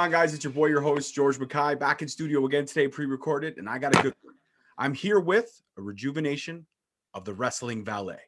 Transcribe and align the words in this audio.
On, 0.00 0.10
guys? 0.10 0.32
It's 0.32 0.44
your 0.44 0.54
boy, 0.54 0.68
your 0.68 0.80
host, 0.80 1.14
George 1.14 1.38
Mackay, 1.38 1.74
back 1.74 2.00
in 2.00 2.08
studio 2.08 2.46
again 2.46 2.64
today, 2.64 2.88
pre-recorded, 2.88 3.58
and 3.58 3.68
I 3.68 3.76
got 3.76 3.94
a 3.94 4.02
good 4.02 4.14
one. 4.22 4.34
I'm 4.78 4.94
here 4.94 5.20
with 5.20 5.60
a 5.76 5.82
rejuvenation 5.82 6.64
of 7.12 7.26
the 7.26 7.34
wrestling 7.34 7.84
valet. 7.84 8.20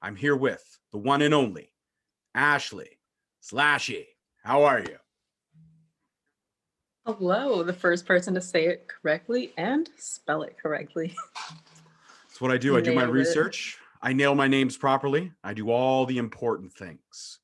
I'm 0.00 0.14
here 0.14 0.36
with 0.36 0.78
the 0.92 0.98
one 0.98 1.22
and 1.22 1.34
only 1.34 1.72
Ashley 2.36 3.00
Slashy. 3.42 4.06
How 4.44 4.62
are 4.62 4.78
you? 4.78 4.96
Hello, 7.04 7.64
the 7.64 7.72
first 7.72 8.06
person 8.06 8.32
to 8.34 8.40
say 8.40 8.66
it 8.66 8.86
correctly 8.86 9.52
and 9.56 9.90
spell 9.96 10.42
it 10.42 10.56
correctly. 10.56 11.16
That's 12.28 12.40
what 12.40 12.52
I 12.52 12.58
do. 12.58 12.76
I 12.76 12.80
do 12.80 12.94
my 12.94 13.02
it. 13.02 13.10
research. 13.10 13.78
I 14.00 14.12
nail 14.12 14.36
my 14.36 14.46
names 14.46 14.76
properly. 14.76 15.32
I 15.42 15.52
do 15.52 15.68
all 15.68 16.06
the 16.06 16.18
important 16.18 16.72
things. 16.72 17.40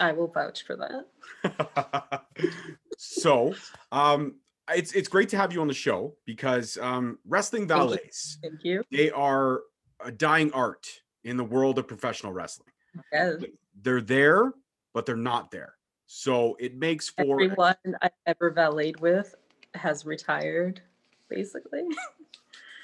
I 0.00 0.12
will 0.12 0.28
vouch 0.28 0.64
for 0.64 0.76
that. 0.76 1.08
so, 2.98 3.54
um, 3.92 4.36
it's 4.74 4.92
it's 4.92 5.08
great 5.08 5.28
to 5.30 5.36
have 5.36 5.52
you 5.52 5.60
on 5.60 5.68
the 5.68 5.74
show 5.74 6.14
because 6.24 6.78
um, 6.78 7.18
wrestling 7.26 7.66
valets 7.66 8.38
Thank 8.42 8.64
you. 8.64 8.82
they 8.90 9.10
are 9.10 9.62
a 10.04 10.12
dying 10.12 10.52
art 10.52 10.88
in 11.24 11.36
the 11.36 11.44
world 11.44 11.78
of 11.78 11.86
professional 11.86 12.32
wrestling. 12.32 12.68
Yes. 13.12 13.42
They're 13.82 14.00
there, 14.00 14.52
but 14.94 15.06
they're 15.06 15.16
not 15.16 15.50
there. 15.50 15.74
So 16.06 16.56
it 16.58 16.76
makes 16.76 17.08
for 17.08 17.22
Everyone 17.22 17.76
I've 18.02 18.10
ever 18.26 18.50
valeted 18.50 19.00
with 19.00 19.34
has 19.74 20.04
retired, 20.04 20.80
basically. 21.28 21.82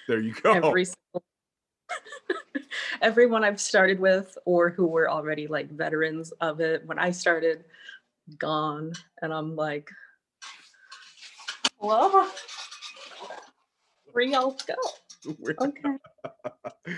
there 0.09 0.21
you 0.21 0.33
go. 0.35 0.53
Every 0.53 0.85
single 0.85 1.25
everyone 3.03 3.45
I've 3.45 3.61
started 3.61 3.99
with 3.99 4.37
or 4.45 4.71
who 4.71 4.87
were 4.87 5.11
already 5.11 5.47
like 5.47 5.71
veterans 5.71 6.33
of 6.41 6.61
it 6.61 6.87
when 6.87 6.99
I 6.99 7.11
started 7.11 7.65
gone 8.39 8.93
and 9.23 9.33
I'm 9.33 9.57
like 9.57 9.91
hello 11.81 12.29
where 14.13 14.25
y'all 14.25 14.57
go 14.67 15.35
okay 15.61 16.93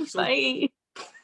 so 0.06 0.18
bye 0.18 0.68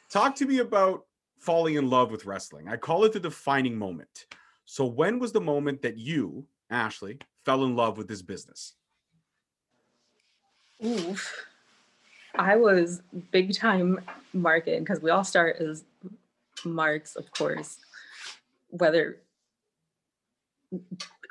talk 0.09 0.35
to 0.35 0.45
me 0.45 0.59
about 0.59 1.05
falling 1.39 1.75
in 1.75 1.89
love 1.89 2.11
with 2.11 2.25
wrestling. 2.25 2.67
I 2.67 2.77
call 2.77 3.05
it 3.05 3.13
the 3.13 3.19
defining 3.19 3.77
moment. 3.77 4.25
So 4.65 4.85
when 4.85 5.19
was 5.19 5.31
the 5.31 5.41
moment 5.41 5.81
that 5.81 5.97
you, 5.97 6.45
Ashley, 6.69 7.17
fell 7.45 7.63
in 7.63 7.75
love 7.75 7.97
with 7.97 8.07
this 8.07 8.21
business? 8.21 8.73
Oof. 10.85 11.45
I 12.35 12.55
was 12.55 13.01
big 13.31 13.53
time 13.55 13.99
marketing 14.33 14.81
because 14.81 15.01
we 15.01 15.09
all 15.09 15.23
start 15.23 15.57
as 15.57 15.83
marks, 16.63 17.15
of 17.15 17.31
course, 17.31 17.79
whether 18.69 19.17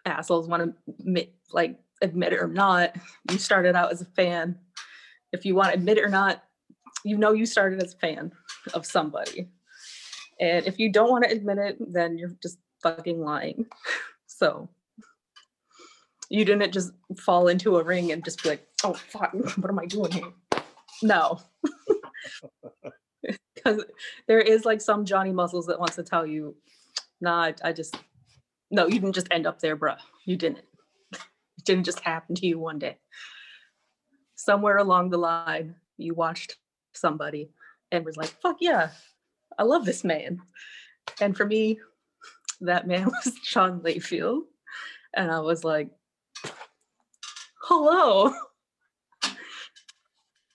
assholes 0.04 0.48
want 0.48 0.62
to 0.62 0.92
admit, 1.00 1.34
like 1.52 1.78
admit 2.02 2.32
it 2.32 2.40
or 2.40 2.48
not. 2.48 2.96
You 3.30 3.38
started 3.38 3.76
out 3.76 3.92
as 3.92 4.00
a 4.00 4.06
fan. 4.06 4.58
If 5.32 5.44
you 5.44 5.54
want 5.54 5.68
to 5.68 5.74
admit 5.74 5.98
it 5.98 6.04
or 6.04 6.08
not, 6.08 6.42
you 7.04 7.16
know 7.16 7.32
you 7.32 7.46
started 7.46 7.82
as 7.82 7.94
a 7.94 7.98
fan 7.98 8.32
of 8.74 8.86
somebody. 8.86 9.48
And 10.40 10.66
if 10.66 10.78
you 10.78 10.90
don't 10.90 11.10
want 11.10 11.24
to 11.24 11.30
admit 11.30 11.58
it, 11.58 11.76
then 11.92 12.16
you're 12.18 12.36
just 12.42 12.58
fucking 12.82 13.20
lying. 13.20 13.66
So 14.30 14.68
you 16.30 16.44
didn't 16.44 16.72
just 16.72 16.92
fall 17.16 17.48
into 17.48 17.76
a 17.78 17.82
ring 17.82 18.12
and 18.12 18.24
just 18.24 18.40
be 18.40 18.50
like, 18.50 18.68
oh 18.84 18.92
fuck, 18.92 19.32
what 19.56 19.68
am 19.68 19.80
I 19.80 19.86
doing 19.86 20.12
here? 20.12 20.32
No. 21.02 21.40
Because 23.54 23.84
there 24.28 24.40
is 24.40 24.64
like 24.64 24.80
some 24.80 25.04
Johnny 25.04 25.32
Muscles 25.32 25.66
that 25.66 25.80
wants 25.80 25.96
to 25.96 26.04
tell 26.04 26.24
you, 26.24 26.54
nah, 27.20 27.42
I, 27.42 27.54
I 27.64 27.72
just 27.72 27.96
no, 28.70 28.86
you 28.86 29.00
didn't 29.00 29.14
just 29.14 29.28
end 29.30 29.46
up 29.46 29.60
there, 29.60 29.76
bruh. 29.76 29.98
You 30.24 30.36
didn't. 30.36 30.64
It 31.12 31.64
didn't 31.64 31.84
just 31.84 32.00
happen 32.00 32.34
to 32.36 32.46
you 32.46 32.58
one 32.58 32.78
day. 32.78 32.98
Somewhere 34.36 34.76
along 34.76 35.10
the 35.10 35.18
line, 35.18 35.74
you 35.96 36.14
watched 36.14 36.56
somebody 36.92 37.50
and 37.90 38.04
was 38.04 38.16
like, 38.16 38.28
fuck 38.28 38.56
yeah, 38.60 38.90
I 39.58 39.62
love 39.62 39.84
this 39.84 40.04
man. 40.04 40.40
And 41.20 41.36
for 41.36 41.46
me, 41.46 41.80
that 42.60 42.86
man 42.86 43.06
was 43.24 43.34
Sean 43.42 43.80
Layfield. 43.80 44.42
And 45.14 45.30
I 45.30 45.40
was 45.40 45.64
like, 45.64 45.90
hello. 47.62 48.32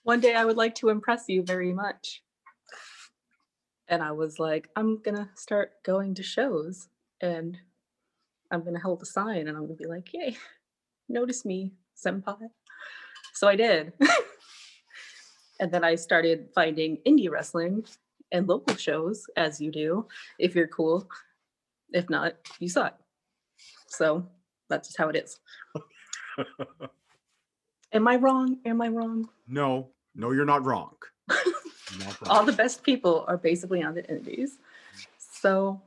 One 0.04 0.20
day 0.20 0.34
I 0.34 0.44
would 0.44 0.56
like 0.56 0.74
to 0.76 0.90
impress 0.90 1.24
you 1.28 1.42
very 1.42 1.72
much. 1.72 2.22
And 3.88 4.02
I 4.02 4.12
was 4.12 4.38
like, 4.38 4.68
I'm 4.76 5.02
gonna 5.02 5.30
start 5.34 5.82
going 5.84 6.14
to 6.14 6.22
shows 6.22 6.88
and 7.20 7.58
I'm 8.50 8.64
gonna 8.64 8.80
hold 8.80 9.02
a 9.02 9.06
sign 9.06 9.48
and 9.48 9.56
I'm 9.56 9.64
gonna 9.64 9.74
be 9.74 9.86
like, 9.86 10.12
yay, 10.12 10.36
notice 11.08 11.44
me, 11.44 11.72
senpai. 11.96 12.38
So 13.34 13.48
I 13.48 13.56
did. 13.56 13.92
and 15.60 15.72
then 15.72 15.84
I 15.84 15.94
started 15.94 16.48
finding 16.54 16.98
indie 17.06 17.30
wrestling 17.30 17.84
and 18.32 18.48
local 18.48 18.76
shows, 18.76 19.26
as 19.36 19.60
you 19.60 19.70
do, 19.70 20.06
if 20.38 20.54
you're 20.54 20.68
cool. 20.68 21.08
If 21.92 22.10
not, 22.10 22.34
you 22.58 22.68
suck. 22.68 22.98
So 23.86 24.26
that's 24.68 24.88
just 24.88 24.98
how 24.98 25.08
it 25.08 25.16
is. 25.16 25.38
Am 27.92 28.08
I 28.08 28.16
wrong? 28.16 28.58
Am 28.64 28.80
I 28.82 28.88
wrong? 28.88 29.28
no, 29.46 29.88
no, 30.16 30.32
you're 30.32 30.44
not 30.44 30.64
wrong. 30.64 30.94
You're 31.28 32.06
not 32.06 32.20
wrong. 32.20 32.28
all 32.28 32.44
the 32.44 32.52
best 32.52 32.82
people 32.82 33.24
are 33.28 33.36
basically 33.36 33.82
on 33.82 33.94
the 33.94 34.08
indies. 34.10 34.58
So 35.18 35.80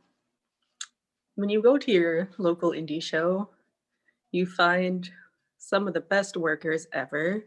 when 1.37 1.49
you 1.49 1.61
go 1.61 1.77
to 1.77 1.91
your 1.91 2.29
local 2.39 2.71
indie 2.71 3.01
show, 3.01 3.47
you 4.31 4.47
find 4.47 5.09
some 5.59 5.87
of 5.87 5.93
the 5.93 6.01
best 6.01 6.35
workers 6.35 6.87
ever 6.93 7.45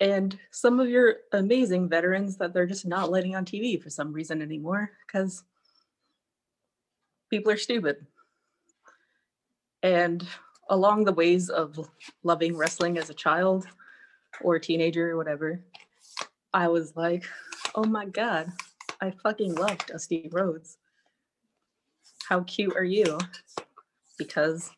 and 0.00 0.36
some 0.50 0.80
of 0.80 0.88
your 0.88 1.16
amazing 1.32 1.88
veterans 1.88 2.36
that 2.36 2.52
they're 2.52 2.66
just 2.66 2.86
not 2.86 3.12
letting 3.12 3.36
on 3.36 3.44
TV 3.44 3.80
for 3.80 3.88
some 3.88 4.12
reason 4.12 4.42
anymore 4.42 4.90
because 5.06 5.44
people 7.30 7.52
are 7.52 7.56
stupid. 7.56 8.04
And 9.84 10.26
along 10.68 11.04
the 11.04 11.12
ways 11.12 11.50
of 11.50 11.88
loving 12.24 12.56
wrestling 12.56 12.98
as 12.98 13.10
a 13.10 13.14
child 13.14 13.64
or 14.40 14.56
a 14.56 14.60
teenager 14.60 15.12
or 15.12 15.16
whatever, 15.16 15.60
I 16.52 16.66
was 16.66 16.96
like, 16.96 17.24
oh 17.76 17.84
my 17.84 18.06
god, 18.06 18.52
I 19.00 19.12
fucking 19.12 19.54
love 19.54 19.78
Dusty 19.86 20.26
uh, 20.26 20.30
Rhodes. 20.32 20.78
How 22.28 22.42
cute 22.42 22.76
are 22.76 22.84
you? 22.84 23.18
Because 24.18 24.70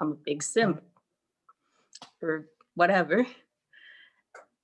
I'm 0.00 0.12
a 0.12 0.16
big 0.16 0.42
simp 0.42 0.82
or 2.20 2.48
whatever. 2.74 3.26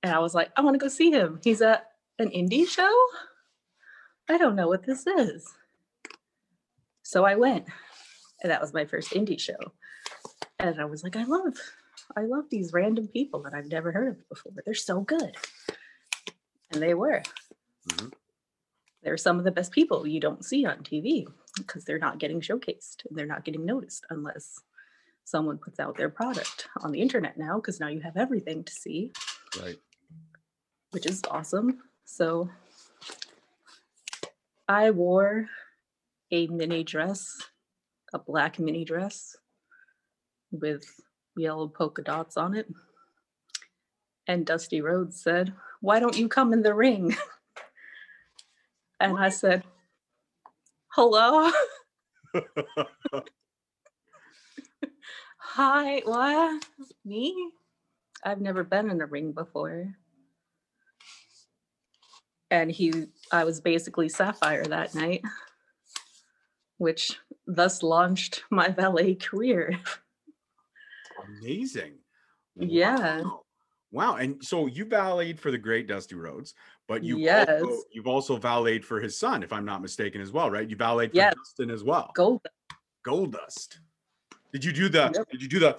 And 0.03 0.13
I 0.13 0.19
was 0.19 0.33
like, 0.33 0.51
I 0.55 0.61
want 0.61 0.75
to 0.75 0.79
go 0.79 0.87
see 0.87 1.11
him. 1.11 1.39
He's 1.43 1.61
at 1.61 1.85
an 2.19 2.29
indie 2.29 2.67
show? 2.67 2.93
I 4.29 4.37
don't 4.37 4.55
know 4.55 4.67
what 4.67 4.85
this 4.85 5.05
is. 5.07 5.47
So 7.03 7.25
I 7.25 7.35
went. 7.35 7.65
And 8.41 8.51
that 8.51 8.61
was 8.61 8.73
my 8.73 8.85
first 8.85 9.11
indie 9.11 9.39
show. 9.39 9.57
And 10.59 10.79
I 10.79 10.85
was 10.85 11.03
like, 11.03 11.15
I 11.15 11.23
love, 11.23 11.55
I 12.15 12.21
love 12.21 12.45
these 12.49 12.73
random 12.73 13.07
people 13.07 13.41
that 13.43 13.53
I've 13.53 13.67
never 13.67 13.91
heard 13.91 14.09
of 14.09 14.29
before. 14.29 14.51
They're 14.65 14.73
so 14.73 15.01
good. 15.01 15.35
And 16.71 16.81
they 16.81 16.93
were. 16.93 17.23
Mhm. 17.87 18.13
They're 19.03 19.17
some 19.17 19.39
of 19.39 19.45
the 19.45 19.51
best 19.51 19.71
people 19.71 20.05
you 20.05 20.19
don't 20.19 20.43
see 20.45 20.65
on 20.65 20.83
TV 20.83 21.25
because 21.57 21.83
they're 21.85 21.99
not 21.99 22.19
getting 22.19 22.41
showcased 22.41 23.05
and 23.07 23.17
they're 23.17 23.25
not 23.25 23.45
getting 23.45 23.65
noticed 23.65 24.05
unless 24.09 24.59
someone 25.25 25.57
puts 25.57 25.79
out 25.79 25.95
their 25.97 26.09
product 26.09 26.67
on 26.81 26.91
the 26.91 27.01
internet 27.01 27.37
now 27.37 27.55
because 27.57 27.79
now 27.79 27.87
you 27.87 28.01
have 28.01 28.17
everything 28.17 28.63
to 28.63 28.73
see, 28.73 29.11
Right. 29.61 29.77
which 30.91 31.05
is 31.05 31.21
awesome. 31.29 31.79
So 32.05 32.49
I 34.67 34.91
wore 34.91 35.47
a 36.31 36.47
mini 36.47 36.83
dress, 36.83 37.37
a 38.13 38.19
black 38.19 38.59
mini 38.59 38.85
dress 38.85 39.35
with 40.51 40.83
yellow 41.37 41.67
polka 41.67 42.01
dots 42.01 42.37
on 42.37 42.55
it. 42.55 42.67
And 44.27 44.45
Dusty 44.45 44.81
Rhodes 44.81 45.21
said, 45.21 45.53
Why 45.81 45.99
don't 45.99 46.17
you 46.17 46.27
come 46.27 46.53
in 46.53 46.63
the 46.63 46.73
ring? 46.73 47.15
And 49.01 49.17
I 49.17 49.29
said, 49.29 49.63
Hello? 51.01 51.49
Hi, 55.37 56.01
what? 56.03 56.65
Me? 57.05 57.51
I've 58.21 58.41
never 58.41 58.65
been 58.65 58.91
in 58.91 58.99
a 58.99 59.05
ring 59.05 59.31
before. 59.31 59.95
And 62.51 62.69
he, 62.69 63.05
I 63.31 63.45
was 63.45 63.61
basically 63.61 64.09
Sapphire 64.09 64.65
that 64.65 64.93
night, 64.93 65.21
which 66.79 67.17
thus 67.47 67.81
launched 67.81 68.43
my 68.51 68.67
valet 68.67 69.15
career. 69.15 69.79
Amazing. 71.39 71.93
Yeah. 72.57 73.23
Wow. 73.91 74.17
And 74.17 74.43
so 74.43 74.65
you 74.65 74.83
valeted 74.83 75.39
for 75.39 75.49
the 75.49 75.57
great 75.57 75.87
Dusty 75.87 76.15
Rhodes, 76.15 76.55
but 76.89 77.03
you 77.03 77.15
also, 77.17 77.69
Yes. 77.69 77.83
you've 77.91 78.07
also 78.07 78.35
valeted 78.35 78.83
for 78.83 78.99
his 78.99 79.15
son, 79.15 79.43
if 79.43 79.53
I'm 79.53 79.63
not 79.63 79.79
mistaken, 79.81 80.19
as 80.21 80.31
well, 80.31 80.49
right? 80.49 80.67
You 80.67 80.75
valeted 80.75 81.11
for 81.11 81.17
Yes. 81.17 81.35
Dustin 81.35 81.69
as 81.69 81.83
well. 81.83 82.11
Gold. 82.15 82.41
Gold 83.03 83.31
Dust. 83.33 83.79
Did 84.51 84.65
you 84.65 84.73
do 84.73 84.89
the? 84.89 85.11
Yep. 85.13 85.29
Did 85.29 85.41
you 85.43 85.47
do 85.47 85.59
the? 85.59 85.77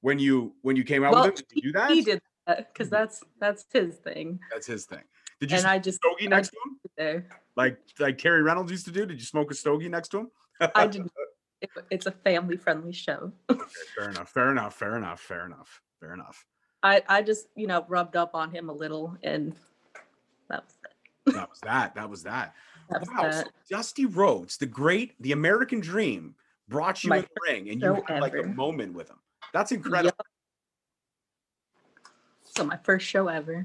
When 0.00 0.18
you 0.18 0.54
when 0.62 0.76
you 0.76 0.82
came 0.82 1.04
out 1.04 1.12
Well, 1.12 1.24
with 1.26 1.40
him, 1.40 1.46
did 1.50 1.56
you 1.56 1.62
do 1.62 1.72
that? 1.78 1.90
He 1.90 2.00
did 2.00 2.22
that 2.46 2.72
because 2.72 2.88
that's 2.88 3.22
that's 3.38 3.66
his 3.70 3.96
thing. 3.98 4.40
That's 4.50 4.66
his 4.66 4.86
thing. 4.86 5.02
Did 5.40 5.50
you 5.50 5.56
And 5.56 5.62
smoke 5.62 5.72
I 5.74 5.78
just 5.78 5.98
a 5.98 6.08
stogie 6.08 6.26
next 6.28 6.48
to 6.48 6.56
him, 6.64 6.80
there. 6.96 7.28
like 7.56 7.78
like 7.98 8.16
Terri 8.16 8.42
Runnels 8.42 8.70
used 8.70 8.86
to 8.86 8.90
do? 8.90 9.04
Did 9.04 9.20
you 9.20 9.26
smoke 9.26 9.50
a 9.50 9.54
stogie 9.54 9.90
next 9.90 10.08
to 10.08 10.20
him? 10.20 10.30
I 10.74 10.86
didn't. 10.86 11.12
It, 11.60 11.68
it's 11.90 12.06
a 12.06 12.12
family 12.12 12.56
friendly 12.56 12.92
show. 12.92 13.30
Fair 13.98 14.08
enough. 14.08 14.30
Fair 14.30 14.50
enough. 14.50 14.74
Fair 14.74 14.96
enough. 14.96 15.20
Fair 15.20 15.44
enough. 15.44 15.82
Fair 16.00 16.14
enough. 16.14 16.46
I 16.82 17.02
I 17.06 17.20
just 17.20 17.48
you 17.54 17.66
know 17.66 17.84
rubbed 17.86 18.16
up 18.16 18.34
on 18.34 18.50
him 18.50 18.70
a 18.70 18.72
little, 18.72 19.18
and 19.22 19.54
that 20.50 20.64
was 20.64 20.74
it. 20.84 21.34
That 21.34 21.50
was 21.50 21.60
that. 21.60 21.94
That 21.94 22.10
was 22.10 22.22
that. 22.24 22.54
That 22.90 23.00
was 23.00 23.08
Wow. 23.08 23.30
So. 23.30 23.44
Dusty 23.70 24.04
Rhodes, 24.04 24.56
the 24.56 24.66
great, 24.66 25.14
the 25.22 25.30
American 25.30 25.78
Dream, 25.78 26.34
brought 26.68 27.04
you 27.04 27.10
My 27.10 27.18
in 27.18 27.22
the 27.22 27.28
ring, 27.48 27.70
and 27.70 27.80
you 27.80 28.02
had 28.08 28.20
like 28.20 28.34
a 28.34 28.42
moment 28.42 28.94
with 28.94 29.08
him. 29.08 29.18
That's 29.52 29.70
incredible. 29.70 30.16
Yep. 30.18 30.26
So 32.42 32.64
my 32.64 32.76
first 32.82 33.06
show 33.06 33.28
ever. 33.28 33.64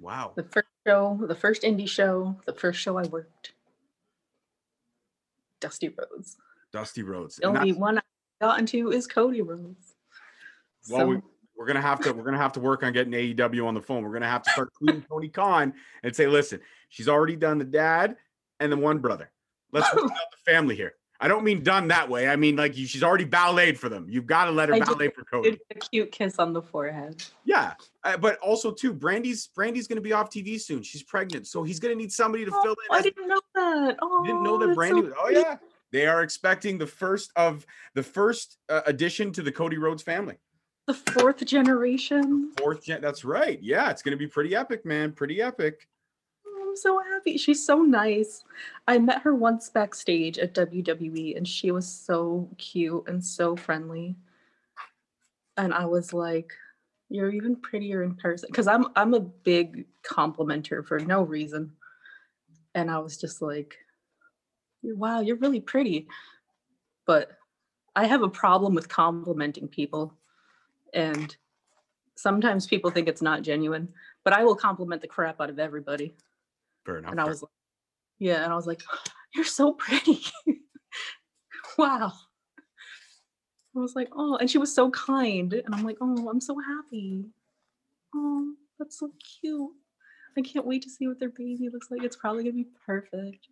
Wow. 0.00 0.34
The 0.36 0.44
first 0.44 0.68
show, 0.86 1.18
the 1.20 1.34
first 1.34 1.62
indie 1.62 1.88
show, 1.88 2.36
the 2.46 2.52
first 2.52 2.80
show 2.80 2.96
I 2.96 3.02
worked. 3.08 3.54
Dusty 5.60 5.88
Rhodes. 5.88 6.36
Dusty 6.72 7.02
Rhodes. 7.02 7.36
The 7.36 7.46
only 7.46 7.72
one 7.72 7.98
I 7.98 8.02
got 8.40 8.60
into 8.60 8.92
is 8.92 9.08
Cody 9.08 9.42
Rhodes. 9.42 9.94
well, 10.88 11.00
So 11.00 11.06
we, 11.06 11.16
we're 11.58 11.66
gonna 11.66 11.82
have 11.82 12.00
to 12.00 12.12
we're 12.12 12.22
gonna 12.24 12.38
have 12.38 12.52
to 12.52 12.60
work 12.60 12.82
on 12.84 12.92
getting 12.92 13.12
AEW 13.12 13.66
on 13.66 13.74
the 13.74 13.82
phone. 13.82 14.04
We're 14.04 14.12
gonna 14.12 14.28
have 14.28 14.42
to 14.44 14.50
start 14.50 14.70
tweeting 14.80 15.06
Tony 15.08 15.28
Khan 15.28 15.74
and 16.02 16.14
say, 16.14 16.26
listen, 16.28 16.60
she's 16.88 17.08
already 17.08 17.36
done 17.36 17.58
the 17.58 17.64
dad 17.64 18.16
and 18.60 18.70
the 18.70 18.76
one 18.76 18.98
brother. 18.98 19.30
Let's 19.72 19.92
work 19.94 20.04
out 20.10 20.10
the 20.30 20.50
family 20.52 20.76
here. 20.76 20.94
I 21.20 21.26
don't 21.26 21.42
mean 21.42 21.64
done 21.64 21.88
that 21.88 22.08
way. 22.08 22.28
I 22.28 22.36
mean 22.36 22.54
like 22.54 22.76
you, 22.78 22.86
she's 22.86 23.02
already 23.02 23.24
balleted 23.24 23.76
for 23.76 23.88
them. 23.88 24.06
You've 24.08 24.26
got 24.26 24.44
to 24.44 24.52
let 24.52 24.68
her 24.68 24.76
I 24.76 24.78
did- 24.78 24.86
ballet 24.86 25.08
for 25.10 25.24
Cody. 25.24 25.50
did 25.50 25.60
a 25.72 25.74
cute 25.74 26.12
kiss 26.12 26.38
on 26.38 26.52
the 26.52 26.62
forehead. 26.62 27.24
Yeah, 27.44 27.72
uh, 28.04 28.16
but 28.18 28.38
also 28.38 28.70
too, 28.70 28.94
Brandi's 28.94 29.48
Brandi's 29.48 29.88
gonna 29.88 30.00
be 30.00 30.12
off 30.12 30.30
TV 30.30 30.60
soon. 30.60 30.82
She's 30.82 31.02
pregnant, 31.02 31.48
so 31.48 31.64
he's 31.64 31.80
gonna 31.80 31.96
need 31.96 32.12
somebody 32.12 32.44
to 32.44 32.52
Oh, 32.54 32.62
fill 32.62 32.72
in. 32.72 32.96
I 32.96 33.02
didn't 33.02 33.26
know 33.26 33.40
that. 33.56 33.96
Oh, 34.00 34.24
didn't 34.24 34.44
know 34.44 34.58
that 34.58 34.76
Brandi 34.76 34.90
so 34.90 35.00
was. 35.02 35.12
Oh 35.20 35.28
yeah, 35.28 35.56
they 35.90 36.06
are 36.06 36.22
expecting 36.22 36.78
the 36.78 36.86
first 36.86 37.32
of 37.34 37.66
the 37.94 38.02
first 38.04 38.58
uh, 38.68 38.82
addition 38.86 39.32
to 39.32 39.42
the 39.42 39.50
Cody 39.50 39.76
Rhodes 39.76 40.04
family. 40.04 40.36
The 40.88 40.94
fourth 40.94 41.44
generation. 41.44 42.50
Fourth 42.56 42.82
gen. 42.82 43.02
That's 43.02 43.22
right. 43.22 43.62
Yeah, 43.62 43.90
it's 43.90 44.00
gonna 44.00 44.16
be 44.16 44.26
pretty 44.26 44.56
epic, 44.56 44.86
man. 44.86 45.12
Pretty 45.12 45.42
epic. 45.42 45.86
Oh, 46.46 46.68
I'm 46.70 46.76
so 46.76 46.98
happy. 46.98 47.36
She's 47.36 47.62
so 47.62 47.82
nice. 47.82 48.42
I 48.86 48.96
met 48.96 49.20
her 49.20 49.34
once 49.34 49.68
backstage 49.68 50.38
at 50.38 50.54
WWE 50.54 51.36
and 51.36 51.46
she 51.46 51.72
was 51.72 51.86
so 51.86 52.48
cute 52.56 53.04
and 53.06 53.22
so 53.22 53.54
friendly. 53.54 54.16
And 55.58 55.74
I 55.74 55.84
was 55.84 56.14
like, 56.14 56.54
you're 57.10 57.32
even 57.32 57.56
prettier 57.56 58.02
in 58.02 58.14
person 58.14 58.50
cuz 58.50 58.66
I'm 58.66 58.86
I'm 58.96 59.12
a 59.12 59.20
big 59.20 59.84
complimenter 60.02 60.82
for 60.82 60.98
no 60.98 61.22
reason. 61.22 61.70
And 62.74 62.90
I 62.90 62.98
was 63.00 63.18
just 63.18 63.42
like, 63.42 63.76
wow, 64.82 65.20
you're 65.20 65.36
really 65.36 65.60
pretty. 65.60 66.08
But 67.04 67.32
I 67.94 68.06
have 68.06 68.22
a 68.22 68.28
problem 68.30 68.74
with 68.74 68.88
complimenting 68.88 69.68
people. 69.68 70.14
And 70.94 71.34
sometimes 72.16 72.66
people 72.66 72.90
think 72.90 73.08
it's 73.08 73.22
not 73.22 73.42
genuine, 73.42 73.88
but 74.24 74.32
I 74.32 74.44
will 74.44 74.56
compliment 74.56 75.02
the 75.02 75.08
crap 75.08 75.40
out 75.40 75.50
of 75.50 75.58
everybody 75.58 76.14
Fair 76.84 76.98
enough. 76.98 77.10
and 77.12 77.20
I 77.20 77.24
was 77.24 77.42
like, 77.42 77.50
yeah, 78.18 78.42
and 78.44 78.52
I 78.52 78.56
was 78.56 78.66
like, 78.66 78.82
you're 79.34 79.44
so 79.44 79.72
pretty. 79.72 80.20
wow. 81.78 82.12
I 83.76 83.80
was 83.80 83.94
like, 83.94 84.08
oh, 84.12 84.36
and 84.36 84.50
she 84.50 84.58
was 84.58 84.74
so 84.74 84.90
kind. 84.90 85.52
And 85.52 85.74
I'm 85.74 85.84
like, 85.84 85.98
oh, 86.00 86.28
I'm 86.28 86.40
so 86.40 86.56
happy. 86.58 87.24
Oh, 88.14 88.52
that's 88.78 88.98
so 88.98 89.10
cute. 89.40 89.70
I 90.36 90.40
can't 90.40 90.66
wait 90.66 90.82
to 90.82 90.90
see 90.90 91.06
what 91.06 91.18
their 91.20 91.30
baby 91.30 91.68
looks 91.72 91.90
like. 91.90 92.02
It's 92.02 92.16
probably 92.16 92.42
gonna 92.44 92.54
be 92.54 92.66
perfect. 92.86 93.48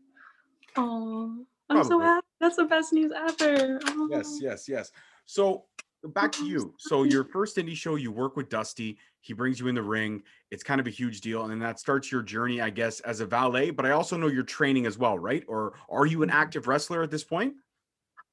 Oh, 0.76 1.44
I'm 1.70 1.84
so 1.84 1.98
happy. 2.00 2.26
That's 2.40 2.56
the 2.56 2.64
best 2.64 2.92
news 2.92 3.12
ever. 3.16 3.80
yes, 4.10 4.26
Oh. 4.34 4.38
yes, 4.40 4.68
yes. 4.68 4.92
So 5.26 5.64
back 6.06 6.32
to 6.32 6.46
you. 6.46 6.74
so 6.78 7.02
your 7.04 7.24
first 7.24 7.56
indie 7.56 7.74
show, 7.76 7.96
you 7.96 8.10
work 8.12 8.36
with 8.36 8.48
Dusty. 8.48 8.98
He 9.20 9.32
brings 9.32 9.58
you 9.60 9.68
in 9.68 9.74
the 9.74 9.82
ring. 9.82 10.22
It's 10.50 10.62
kind 10.62 10.80
of 10.80 10.86
a 10.86 10.90
huge 10.90 11.20
deal, 11.20 11.42
and 11.42 11.50
then 11.50 11.58
that 11.58 11.80
starts 11.80 12.12
your 12.12 12.22
journey, 12.22 12.60
I 12.60 12.70
guess, 12.70 13.00
as 13.00 13.20
a 13.20 13.26
valet. 13.26 13.70
But 13.70 13.84
I 13.86 13.90
also 13.90 14.16
know 14.16 14.28
you're 14.28 14.42
training 14.44 14.86
as 14.86 14.96
well, 14.98 15.18
right? 15.18 15.44
Or 15.48 15.74
are 15.90 16.06
you 16.06 16.22
an 16.22 16.28
Mm-hmm. 16.28 16.38
active 16.38 16.66
wrestler 16.68 17.02
at 17.02 17.10
this 17.10 17.24
point? 17.24 17.54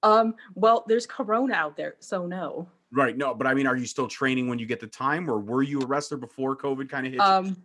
Um, 0.03 0.35
well, 0.55 0.83
there's 0.87 1.05
Corona 1.07 1.53
out 1.55 1.75
there, 1.77 1.95
so 1.99 2.25
no. 2.27 2.67
Right. 2.91 3.17
No, 3.17 3.33
but 3.33 3.47
I 3.47 3.53
mean, 3.53 3.65
are 3.65 3.75
you 3.75 3.85
still 3.87 4.07
training 4.07 4.47
when 4.47 4.59
you 4.59 4.65
get 4.65 4.79
the 4.79 4.87
time, 4.87 5.29
or 5.29 5.39
were 5.39 5.63
you 5.63 5.81
a 5.81 5.85
wrestler 5.85 6.17
before 6.17 6.55
COVID 6.55 6.89
kind 6.89 7.07
of 7.07 7.13
hit? 7.13 7.21
you? 7.21 7.25
Um, 7.25 7.57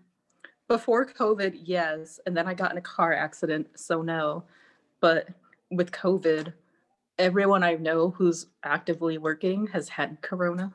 before 0.68 1.04
COVID, 1.06 1.58
yes, 1.64 2.20
and 2.26 2.36
then 2.36 2.46
I 2.46 2.54
got 2.54 2.72
in 2.72 2.78
a 2.78 2.82
car 2.82 3.12
accident, 3.12 3.68
so 3.74 4.02
no. 4.02 4.44
But 5.00 5.28
with 5.70 5.90
COVID, 5.90 6.52
everyone 7.18 7.62
I 7.62 7.74
know 7.74 8.10
who's 8.10 8.46
actively 8.62 9.18
working 9.18 9.66
has 9.68 9.88
had 9.88 10.20
corona. 10.22 10.72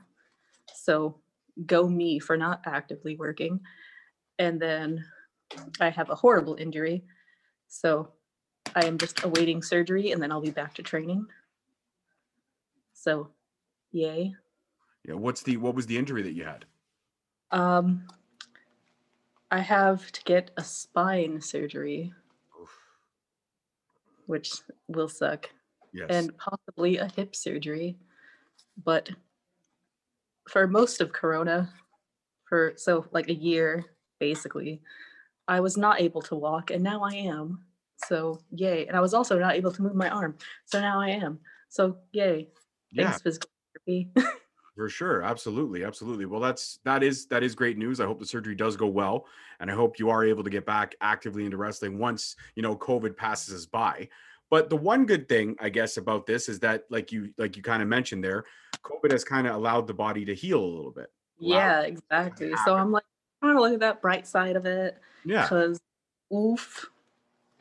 So 0.73 1.19
go 1.65 1.87
me 1.87 2.19
for 2.19 2.35
not 2.37 2.61
actively 2.65 3.15
working. 3.15 3.61
And 4.39 4.61
then 4.61 5.05
I 5.79 5.89
have 5.89 6.09
a 6.09 6.15
horrible 6.15 6.55
injury. 6.55 7.03
So 7.67 8.09
I 8.75 8.85
am 8.85 8.97
just 8.97 9.23
awaiting 9.23 9.61
surgery 9.61 10.11
and 10.11 10.21
then 10.21 10.31
I'll 10.31 10.41
be 10.41 10.51
back 10.51 10.73
to 10.75 10.83
training. 10.83 11.25
So 12.93 13.29
yay. 13.91 14.35
yeah. 15.07 15.13
What's 15.15 15.43
the 15.43 15.57
what 15.57 15.75
was 15.75 15.85
the 15.85 15.97
injury 15.97 16.23
that 16.23 16.33
you 16.33 16.43
had? 16.43 16.65
Um, 17.51 18.07
I 19.51 19.59
have 19.59 20.11
to 20.11 20.23
get 20.23 20.49
a 20.57 20.63
spine 20.63 21.39
surgery, 21.39 22.11
Oof. 22.59 22.75
which 24.25 24.51
will 24.87 25.07
suck, 25.09 25.49
Yes. 25.93 26.07
and 26.09 26.37
possibly 26.37 26.97
a 26.97 27.07
hip 27.07 27.35
surgery. 27.35 27.97
But 28.83 29.09
for 30.49 30.67
most 30.67 31.01
of 31.01 31.13
Corona, 31.13 31.69
for 32.45 32.73
so 32.75 33.05
like 33.11 33.29
a 33.29 33.33
year 33.33 33.85
basically, 34.19 34.81
I 35.47 35.59
was 35.59 35.77
not 35.77 36.01
able 36.01 36.21
to 36.23 36.35
walk, 36.35 36.71
and 36.71 36.83
now 36.83 37.03
I 37.03 37.13
am. 37.13 37.65
So 38.07 38.39
yay! 38.51 38.87
And 38.87 38.97
I 38.97 39.01
was 39.01 39.13
also 39.13 39.37
not 39.39 39.55
able 39.55 39.71
to 39.71 39.81
move 39.81 39.95
my 39.95 40.09
arm, 40.09 40.35
so 40.65 40.81
now 40.81 40.99
I 40.99 41.09
am. 41.09 41.39
So 41.69 41.97
yay! 42.11 42.49
yeah. 42.91 43.05
Thanks, 43.05 43.21
physical 43.21 43.49
therapy. 43.73 44.11
For 44.75 44.89
sure, 44.89 45.21
absolutely, 45.21 45.83
absolutely. 45.83 46.25
Well, 46.25 46.41
that's 46.41 46.79
that 46.83 47.03
is 47.03 47.27
that 47.27 47.43
is 47.43 47.53
great 47.53 47.77
news. 47.77 47.99
I 47.99 48.05
hope 48.05 48.19
the 48.19 48.25
surgery 48.25 48.55
does 48.55 48.75
go 48.75 48.87
well, 48.87 49.27
and 49.59 49.69
I 49.69 49.75
hope 49.75 49.99
you 49.99 50.09
are 50.09 50.25
able 50.25 50.43
to 50.43 50.49
get 50.49 50.65
back 50.65 50.95
actively 50.99 51.45
into 51.45 51.57
wrestling 51.57 51.99
once 51.99 52.35
you 52.55 52.63
know 52.63 52.75
COVID 52.75 53.15
passes 53.15 53.53
us 53.53 53.65
by. 53.67 54.09
But 54.53 54.69
the 54.69 54.77
one 54.77 55.07
good 55.07 55.27
thing, 55.27 55.55
I 55.59 55.69
guess, 55.69 55.97
about 55.97 56.27
this 56.27 56.47
is 56.47 56.59
that, 56.59 56.83
like 56.91 57.11
you 57.11 57.33
like 57.39 57.57
you 57.57 57.63
kind 57.63 57.81
of 57.81 57.87
mentioned 57.87 58.23
there, 58.23 58.45
COVID 58.83 59.09
has 59.09 59.23
kind 59.23 59.47
of 59.47 59.55
allowed 59.55 59.87
the 59.87 59.95
body 59.95 60.25
to 60.25 60.35
heal 60.35 60.59
a 60.59 60.73
little 60.77 60.91
bit. 60.91 61.11
Yeah, 61.39 61.81
exactly. 61.81 62.51
So 62.63 62.75
I'm 62.75 62.91
like 62.91 63.03
trying 63.41 63.55
to 63.55 63.61
look 63.61 63.73
at 63.73 63.79
that 63.79 63.99
bright 63.99 64.27
side 64.27 64.55
of 64.55 64.67
it. 64.67 64.99
Yeah, 65.25 65.41
because 65.41 65.81
oof 66.31 66.85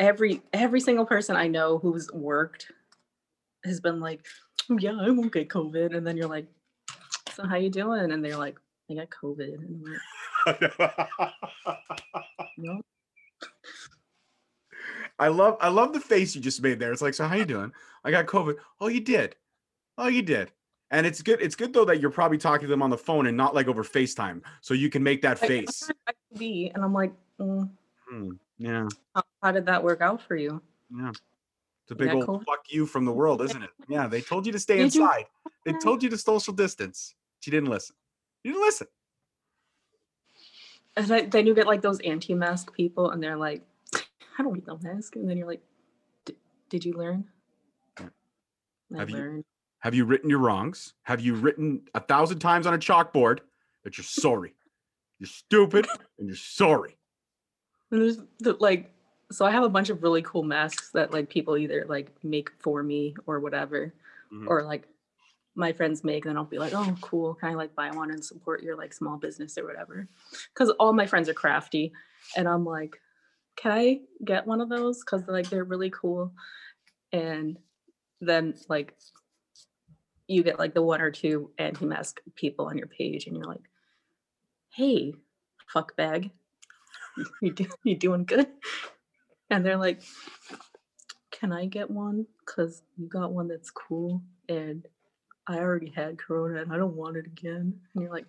every 0.00 0.42
every 0.52 0.80
single 0.80 1.06
person 1.06 1.36
i 1.36 1.46
know 1.46 1.78
who's 1.78 2.10
worked 2.12 2.72
has 3.64 3.80
been 3.80 4.00
like 4.00 4.26
"Oh, 4.68 4.78
yeah 4.78 4.96
i 4.98 5.08
won't 5.10 5.32
get 5.32 5.48
covid 5.48 5.96
and 5.96 6.06
then 6.06 6.16
you're 6.16 6.28
like 6.28 6.46
so 7.34 7.46
how 7.46 7.56
you 7.56 7.70
doing 7.70 8.10
and 8.10 8.24
they're 8.24 8.36
like 8.36 8.58
i 8.90 8.94
got 8.94 9.08
covid 9.10 9.54
and 9.54 9.84
I'm 10.46 10.58
like, 10.58 10.72
no 12.58 12.80
I 15.22 15.28
love 15.28 15.56
I 15.60 15.68
love 15.68 15.92
the 15.92 16.00
face 16.00 16.34
you 16.34 16.40
just 16.40 16.60
made 16.62 16.78
there. 16.80 16.92
It's 16.92 17.00
like, 17.02 17.14
so 17.14 17.26
how 17.28 17.36
you 17.36 17.44
doing? 17.44 17.72
I 18.04 18.10
got 18.10 18.26
COVID. 18.26 18.56
Oh, 18.80 18.88
you 18.88 19.00
did. 19.00 19.36
Oh, 19.96 20.08
you 20.08 20.22
did. 20.22 20.50
And 20.90 21.06
it's 21.06 21.22
good. 21.22 21.40
It's 21.40 21.54
good 21.54 21.72
though 21.72 21.84
that 21.84 22.00
you're 22.00 22.10
probably 22.10 22.38
talking 22.38 22.66
to 22.66 22.70
them 22.70 22.82
on 22.82 22.90
the 22.90 22.98
phone 22.98 23.26
and 23.28 23.36
not 23.36 23.54
like 23.54 23.68
over 23.68 23.84
FaceTime, 23.84 24.42
so 24.60 24.74
you 24.74 24.90
can 24.90 25.02
make 25.02 25.22
that 25.22 25.40
Like, 25.40 25.48
face. 25.48 25.90
Be 26.38 26.70
and 26.74 26.82
i'm 26.82 26.92
like 26.94 27.12
mm, 27.38 27.68
Hmm, 28.08 28.30
yeah, 28.58 28.88
how, 29.14 29.22
how 29.42 29.52
did 29.52 29.66
that 29.66 29.82
work 29.84 30.00
out 30.00 30.20
for 30.22 30.34
you 30.34 30.60
yeah. 30.96 31.10
It's 31.10 31.90
a 31.90 31.94
big 31.94 32.10
old 32.10 32.26
COVID? 32.26 32.44
fuck 32.46 32.64
you 32.70 32.84
from 32.86 33.04
the 33.04 33.12
world, 33.12 33.42
isn't 33.42 33.62
it? 33.62 33.70
Yeah, 33.88 34.06
they 34.06 34.20
told 34.22 34.44
you 34.46 34.52
to 34.52 34.58
stay 34.58 34.78
Did 34.78 34.94
you- 34.94 35.02
inside. 35.02 35.26
They 35.64 35.72
told 35.74 36.02
you 36.02 36.08
to 36.10 36.18
social 36.18 36.52
distance. 36.52 37.14
She 37.40 37.50
didn't 37.50 37.68
listen. 37.70 37.94
You 38.44 38.52
didn't 38.52 38.64
listen. 38.64 38.86
and 40.96 41.10
I, 41.12 41.22
then 41.22 41.46
you 41.46 41.54
get 41.54 41.66
like 41.66 41.82
those 41.82 42.00
anti-mask 42.00 42.72
people 42.74 43.10
and 43.10 43.22
they're 43.22 43.36
like 43.36 43.62
i 44.38 44.42
don't 44.42 44.52
need 44.54 44.66
no 44.66 44.78
mask 44.82 45.16
and 45.16 45.28
then 45.28 45.36
you're 45.36 45.46
like 45.46 45.62
did 46.70 46.86
you 46.86 46.94
learn. 46.94 47.24
I 47.98 48.98
Have 48.98 49.10
you- 49.10 49.16
learned. 49.16 49.44
Have 49.80 49.94
you 49.94 50.06
written 50.06 50.30
your 50.30 50.38
wrongs? 50.38 50.94
Have 51.02 51.20
you 51.20 51.34
written 51.34 51.82
a 51.94 52.00
thousand 52.00 52.38
times 52.38 52.66
on 52.66 52.72
a 52.72 52.78
chalkboard 52.78 53.40
that 53.84 53.98
you're 53.98 54.04
sorry? 54.04 54.54
You're 55.18 55.26
stupid 55.26 55.86
and 56.18 56.28
you're 56.28 56.36
sorry. 56.36 56.96
And 57.90 58.00
there's 58.00 58.18
the, 58.38 58.54
like, 58.58 58.90
so 59.30 59.44
I 59.44 59.50
have 59.50 59.64
a 59.64 59.68
bunch 59.68 59.90
of 59.90 60.02
really 60.02 60.22
cool 60.22 60.44
masks 60.44 60.88
that 60.92 61.12
like 61.12 61.28
people 61.28 61.58
either 61.58 61.84
like 61.86 62.10
make 62.24 62.50
for 62.58 62.82
me 62.82 63.14
or 63.26 63.38
whatever, 63.40 63.92
Mhm. 64.32 64.46
or 64.46 64.62
like 64.62 64.88
my 65.54 65.74
friends 65.74 66.02
make, 66.04 66.24
then 66.24 66.38
I'll 66.38 66.44
be 66.44 66.58
like, 66.58 66.72
oh, 66.74 66.96
cool. 67.02 67.34
Can 67.34 67.50
I 67.50 67.54
like 67.54 67.74
buy 67.74 67.90
one 67.90 68.10
and 68.10 68.24
support 68.24 68.62
your 68.62 68.76
like 68.78 68.94
small 68.94 69.18
business 69.18 69.58
or 69.58 69.66
whatever? 69.66 70.08
Because 70.54 70.70
all 70.80 70.94
my 70.94 71.06
friends 71.06 71.28
are 71.28 71.34
crafty, 71.34 71.92
and 72.34 72.48
I'm 72.48 72.64
like, 72.64 72.98
can 73.56 73.72
I 73.72 74.00
get 74.24 74.46
one 74.46 74.60
of 74.60 74.68
those? 74.68 75.00
Because 75.00 75.26
like 75.28 75.48
they're 75.48 75.64
really 75.64 75.90
cool, 75.90 76.32
and 77.12 77.58
then 78.20 78.54
like 78.68 78.96
you 80.28 80.42
get 80.42 80.58
like 80.58 80.74
the 80.74 80.82
one 80.82 81.00
or 81.00 81.10
two 81.10 81.50
anti-mask 81.58 82.20
people 82.34 82.66
on 82.66 82.78
your 82.78 82.86
page, 82.86 83.26
and 83.26 83.36
you're 83.36 83.46
like, 83.46 83.68
hey, 84.70 85.14
fuck 85.72 85.96
bag, 85.96 86.30
you 87.42 87.52
do 87.52 87.66
you 87.84 87.96
doing 87.96 88.24
good? 88.24 88.46
And 89.50 89.64
they're 89.64 89.76
like, 89.76 90.02
can 91.30 91.52
I 91.52 91.66
get 91.66 91.90
one? 91.90 92.26
Because 92.46 92.82
you 92.96 93.08
got 93.08 93.32
one 93.32 93.48
that's 93.48 93.70
cool 93.70 94.22
and 94.48 94.86
I 95.46 95.58
already 95.58 95.90
had 95.90 96.18
Corona 96.18 96.62
and 96.62 96.72
I 96.72 96.76
don't 96.76 96.96
want 96.96 97.16
it 97.16 97.26
again. 97.26 97.80
And 97.94 98.02
you're 98.02 98.12
like, 98.12 98.26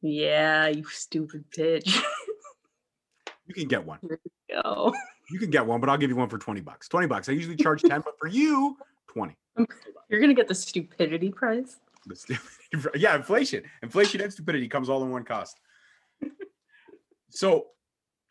yeah, 0.00 0.68
you 0.68 0.84
stupid 0.84 1.44
bitch. 1.56 2.02
You 3.46 3.54
can 3.54 3.68
get 3.68 3.84
one. 3.84 3.98
Go. 4.50 4.92
You 5.30 5.38
can 5.38 5.48
get 5.48 5.64
one, 5.64 5.80
but 5.80 5.88
I'll 5.88 5.96
give 5.96 6.10
you 6.10 6.16
one 6.16 6.28
for 6.28 6.36
20 6.36 6.60
bucks. 6.60 6.86
20 6.86 7.06
bucks. 7.06 7.30
I 7.30 7.32
usually 7.32 7.56
charge 7.56 7.80
10, 7.80 8.02
but 8.02 8.18
for 8.18 8.28
you, 8.28 8.76
20. 9.08 9.34
You're 10.10 10.20
gonna 10.20 10.34
get 10.34 10.48
the 10.48 10.54
stupidity 10.54 11.30
prize. 11.30 11.78
The 12.06 12.14
stu- 12.14 12.36
yeah, 12.94 13.16
inflation. 13.16 13.62
Inflation 13.82 14.20
and 14.20 14.30
stupidity 14.30 14.68
comes 14.68 14.90
all 14.90 15.02
in 15.02 15.10
one 15.10 15.24
cost. 15.24 15.60
So 17.30 17.68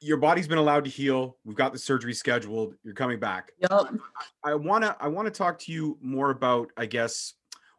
your 0.01 0.17
body's 0.17 0.47
been 0.47 0.57
allowed 0.59 0.85
to 0.85 0.89
heal. 0.89 1.37
We've 1.43 1.57
got 1.57 1.73
the 1.73 1.79
surgery 1.79 2.13
scheduled. 2.13 2.75
You're 2.83 2.93
coming 2.93 3.19
back. 3.19 3.51
Yup. 3.59 3.93
I 4.43 4.53
wanna 4.53 4.95
I 4.99 5.07
wanna 5.07 5.31
talk 5.31 5.57
to 5.59 5.71
you 5.71 5.97
more 6.01 6.29
about, 6.29 6.71
I 6.77 6.85
guess, 6.85 7.33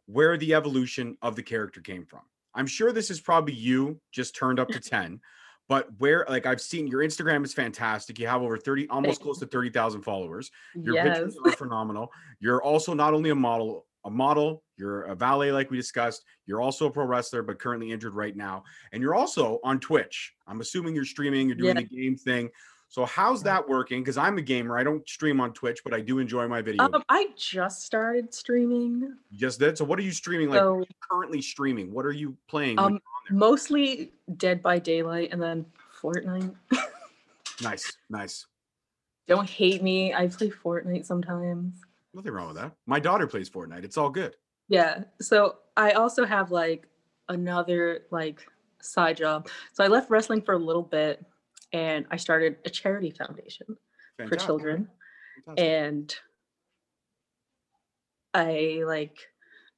where 0.06 0.36
the 0.36 0.54
evolution 0.54 1.16
of 1.22 1.36
the 1.36 1.42
character 1.42 1.80
came 1.80 2.04
from. 2.04 2.22
I'm 2.54 2.66
sure 2.66 2.92
this 2.92 3.10
is 3.10 3.20
probably 3.20 3.54
you 3.54 4.00
just 4.12 4.34
turned 4.36 4.58
up 4.58 4.68
to 4.68 4.80
10, 4.80 5.20
but 5.68 5.88
where 5.98 6.26
like 6.28 6.46
I've 6.46 6.60
seen 6.60 6.86
your 6.86 7.00
Instagram 7.00 7.44
is 7.44 7.54
fantastic. 7.54 8.18
You 8.18 8.26
have 8.26 8.42
over 8.42 8.56
30, 8.58 8.88
almost 8.88 9.20
close 9.20 9.38
to 9.40 9.46
30,000 9.46 10.02
followers. 10.02 10.50
Your 10.74 10.94
Yes. 10.94 11.18
pictures 11.18 11.38
are 11.44 11.52
phenomenal. 11.52 12.10
You're 12.40 12.62
also 12.62 12.94
not 12.94 13.14
only 13.14 13.30
a 13.30 13.34
model, 13.34 13.86
a 14.04 14.10
model, 14.10 14.62
you're 14.76 15.02
a 15.04 15.14
valet, 15.14 15.52
like 15.52 15.70
we 15.70 15.76
discussed. 15.78 16.24
You're 16.46 16.60
also 16.60 16.86
a 16.86 16.90
pro 16.90 17.06
wrestler, 17.06 17.42
but 17.42 17.58
currently 17.58 17.90
injured 17.92 18.14
right 18.14 18.36
now. 18.36 18.64
And 18.92 19.02
you're 19.02 19.14
also 19.14 19.60
on 19.64 19.80
Twitch. 19.80 20.34
I'm 20.46 20.60
assuming 20.60 20.94
you're 20.94 21.04
streaming, 21.06 21.46
you're 21.48 21.56
doing 21.56 21.76
Yeah. 21.76 21.82
the 21.82 21.96
game 21.96 22.16
thing. 22.16 22.50
So 22.94 23.04
how's 23.04 23.42
that 23.42 23.68
working? 23.68 24.02
Because 24.02 24.16
I'm 24.16 24.38
a 24.38 24.40
gamer. 24.40 24.78
I 24.78 24.84
don't 24.84 25.08
stream 25.08 25.40
on 25.40 25.52
Twitch, 25.52 25.82
but 25.82 25.92
I 25.92 26.00
do 26.00 26.20
enjoy 26.20 26.46
my 26.46 26.62
videos. 26.62 26.94
Um, 26.94 27.02
I 27.08 27.26
just 27.36 27.82
started 27.82 28.32
streaming, 28.32 29.16
You 29.32 29.36
just 29.36 29.58
did. 29.58 29.76
So 29.76 29.84
what 29.84 29.98
are 29.98 30.02
you 30.02 30.12
streaming? 30.12 30.48
Like 30.48 30.60
so 30.60 30.84
currently 31.10 31.42
streaming? 31.42 31.92
What 31.92 32.06
are 32.06 32.12
you 32.12 32.36
playing? 32.46 32.78
um, 32.78 33.00
mostly 33.32 34.12
Dead 34.36 34.62
by 34.62 34.78
Daylight 34.78 35.30
and 35.32 35.42
then 35.42 35.66
Fortnite. 36.00 36.54
Nice, 37.60 37.96
nice. 38.10 38.46
Don't 39.26 39.50
hate 39.50 39.82
me. 39.82 40.14
I 40.14 40.28
play 40.28 40.50
Fortnite 40.50 41.04
sometimes. 41.04 41.74
Nothing 42.14 42.30
wrong 42.30 42.46
with 42.46 42.58
that. 42.58 42.76
My 42.86 43.00
daughter 43.00 43.26
plays 43.26 43.50
Fortnite. 43.50 43.82
It's 43.82 43.96
all 43.96 44.10
good. 44.10 44.36
Yeah. 44.68 45.02
So 45.20 45.56
I 45.76 45.92
also 45.92 46.24
have 46.24 46.52
like 46.52 46.86
another 47.28 48.04
like 48.12 48.46
side 48.80 49.16
job. 49.16 49.48
So 49.72 49.82
I 49.82 49.88
left 49.88 50.10
wrestling 50.10 50.42
for 50.42 50.54
a 50.54 50.58
little 50.58 50.82
bit 50.82 51.24
and 51.74 52.06
I 52.10 52.16
started 52.16 52.56
a 52.64 52.70
charity 52.70 53.10
foundation 53.10 53.66
for 54.28 54.36
children. 54.36 54.88
fantastic. 55.44 55.66
And 55.66 56.14
I 58.32 58.84
like 58.86 59.18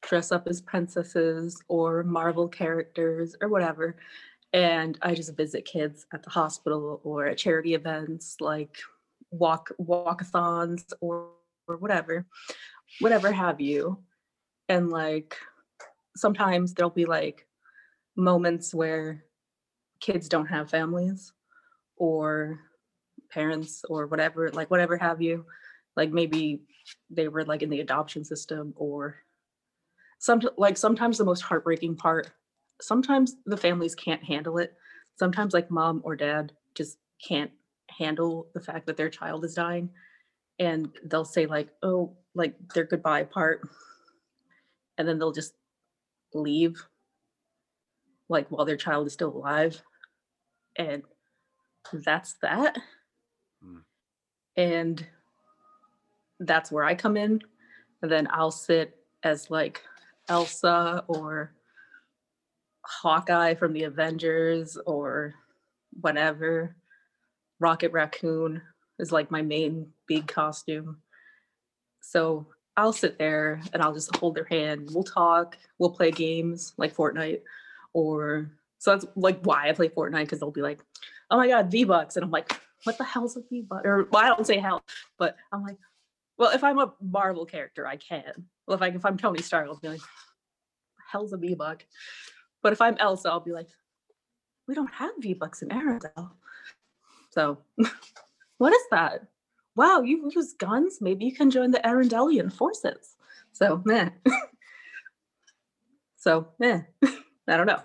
dress 0.02 0.30
up 0.30 0.46
as 0.46 0.60
princesses 0.60 1.60
or 1.68 2.04
Marvel 2.04 2.48
characters 2.48 3.34
or 3.40 3.48
whatever. 3.48 3.96
And 4.52 4.98
I 5.00 5.14
just 5.14 5.36
visit 5.36 5.64
kids 5.64 6.06
at 6.12 6.22
the 6.22 6.30
hospital 6.30 7.00
or 7.02 7.26
at 7.26 7.38
charity 7.38 7.74
events 7.74 8.36
like 8.40 8.76
walk 9.30 9.70
walkathons 9.80 10.84
or, 11.00 11.30
or 11.66 11.78
whatever, 11.78 12.26
whatever 13.00 13.32
have 13.32 13.58
you. 13.58 13.98
And 14.68 14.90
like 14.90 15.34
sometimes 16.14 16.74
there'll 16.74 16.90
be 16.90 17.06
like 17.06 17.46
moments 18.16 18.74
where 18.74 19.24
kids 20.00 20.28
don't 20.28 20.46
have 20.46 20.68
families 20.68 21.32
or 21.96 22.60
parents 23.30 23.84
or 23.88 24.06
whatever, 24.06 24.50
like 24.50 24.70
whatever 24.70 24.96
have 24.96 25.20
you. 25.20 25.44
Like 25.96 26.10
maybe 26.10 26.62
they 27.10 27.28
were 27.28 27.44
like 27.44 27.62
in 27.62 27.70
the 27.70 27.80
adoption 27.80 28.24
system 28.24 28.74
or 28.76 29.16
some 30.18 30.40
like 30.56 30.76
sometimes 30.76 31.18
the 31.18 31.24
most 31.24 31.42
heartbreaking 31.42 31.96
part 31.96 32.30
sometimes 32.80 33.36
the 33.46 33.56
families 33.56 33.94
can't 33.94 34.22
handle 34.22 34.58
it. 34.58 34.74
Sometimes 35.16 35.54
like 35.54 35.70
mom 35.70 36.02
or 36.04 36.16
dad 36.16 36.52
just 36.74 36.98
can't 37.26 37.50
handle 37.88 38.48
the 38.54 38.60
fact 38.60 38.86
that 38.86 38.96
their 38.96 39.08
child 39.08 39.44
is 39.44 39.54
dying 39.54 39.88
and 40.58 40.90
they'll 41.04 41.24
say 41.24 41.46
like 41.46 41.68
oh 41.82 42.16
like 42.34 42.54
their 42.74 42.84
goodbye 42.84 43.24
part. 43.24 43.62
And 44.98 45.06
then 45.06 45.18
they'll 45.18 45.32
just 45.32 45.54
leave 46.34 46.82
like 48.28 48.48
while 48.48 48.64
their 48.64 48.76
child 48.76 49.06
is 49.06 49.12
still 49.12 49.34
alive. 49.34 49.80
And 50.76 51.02
that's 51.92 52.34
that. 52.42 52.78
Mm. 53.64 53.82
and 54.56 55.06
that's 56.40 56.70
where 56.70 56.84
i 56.84 56.94
come 56.94 57.16
in. 57.16 57.40
And 58.02 58.12
then 58.12 58.28
i'll 58.30 58.50
sit 58.50 58.96
as 59.22 59.50
like 59.50 59.82
elsa 60.28 61.04
or 61.08 61.52
hawkeye 62.84 63.54
from 63.54 63.72
the 63.72 63.84
avengers 63.84 64.76
or 64.86 65.34
whatever. 66.00 66.76
Rocket 67.58 67.92
raccoon 67.92 68.60
is 68.98 69.12
like 69.12 69.30
my 69.30 69.42
main 69.42 69.86
big 70.06 70.26
costume. 70.26 70.98
So 72.00 72.46
i'll 72.76 72.92
sit 72.92 73.18
there 73.18 73.60
and 73.72 73.82
i'll 73.82 73.94
just 73.94 74.14
hold 74.16 74.34
their 74.34 74.44
hand. 74.44 74.90
We'll 74.92 75.04
talk. 75.04 75.56
We'll 75.78 75.90
play 75.90 76.10
games 76.10 76.74
like 76.76 76.94
fortnite 76.94 77.40
or 77.96 78.50
so 78.78 78.90
that's 78.90 79.06
like 79.16 79.40
why 79.42 79.68
i 79.68 79.72
play 79.72 79.88
fortnite 79.88 80.24
because 80.24 80.38
they'll 80.38 80.50
be 80.50 80.60
like 80.60 80.80
oh 81.30 81.36
my 81.36 81.48
god 81.48 81.70
v 81.70 81.84
bucks. 81.84 82.16
And 82.16 82.24
i'm 82.24 82.30
like 82.30 82.60
what 82.84 82.98
the 82.98 83.04
hell's 83.04 83.36
a 83.36 83.42
v 83.48 83.62
buck? 83.62 83.84
Or 83.84 84.08
well 84.10 84.24
i 84.24 84.28
don't 84.28 84.46
say 84.46 84.58
hell 84.58 84.82
but 85.18 85.36
i'm 85.52 85.62
like 85.62 85.78
well 86.38 86.50
if 86.50 86.62
i'm 86.62 86.78
a 86.78 86.92
marvel 87.00 87.46
character 87.46 87.86
i 87.86 87.96
can. 87.96 88.46
Well 88.66 88.76
if 88.76 88.82
i 88.82 88.88
if 88.88 89.04
i'm 89.04 89.16
tony 89.16 89.42
stark 89.42 89.68
i'll 89.68 89.76
be 89.76 89.88
like 89.88 90.00
hell's 91.10 91.32
a 91.32 91.36
v 91.36 91.54
buck. 91.54 91.84
But 92.62 92.72
if 92.72 92.80
i'm 92.80 92.96
elsa 92.98 93.30
i'll 93.30 93.40
be 93.40 93.52
like 93.52 93.68
we 94.68 94.74
don't 94.74 94.92
have 94.92 95.12
v 95.18 95.34
bucks 95.34 95.62
in 95.62 95.68
arendelle. 95.68 96.32
So 97.30 97.58
what 98.58 98.72
is 98.72 98.82
that? 98.90 99.22
Wow 99.74 100.02
you 100.02 100.30
use 100.34 100.54
guns? 100.54 100.98
Maybe 101.00 101.24
you 101.24 101.34
can 101.34 101.50
join 101.50 101.70
the 101.70 101.80
arendellian 101.80 102.52
forces. 102.52 103.16
So 103.52 103.82
meh. 103.84 104.10
so 106.16 106.48
eh, 106.62 106.80
i 107.48 107.56
don't 107.56 107.66
know. 107.66 107.82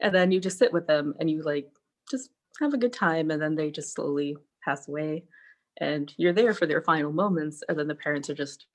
And 0.00 0.14
then 0.14 0.32
you 0.32 0.40
just 0.40 0.58
sit 0.58 0.72
with 0.72 0.86
them 0.86 1.14
and 1.20 1.30
you 1.30 1.42
like 1.42 1.70
just 2.10 2.30
have 2.58 2.74
a 2.74 2.78
good 2.78 2.92
time 2.92 3.30
and 3.30 3.40
then 3.40 3.54
they 3.54 3.70
just 3.70 3.94
slowly 3.94 4.36
pass 4.64 4.88
away 4.88 5.24
and 5.80 6.12
you're 6.16 6.32
there 6.32 6.52
for 6.54 6.66
their 6.66 6.82
final 6.82 7.12
moments 7.12 7.62
and 7.68 7.78
then 7.78 7.86
the 7.88 7.94
parents 7.94 8.28
are 8.28 8.34
just 8.34 8.66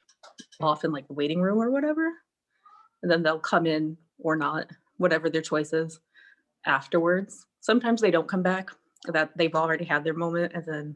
off 0.62 0.84
in 0.84 0.92
like 0.92 1.08
the 1.08 1.14
waiting 1.14 1.42
room 1.42 1.62
or 1.62 1.70
whatever 1.70 2.10
and 3.04 3.12
then 3.12 3.22
they'll 3.22 3.40
come 3.40 3.66
in 3.68 3.96
or 4.20 4.36
not 4.36 4.68
whatever 4.98 5.30
their 5.30 5.42
choice 5.42 5.74
is 5.74 6.00
afterwards 6.66 7.46
sometimes 7.62 8.02
they 8.02 8.12
don't 8.12 8.28
come 8.28 8.42
back 8.42 8.70
that 9.08 9.30
they've 9.38 9.56
already 9.56 9.86
had 9.86 10.04
their 10.04 10.14
moment 10.16 10.54
and 10.56 10.64
then 10.66 10.96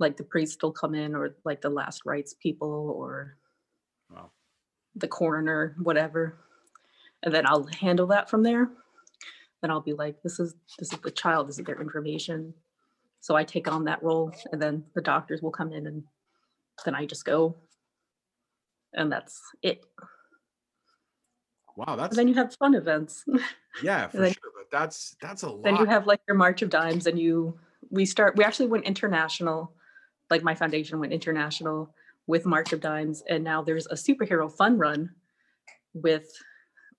like 0.00 0.16
the 0.16 0.24
priest 0.24 0.62
will 0.62 0.72
come 0.72 0.94
in 0.94 1.14
or 1.14 1.36
like 1.44 1.60
the 1.60 1.70
last 1.70 2.02
rites 2.04 2.34
people 2.42 2.94
or 2.96 3.36
Wow. 4.12 4.32
the 4.96 5.06
coroner 5.06 5.76
whatever 5.80 6.36
and 7.22 7.32
then 7.32 7.46
i'll 7.46 7.66
handle 7.66 8.08
that 8.08 8.28
from 8.28 8.42
there 8.42 8.70
then 9.62 9.70
i'll 9.70 9.80
be 9.80 9.92
like 9.92 10.22
this 10.22 10.38
is 10.40 10.54
this 10.78 10.92
is 10.92 10.98
the 11.00 11.10
child 11.10 11.48
this 11.48 11.58
is 11.58 11.64
their 11.64 11.80
information 11.80 12.52
so 13.20 13.36
i 13.36 13.44
take 13.44 13.70
on 13.70 13.84
that 13.84 14.02
role 14.02 14.32
and 14.52 14.60
then 14.60 14.84
the 14.94 15.00
doctors 15.02 15.42
will 15.42 15.50
come 15.50 15.72
in 15.72 15.86
and 15.86 16.02
then 16.84 16.94
i 16.94 17.04
just 17.04 17.24
go 17.24 17.56
and 18.94 19.10
that's 19.12 19.40
it 19.62 19.84
Wow, 21.76 21.96
that's 21.96 22.10
and 22.10 22.18
then 22.18 22.28
you 22.28 22.34
have 22.34 22.54
fun 22.56 22.74
events 22.74 23.24
yeah, 23.82 24.08
for 24.08 24.18
then- 24.18 24.32
sure. 24.32 24.50
But 24.54 24.70
that's 24.76 25.16
that's 25.22 25.42
a 25.44 25.48
lot. 25.48 25.62
then 25.62 25.76
you 25.76 25.86
have 25.86 26.06
like 26.06 26.20
your 26.28 26.36
march 26.36 26.60
of 26.62 26.68
dimes 26.68 27.06
and 27.06 27.18
you 27.18 27.58
we 27.90 28.04
start 28.04 28.36
we 28.36 28.44
actually 28.44 28.66
went 28.66 28.84
international 28.84 29.72
like 30.28 30.42
my 30.42 30.54
foundation 30.54 30.98
went 31.00 31.12
international 31.12 31.94
with 32.26 32.44
march 32.44 32.72
of 32.74 32.80
dimes 32.80 33.22
and 33.28 33.42
now 33.42 33.62
there's 33.62 33.86
a 33.86 33.94
superhero 33.94 34.52
fun 34.54 34.76
run 34.78 35.10
with 35.94 36.26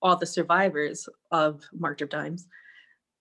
all 0.02 0.16
the 0.16 0.26
survivors 0.26 1.08
of 1.30 1.62
march 1.72 2.02
of 2.02 2.08
dimes 2.08 2.46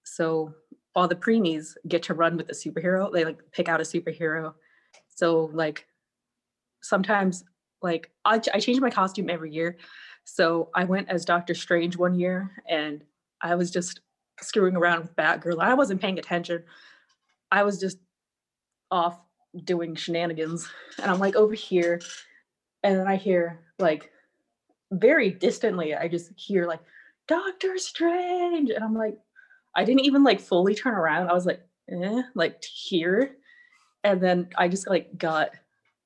so 0.04 0.54
all 0.96 1.08
the 1.08 1.16
preemies 1.16 1.76
get 1.88 2.04
to 2.04 2.14
run 2.14 2.36
with 2.36 2.50
a 2.50 2.54
superhero 2.54 3.12
they 3.12 3.24
like 3.24 3.40
pick 3.52 3.70
out 3.70 3.80
a 3.80 3.84
superhero 3.84 4.54
so 5.08 5.50
like 5.54 5.86
sometimes 6.82 7.44
like 7.82 8.12
I, 8.26 8.40
I 8.54 8.60
changed 8.60 8.82
my 8.82 8.90
costume 8.90 9.30
every 9.30 9.52
year. 9.52 9.78
So 10.24 10.70
I 10.76 10.84
went 10.84 11.10
as 11.10 11.26
Doctor 11.26 11.54
Strange 11.54 11.98
one 11.98 12.16
year 12.16 12.52
and 12.70 13.04
I 13.42 13.56
was 13.56 13.72
just 13.72 14.02
screwing 14.40 14.76
around 14.76 15.02
with 15.02 15.16
Batgirl. 15.16 15.62
I 15.62 15.74
wasn't 15.74 16.02
paying 16.02 16.20
attention. 16.20 16.64
I 17.52 17.64
was 17.64 17.80
just 17.80 17.98
off 18.92 19.20
doing 19.64 19.96
shenanigans. 19.96 20.68
And 21.02 21.10
I'm 21.10 21.20
like 21.20 21.36
over 21.36 21.54
here. 21.54 22.00
And 22.84 23.00
then 23.00 23.08
I 23.08 23.16
hear 23.16 23.60
like 23.80 24.12
very 24.92 25.32
distantly, 25.32 25.96
I 25.96 26.08
just 26.08 26.32
hear 26.36 26.68
like 26.68 26.82
Doctor 27.28 27.78
Strange. 27.78 28.70
And 28.70 28.84
I'm 28.84 28.94
like, 28.94 29.18
I 29.76 29.86
didn't 29.86 30.06
even 30.06 30.24
like 30.24 30.42
fully 30.42 30.76
turn 30.76 30.94
around. 30.94 31.30
I 31.30 31.34
was 31.34 31.46
like, 31.46 31.62
eh, 31.90 32.24
like 32.36 32.64
here. 32.64 33.38
And 34.04 34.22
then 34.22 34.50
I 34.58 34.68
just 34.68 34.88
like 34.90 35.18
got 35.18 35.52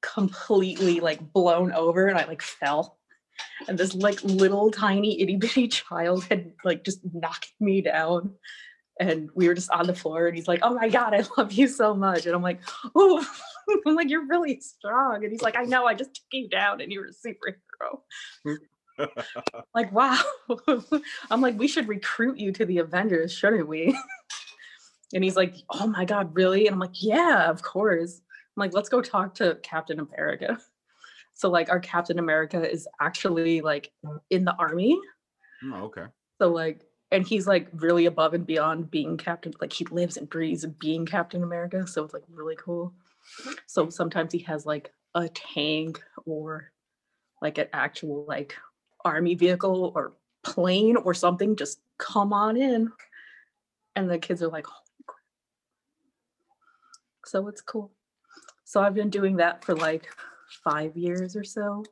completely 0.01 0.99
like 0.99 1.33
blown 1.33 1.71
over 1.71 2.07
and 2.07 2.17
I 2.17 2.25
like 2.25 2.41
fell. 2.41 2.97
And 3.67 3.77
this 3.77 3.95
like 3.95 4.23
little 4.23 4.71
tiny 4.71 5.21
itty 5.21 5.37
bitty 5.37 5.67
child 5.69 6.25
had 6.25 6.53
like 6.63 6.83
just 6.83 6.99
knocked 7.13 7.53
me 7.59 7.81
down. 7.81 8.35
And 8.97 9.29
we 9.35 9.49
were 9.49 9.55
just 9.55 9.71
on 9.71 9.87
the 9.87 9.95
floor 9.95 10.27
and 10.27 10.35
he's 10.37 10.47
like, 10.47 10.59
Oh 10.61 10.73
my 10.73 10.87
God, 10.89 11.13
I 11.13 11.23
love 11.37 11.51
you 11.51 11.67
so 11.67 11.93
much. 11.93 12.25
And 12.25 12.35
I'm 12.35 12.43
like, 12.43 12.61
Oh, 12.93 13.25
I'm 13.85 13.95
like, 13.95 14.09
You're 14.09 14.27
really 14.27 14.59
strong. 14.61 15.23
And 15.23 15.31
he's 15.31 15.41
like, 15.41 15.57
I 15.57 15.63
know, 15.63 15.85
I 15.85 15.95
just 15.95 16.13
took 16.13 16.25
you 16.31 16.47
down 16.47 16.81
and 16.81 16.91
you're 16.91 17.07
a 17.07 17.09
superhero. 17.09 17.99
Like, 19.73 19.91
wow. 19.91 20.19
I'm 21.31 21.41
like, 21.41 21.57
we 21.57 21.67
should 21.67 21.87
recruit 21.87 22.37
you 22.37 22.51
to 22.53 22.65
the 22.65 22.79
Avengers, 22.79 23.33
shouldn't 23.33 23.67
we? 23.67 23.97
and 25.13 25.23
he's 25.23 25.35
like, 25.35 25.55
Oh 25.69 25.87
my 25.87 26.05
God, 26.05 26.35
really? 26.35 26.67
And 26.67 26.73
I'm 26.73 26.79
like, 26.79 27.01
Yeah, 27.03 27.49
of 27.49 27.61
course. 27.61 28.21
I'm 28.55 28.61
like, 28.61 28.73
let's 28.73 28.89
go 28.89 29.01
talk 29.01 29.35
to 29.35 29.57
Captain 29.63 29.99
America. 29.99 30.57
So 31.37 31.49
like 31.49 31.67
our 31.69 31.81
Captain 31.81 32.17
America 32.17 32.65
is 32.65 32.87
actually 33.01 33.59
like 33.59 33.91
in 34.29 34.45
the 34.45 34.55
army. 34.55 34.97
Oh, 35.65 35.83
okay. 35.87 36.05
So 36.39 36.47
like 36.47 36.85
and 37.11 37.27
he's 37.27 37.47
like 37.47 37.67
really 37.73 38.05
above 38.05 38.33
and 38.33 38.45
beyond 38.45 38.91
being 38.91 39.17
captain 39.17 39.53
like 39.61 39.73
he 39.73 39.85
lives 39.85 40.17
and 40.17 40.29
breathes 40.29 40.65
being 40.79 41.05
captain 41.05 41.43
america 41.43 41.85
so 41.87 42.03
it's 42.03 42.13
like 42.13 42.23
really 42.29 42.55
cool 42.55 42.93
so 43.67 43.89
sometimes 43.89 44.31
he 44.31 44.39
has 44.39 44.65
like 44.65 44.91
a 45.15 45.27
tank 45.29 46.01
or 46.25 46.71
like 47.41 47.57
an 47.57 47.67
actual 47.73 48.25
like 48.27 48.55
army 49.05 49.35
vehicle 49.35 49.93
or 49.95 50.13
plane 50.43 50.97
or 50.97 51.13
something 51.13 51.55
just 51.55 51.79
come 51.97 52.33
on 52.33 52.57
in 52.57 52.91
and 53.95 54.09
the 54.09 54.17
kids 54.17 54.41
are 54.43 54.49
like 54.49 54.67
oh, 54.67 54.73
Holy 54.73 55.05
crap. 55.07 55.19
so 57.25 57.47
it's 57.47 57.61
cool 57.61 57.91
so 58.65 58.81
i've 58.81 58.93
been 58.93 59.09
doing 59.09 59.37
that 59.37 59.63
for 59.63 59.75
like 59.75 60.07
five 60.63 60.97
years 60.97 61.35
or 61.35 61.43
so 61.43 61.83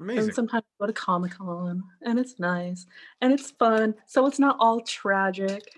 Amazing. 0.00 0.24
and 0.24 0.34
sometimes 0.34 0.62
I 0.64 0.84
go 0.84 0.86
to 0.86 0.92
Comic 0.92 1.32
Con 1.32 1.82
and 2.02 2.18
it's 2.18 2.38
nice 2.38 2.86
and 3.20 3.32
it's 3.32 3.50
fun. 3.50 3.94
So 4.06 4.26
it's 4.26 4.38
not 4.38 4.56
all 4.60 4.80
tragic. 4.80 5.72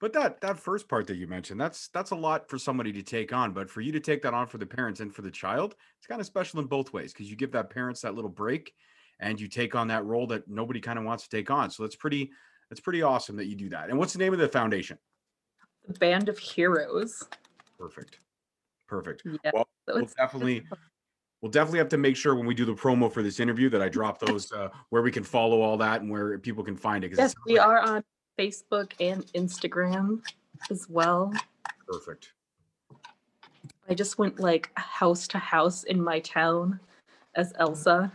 But 0.00 0.12
that 0.14 0.40
that 0.40 0.58
first 0.58 0.88
part 0.88 1.06
that 1.08 1.16
you 1.16 1.26
mentioned, 1.26 1.60
that's 1.60 1.88
that's 1.88 2.10
a 2.10 2.16
lot 2.16 2.48
for 2.48 2.58
somebody 2.58 2.92
to 2.92 3.02
take 3.02 3.32
on. 3.32 3.52
But 3.52 3.70
for 3.70 3.80
you 3.80 3.92
to 3.92 4.00
take 4.00 4.22
that 4.22 4.34
on 4.34 4.46
for 4.46 4.58
the 4.58 4.66
parents 4.66 5.00
and 5.00 5.14
for 5.14 5.22
the 5.22 5.30
child, 5.30 5.76
it's 5.98 6.06
kind 6.06 6.20
of 6.20 6.26
special 6.26 6.60
in 6.60 6.66
both 6.66 6.92
ways 6.92 7.12
because 7.12 7.30
you 7.30 7.36
give 7.36 7.52
that 7.52 7.70
parents 7.70 8.00
that 8.02 8.14
little 8.14 8.30
break 8.30 8.72
and 9.22 9.40
you 9.40 9.48
take 9.48 9.74
on 9.74 9.88
that 9.88 10.04
role 10.04 10.26
that 10.26 10.48
nobody 10.48 10.80
kind 10.80 10.98
of 10.98 11.04
wants 11.04 11.24
to 11.24 11.30
take 11.30 11.50
on. 11.50 11.70
So 11.70 11.84
that's 11.84 11.96
pretty 11.96 12.30
that's 12.68 12.80
pretty 12.80 13.02
awesome 13.02 13.36
that 13.36 13.46
you 13.46 13.56
do 13.56 13.68
that. 13.70 13.88
And 13.88 13.98
what's 13.98 14.12
the 14.12 14.18
name 14.18 14.32
of 14.32 14.38
the 14.38 14.48
foundation? 14.48 14.98
The 15.86 15.94
Band 15.94 16.28
of 16.28 16.38
Heroes. 16.38 17.22
Perfect. 17.78 18.18
Perfect. 18.88 19.22
Yeah. 19.24 19.50
Well, 19.54 19.68
so 19.88 19.96
we'll 19.96 20.08
definitely 20.18 20.64
we'll 21.40 21.50
definitely 21.50 21.78
have 21.78 21.88
to 21.90 21.98
make 21.98 22.16
sure 22.16 22.34
when 22.34 22.46
we 22.46 22.54
do 22.54 22.64
the 22.64 22.74
promo 22.74 23.10
for 23.10 23.22
this 23.22 23.40
interview 23.40 23.70
that 23.70 23.80
I 23.80 23.88
drop 23.88 24.18
those 24.18 24.52
uh, 24.52 24.68
where 24.90 25.02
we 25.02 25.10
can 25.10 25.24
follow 25.24 25.60
all 25.62 25.76
that 25.78 26.02
and 26.02 26.10
where 26.10 26.38
people 26.38 26.64
can 26.64 26.76
find 26.76 27.04
it. 27.04 27.12
Yes, 27.16 27.34
we 27.46 27.58
like- 27.58 27.66
are 27.66 27.80
on 27.80 28.04
Facebook 28.38 28.92
and 29.00 29.24
Instagram 29.34 30.20
as 30.70 30.88
well. 30.88 31.32
perfect. 31.86 32.32
I 33.88 33.94
just 33.94 34.16
went 34.18 34.38
like 34.38 34.70
house 34.76 35.26
to 35.28 35.38
house 35.38 35.84
in 35.84 36.02
my 36.02 36.20
town 36.20 36.78
as 37.34 37.52
Elsa. 37.58 38.12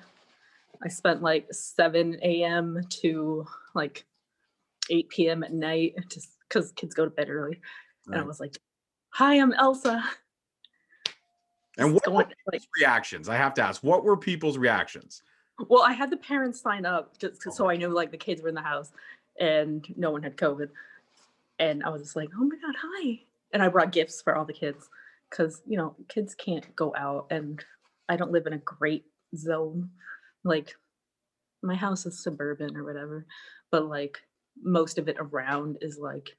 I 0.83 0.89
spent 0.89 1.21
like 1.21 1.47
7 1.51 2.19
a.m. 2.21 2.81
to 3.01 3.45
like 3.73 4.05
8 4.89 5.09
p.m. 5.09 5.43
at 5.43 5.53
night 5.53 5.95
just 6.09 6.37
because 6.47 6.71
kids 6.73 6.93
go 6.93 7.05
to 7.05 7.11
bed 7.11 7.29
early. 7.29 7.59
And 8.07 8.15
I 8.15 8.23
was 8.23 8.39
like, 8.39 8.57
Hi, 9.11 9.39
I'm 9.39 9.53
Elsa. 9.53 10.03
And 11.77 11.93
what 11.93 12.05
were 12.07 12.23
going, 12.23 12.33
like 12.51 12.61
reactions? 12.79 13.29
I 13.29 13.35
have 13.35 13.53
to 13.55 13.63
ask, 13.63 13.83
what 13.83 14.03
were 14.03 14.17
people's 14.17 14.57
reactions? 14.57 15.23
Well, 15.69 15.83
I 15.83 15.93
had 15.93 16.11
the 16.11 16.17
parents 16.17 16.61
sign 16.61 16.85
up 16.85 17.17
just 17.17 17.41
so 17.51 17.69
I 17.69 17.77
knew 17.77 17.89
like 17.89 18.11
the 18.11 18.17
kids 18.17 18.41
were 18.41 18.49
in 18.49 18.55
the 18.55 18.61
house 18.61 18.91
and 19.39 19.87
no 19.95 20.11
one 20.11 20.23
had 20.23 20.37
COVID. 20.37 20.69
And 21.59 21.83
I 21.83 21.89
was 21.89 22.01
just 22.01 22.15
like, 22.15 22.29
oh 22.35 22.43
my 22.43 22.55
God, 22.57 22.75
hi. 22.79 23.19
And 23.53 23.63
I 23.63 23.69
brought 23.69 23.91
gifts 23.91 24.21
for 24.21 24.35
all 24.35 24.45
the 24.45 24.53
kids 24.53 24.89
because, 25.29 25.61
you 25.65 25.77
know, 25.77 25.95
kids 26.07 26.35
can't 26.35 26.75
go 26.75 26.93
out 26.95 27.27
and 27.31 27.63
I 28.09 28.15
don't 28.15 28.31
live 28.31 28.47
in 28.47 28.53
a 28.53 28.59
great 28.59 29.05
zone. 29.35 29.89
Like 30.43 30.75
my 31.63 31.75
house 31.75 32.05
is 32.05 32.23
suburban 32.23 32.75
or 32.77 32.83
whatever, 32.83 33.25
but 33.71 33.85
like 33.87 34.19
most 34.61 34.97
of 34.97 35.07
it 35.07 35.17
around 35.19 35.77
is 35.81 35.97
like 35.99 36.37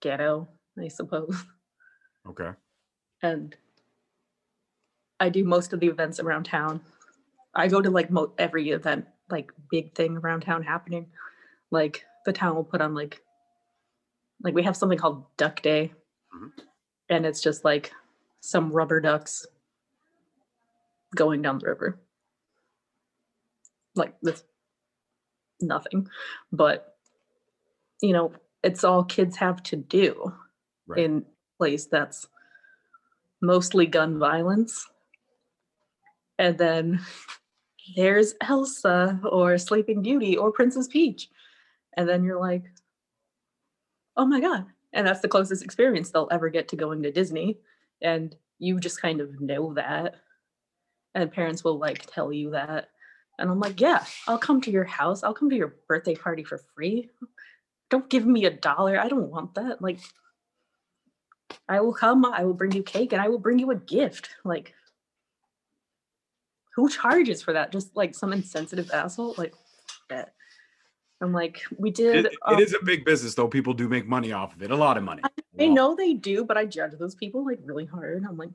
ghetto, 0.00 0.48
I 0.78 0.88
suppose. 0.88 1.44
Okay. 2.26 2.52
and 3.22 3.54
I 5.20 5.28
do 5.28 5.44
most 5.44 5.74
of 5.74 5.80
the 5.80 5.88
events 5.88 6.18
around 6.20 6.44
town. 6.44 6.80
I 7.54 7.68
go 7.68 7.82
to 7.82 7.90
like 7.90 8.10
mo- 8.10 8.32
every 8.38 8.70
event, 8.70 9.04
like 9.30 9.52
big 9.70 9.94
thing 9.94 10.16
around 10.16 10.40
town 10.40 10.62
happening. 10.62 11.08
Like 11.70 12.06
the 12.24 12.32
town 12.32 12.56
will 12.56 12.64
put 12.64 12.80
on 12.80 12.94
like, 12.94 13.20
like 14.42 14.54
we 14.54 14.62
have 14.62 14.74
something 14.74 14.96
called 14.98 15.26
Duck 15.36 15.60
Day, 15.60 15.92
Mhm. 16.34 16.52
and 17.10 17.26
it's 17.26 17.42
just 17.42 17.62
like 17.62 17.92
some 18.40 18.72
rubber 18.72 19.00
ducks 19.00 19.46
going 21.14 21.42
down 21.42 21.58
the 21.58 21.66
river. 21.68 22.00
Like 23.96 24.14
this, 24.22 24.42
nothing, 25.60 26.08
but 26.52 26.96
you 28.02 28.12
know, 28.12 28.32
it's 28.62 28.84
all 28.84 29.04
kids 29.04 29.36
have 29.36 29.62
to 29.64 29.76
do 29.76 30.32
Right. 30.86 31.04
in 31.04 31.24
place 31.58 31.86
that's 31.86 32.28
mostly 33.40 33.86
gun 33.86 34.18
violence. 34.18 34.86
And 36.38 36.58
then 36.58 37.00
there's 37.96 38.34
Elsa 38.42 39.20
or 39.24 39.56
Sleeping 39.58 40.02
Beauty 40.02 40.36
or 40.36 40.52
Princess 40.52 40.88
Peach. 40.88 41.28
And 41.96 42.08
then 42.08 42.24
you're 42.24 42.40
like, 42.40 42.64
oh 44.16 44.26
my 44.26 44.40
God. 44.40 44.66
And 44.92 45.06
that's 45.06 45.20
the 45.20 45.28
closest 45.28 45.64
experience 45.64 46.10
they'll 46.10 46.28
ever 46.30 46.48
get 46.50 46.68
to 46.68 46.76
going 46.76 47.02
to 47.02 47.12
Disney. 47.12 47.58
And 48.02 48.34
you 48.58 48.78
just 48.78 49.00
kind 49.00 49.20
of 49.20 49.40
know 49.40 49.74
that. 49.74 50.16
And 51.14 51.32
parents 51.32 51.64
will 51.64 51.78
like 51.78 52.06
tell 52.06 52.32
you 52.32 52.50
that. 52.50 52.88
And 53.38 53.50
I'm 53.50 53.60
like, 53.60 53.80
yeah, 53.80 54.04
I'll 54.28 54.38
come 54.38 54.60
to 54.62 54.70
your 54.70 54.84
house. 54.84 55.22
I'll 55.22 55.34
come 55.34 55.50
to 55.50 55.56
your 55.56 55.76
birthday 55.88 56.14
party 56.14 56.44
for 56.44 56.58
free. 56.74 57.10
Don't 57.90 58.08
give 58.08 58.26
me 58.26 58.44
a 58.44 58.50
dollar. 58.50 58.98
I 58.98 59.08
don't 59.08 59.30
want 59.30 59.54
that. 59.54 59.82
Like, 59.82 59.98
I 61.68 61.80
will 61.80 61.94
come, 61.94 62.24
I 62.24 62.44
will 62.44 62.54
bring 62.54 62.72
you 62.72 62.82
cake, 62.82 63.12
and 63.12 63.20
I 63.20 63.28
will 63.28 63.38
bring 63.38 63.58
you 63.58 63.70
a 63.70 63.76
gift. 63.76 64.30
Like, 64.44 64.74
who 66.74 66.88
charges 66.88 67.42
for 67.42 67.52
that? 67.52 67.72
Just 67.72 67.96
like 67.96 68.14
some 68.14 68.32
insensitive 68.32 68.90
asshole? 68.90 69.34
Like, 69.36 69.54
that. 70.10 70.34
I'm 71.20 71.32
like, 71.32 71.62
we 71.78 71.90
did. 71.90 72.26
It, 72.26 72.34
um, 72.44 72.54
it 72.54 72.60
is 72.60 72.74
a 72.74 72.84
big 72.84 73.04
business, 73.04 73.34
though. 73.34 73.48
People 73.48 73.72
do 73.72 73.88
make 73.88 74.06
money 74.06 74.32
off 74.32 74.54
of 74.54 74.62
it. 74.62 74.70
A 74.70 74.76
lot 74.76 74.96
of 74.96 75.04
money. 75.04 75.22
I 75.58 75.66
know 75.66 75.94
they 75.94 76.14
do, 76.14 76.44
but 76.44 76.56
I 76.56 76.66
judge 76.66 76.92
those 76.98 77.14
people 77.14 77.44
like 77.44 77.60
really 77.64 77.84
hard. 77.84 78.24
I'm 78.28 78.36
like, 78.36 78.50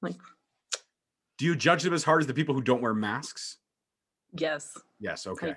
like, 0.00 0.14
Do 1.38 1.44
you 1.44 1.56
judge 1.56 1.82
them 1.82 1.92
as 1.92 2.04
hard 2.04 2.22
as 2.22 2.26
the 2.26 2.34
people 2.34 2.54
who 2.54 2.62
don't 2.62 2.80
wear 2.80 2.94
masks? 2.94 3.58
Yes, 4.36 4.78
Yes. 4.98 5.26
Okay. 5.26 5.54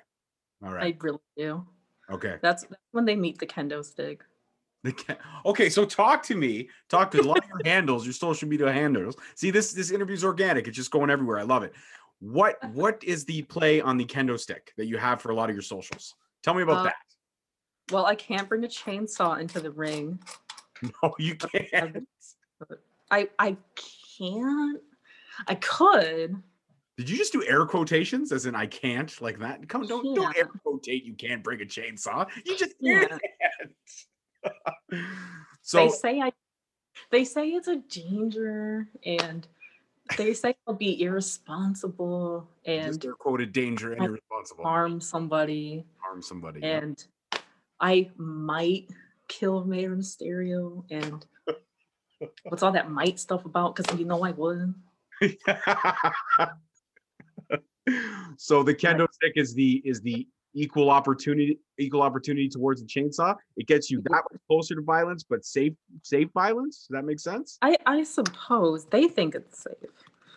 All 0.64 0.72
right. 0.72 0.94
I 0.94 1.04
really 1.04 1.18
do. 1.36 1.66
Okay. 2.10 2.36
That's, 2.42 2.62
that's 2.64 2.82
when 2.92 3.04
they 3.04 3.16
meet 3.16 3.38
the 3.38 3.46
kendo 3.46 3.84
stick. 3.84 4.22
They 4.82 4.92
can't- 4.92 5.18
Okay, 5.46 5.70
so 5.70 5.84
talk 5.86 6.22
to 6.24 6.34
me. 6.36 6.68
Talk 6.90 7.10
to 7.12 7.20
a 7.20 7.22
lot 7.22 7.38
of 7.38 7.44
your 7.48 7.60
handles, 7.64 8.04
your 8.04 8.12
social 8.12 8.48
media 8.48 8.70
handles. 8.70 9.16
See, 9.34 9.50
this 9.50 9.72
this 9.72 9.90
interview 9.90 10.14
is 10.14 10.24
organic. 10.24 10.68
It's 10.68 10.76
just 10.76 10.90
going 10.90 11.08
everywhere. 11.10 11.38
I 11.38 11.42
love 11.42 11.62
it. 11.62 11.72
What 12.20 12.56
what 12.74 13.02
is 13.02 13.24
the 13.24 13.42
play 13.42 13.80
on 13.80 13.96
the 13.96 14.04
kendo 14.04 14.38
stick 14.38 14.72
that 14.76 14.86
you 14.86 14.98
have 14.98 15.22
for 15.22 15.30
a 15.30 15.34
lot 15.34 15.48
of 15.48 15.56
your 15.56 15.62
socials? 15.62 16.14
Tell 16.42 16.52
me 16.54 16.62
about 16.62 16.78
Uh, 16.78 16.82
that. 16.84 16.94
Well, 17.90 18.04
I 18.06 18.14
can't 18.14 18.48
bring 18.48 18.64
a 18.64 18.68
chainsaw 18.68 19.40
into 19.40 19.60
the 19.60 19.70
ring. 19.70 20.18
No, 21.02 21.14
you 21.18 21.36
can't. 21.36 22.04
I 23.10 23.28
I 23.38 23.56
can't. 24.18 24.82
I 25.46 25.54
could. 25.54 26.42
Did 26.96 27.10
you 27.10 27.16
just 27.16 27.32
do 27.32 27.44
air 27.44 27.66
quotations 27.66 28.30
as 28.30 28.46
in 28.46 28.54
I 28.54 28.66
can't 28.66 29.20
like 29.20 29.40
that? 29.40 29.68
Come 29.68 29.86
don't 29.86 30.14
don't 30.14 30.36
air 30.36 30.48
quotate. 30.62 31.04
You 31.04 31.14
can't 31.14 31.42
bring 31.42 31.60
a 31.60 31.64
chainsaw. 31.64 32.28
You 32.44 32.56
just 32.56 32.74
Yeah. 32.80 33.06
can't. 34.44 34.52
so 35.62 35.78
they 35.78 35.88
say 35.88 36.20
I 36.20 36.32
they 37.10 37.24
say 37.24 37.48
it's 37.48 37.66
a 37.68 37.76
danger 37.76 38.86
and 39.04 39.46
they 40.18 40.34
say 40.34 40.54
I'll 40.68 40.74
be 40.74 41.02
irresponsible 41.02 42.48
and 42.66 43.00
they're 43.00 43.14
quoted 43.14 43.52
danger 43.52 43.92
and 43.94 44.04
irresponsible. 44.04 44.62
harm 44.64 45.00
somebody, 45.00 45.84
Harm 45.98 46.22
somebody. 46.22 46.60
yeah. 46.60 46.78
and 46.78 47.04
I 47.80 48.10
might 48.16 48.88
kill 49.28 49.64
Mayor 49.64 49.96
Mysterio. 49.96 50.84
And 50.90 51.24
what's 52.44 52.62
all 52.62 52.72
that 52.72 52.90
might 52.90 53.18
stuff 53.18 53.44
about? 53.46 53.74
Because 53.74 53.98
you 53.98 54.04
know 54.04 54.22
I 54.24 54.30
would. 54.32 54.74
So 58.38 58.62
the 58.62 58.74
kendo 58.74 59.06
stick 59.12 59.32
is 59.36 59.54
the 59.54 59.82
is 59.84 60.00
the 60.00 60.26
equal 60.54 60.90
opportunity 60.90 61.58
equal 61.78 62.02
opportunity 62.02 62.48
towards 62.48 62.80
the 62.80 62.86
chainsaw. 62.86 63.34
It 63.56 63.66
gets 63.66 63.90
you 63.90 64.00
that 64.02 64.22
much 64.30 64.40
closer 64.48 64.74
to 64.76 64.82
violence, 64.82 65.24
but 65.28 65.44
safe 65.44 65.72
safe 66.02 66.28
violence. 66.32 66.86
Does 66.88 66.94
that 66.96 67.04
make 67.04 67.20
sense? 67.20 67.58
I 67.62 67.76
I 67.86 68.02
suppose 68.04 68.86
they 68.86 69.08
think 69.08 69.34
it's 69.34 69.62
safe 69.64 69.90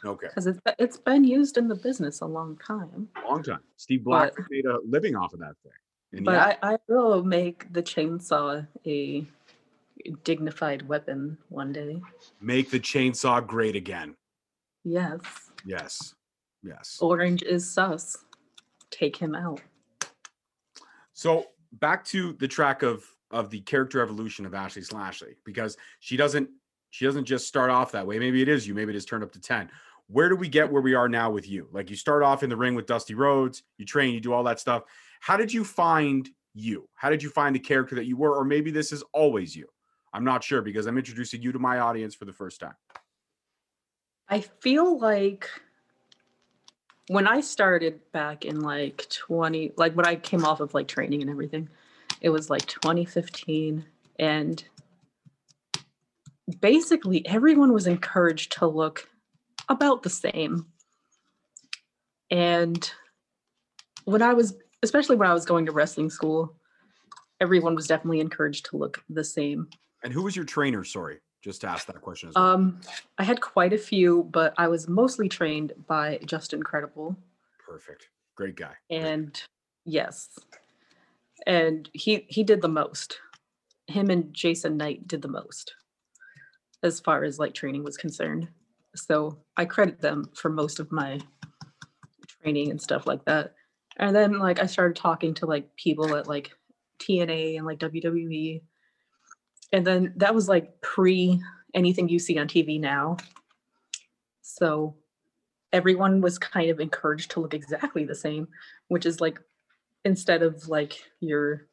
Okay, 0.06 0.28
because 0.28 0.48
it's 0.48 0.60
it's 0.80 0.98
been 0.98 1.24
used 1.24 1.58
in 1.58 1.68
the 1.68 1.76
business 1.76 2.22
a 2.22 2.26
long 2.26 2.58
time. 2.58 3.10
long 3.28 3.44
time. 3.44 3.60
Steve 3.78 4.04
Black 4.04 4.34
But- 4.36 4.46
made 4.50 4.66
a 4.66 4.78
living 4.88 5.16
off 5.16 5.34
of 5.34 5.40
that 5.40 5.56
thing. 5.64 5.72
And 6.14 6.26
But 6.26 6.32
yeah, 6.34 6.56
I, 6.64 6.74
I 6.74 6.78
will 6.88 7.24
make 7.24 7.72
the 7.74 7.84
chainsaw 7.84 8.66
a 8.86 9.26
dignified 10.24 10.88
weapon 10.88 11.38
one 11.50 11.74
day. 11.74 12.02
make 12.42 12.70
the 12.70 12.80
chainsaw 12.80 13.46
great 13.46 13.76
again. 13.76 14.16
Yes. 14.84 15.20
Yes, 15.66 16.14
yes. 16.68 16.98
Orange 17.02 17.44
is 17.44 17.70
sus. 17.70 18.18
Take 18.92 19.16
him 19.16 19.36
out. 19.36 19.62
So 21.14 21.46
back 21.74 22.04
to 22.06 22.34
the 22.34 22.48
track 22.48 22.84
of 22.84 23.06
of 23.32 23.50
the 23.50 23.60
character 23.62 24.02
evolution 24.02 24.46
of 24.46 24.54
Ashley 24.54 24.82
Slashley 24.82 25.36
because 25.44 25.78
she 26.00 26.16
doesn't 26.16 26.50
she 26.92 27.06
doesn't 27.06 27.26
just 27.26 27.48
start 27.48 27.70
off 27.70 27.92
that 27.92 28.06
way. 28.06 28.20
Maybe 28.20 28.42
it 28.42 28.48
is 28.48 28.68
you. 28.68 28.74
Maybe 28.74 28.94
it 28.94 28.96
is 28.96 29.06
turned 29.06 29.24
up 29.24 29.32
to 29.34 29.42
ten. 29.42 29.70
Where 30.08 30.30
do 30.30 30.36
we 30.36 30.48
get 30.48 30.72
where 30.72 30.82
we 30.82 30.94
are 30.94 31.10
now 31.10 31.30
with 31.30 31.50
you? 31.50 31.68
Like 31.72 31.90
you 31.90 31.96
start 31.96 32.24
off 32.24 32.44
in 32.44 32.50
the 32.50 32.56
ring 32.56 32.76
with 32.76 32.86
Dusty 32.86 33.14
Rhodes, 33.14 33.64
you 33.78 33.86
train, 33.86 34.14
you 34.14 34.22
do 34.22 34.32
all 34.32 34.44
that 34.44 34.60
stuff. 34.60 34.84
How 35.20 35.36
did 35.36 35.54
you 35.54 35.64
find 35.66 36.30
you? 36.54 36.88
How 36.96 37.10
did 37.10 37.22
you 37.22 37.30
find 37.30 37.54
the 37.54 37.60
character 37.60 37.96
that 37.96 38.06
you 38.06 38.16
were? 38.16 38.36
Or 38.36 38.46
maybe 38.46 38.72
this 38.72 38.92
is 38.92 39.04
always 39.14 39.56
you. 39.56 39.68
I'm 40.14 40.24
not 40.24 40.44
sure 40.44 40.62
because 40.62 40.86
I'm 40.86 40.98
introducing 40.98 41.42
you 41.42 41.52
to 41.52 41.60
my 41.60 41.80
audience 41.80 42.16
for 42.16 42.26
the 42.26 42.34
first 42.34 42.60
time. 42.60 42.76
I 44.30 44.40
feel 44.40 44.98
like 45.00 45.50
when 47.08 47.28
I 47.28 47.42
started 47.42 48.00
back 48.12 48.46
in 48.46 48.62
like 48.62 49.08
20, 49.10 49.74
like 49.78 49.94
when 49.94 50.06
I 50.06 50.16
came 50.16 50.46
off 50.46 50.60
of 50.60 50.74
like 50.74 50.88
training 50.88 51.22
and 51.22 51.30
everything, 51.30 51.70
it 52.22 52.30
was 52.30 52.50
like 52.50 52.66
2015. 52.66 53.86
And 54.20 54.64
basically 56.60 57.26
everyone 57.26 57.74
was 57.74 57.88
encouraged 57.88 58.54
to 58.54 58.68
look 58.68 59.08
about 59.70 60.04
the 60.04 60.10
same. 60.10 60.66
And 62.30 62.90
when 64.06 64.22
I 64.22 64.34
was, 64.34 64.56
especially 64.84 65.16
when 65.16 65.30
I 65.30 65.34
was 65.34 65.46
going 65.46 65.66
to 65.68 65.72
wrestling 65.72 66.10
school, 66.10 66.56
everyone 67.40 67.76
was 67.76 67.88
definitely 67.88 68.20
encouraged 68.20 68.66
to 68.66 68.78
look 68.78 69.04
the 69.10 69.24
same. 69.24 69.70
And 70.04 70.12
who 70.12 70.24
was 70.24 70.36
your 70.36 70.46
trainer? 70.46 70.84
Sorry, 70.84 71.20
just 71.42 71.62
to 71.62 71.68
ask 71.68 71.88
that 71.88 72.02
question 72.02 72.30
as 72.30 72.36
well. 72.36 72.46
Um, 72.46 72.82
I 73.18 73.24
had 73.24 73.42
quite 73.42 73.74
a 73.74 73.78
few, 73.78 74.24
but 74.32 74.54
I 74.58 74.68
was 74.68 74.88
mostly 74.88 75.30
trained 75.30 75.74
by 75.88 76.20
Justin 76.26 76.64
Credible. 76.64 77.16
Perfect. 77.66 78.10
Great 78.36 78.56
guy. 78.56 78.74
Great. 78.90 79.02
And 79.02 79.42
yes. 79.86 80.30
And 81.46 81.90
he 81.94 82.26
he 82.30 82.44
did 82.44 82.62
the 82.62 82.68
most. 82.68 83.20
Him 83.88 84.10
and 84.10 84.34
Jason 84.34 84.78
Knight 84.78 85.08
did 85.08 85.22
the 85.22 85.28
most 85.28 85.74
as 86.84 87.00
far 87.00 87.24
as 87.24 87.40
like 87.40 87.54
training 87.54 87.84
was 87.84 87.98
concerned. 87.98 88.48
So 88.96 89.38
I 89.56 89.66
credit 89.66 90.02
them 90.02 90.30
for 90.34 90.50
most 90.50 90.80
of 90.80 90.92
my 90.92 91.20
training 92.42 92.72
and 92.72 92.82
stuff 92.82 93.08
like 93.08 93.24
that. 93.26 93.54
And 93.98 94.16
then 94.16 94.40
like 94.40 94.60
I 94.60 94.66
started 94.66 94.96
talking 94.96 95.34
to 95.36 95.46
like 95.46 95.76
people 95.76 96.16
at 96.16 96.28
like 96.28 96.52
TNA 97.00 97.58
and 97.58 97.66
like 97.66 97.80
WWE. 97.80 98.62
And 99.74 99.86
then 99.86 100.14
that 100.18 100.34
was 100.34 100.48
like 100.48 100.82
pre 100.82 101.42
anything 101.74 102.10
you 102.10 102.20
see 102.20 102.38
on 102.38 102.48
TV 102.48 102.80
now. 102.80 103.18
So 104.42 104.96
everyone 105.74 106.22
was 106.22 106.40
kind 106.40 106.70
of 106.70 106.80
encouraged 106.80 107.32
to 107.32 107.40
look 107.40 107.54
exactly 107.54 108.06
the 108.06 108.16
same, 108.16 108.48
which 108.88 109.06
is 109.06 109.20
like 109.20 109.40
instead 110.06 110.42
of 110.42 110.68
like 110.68 111.04
your 111.20 111.68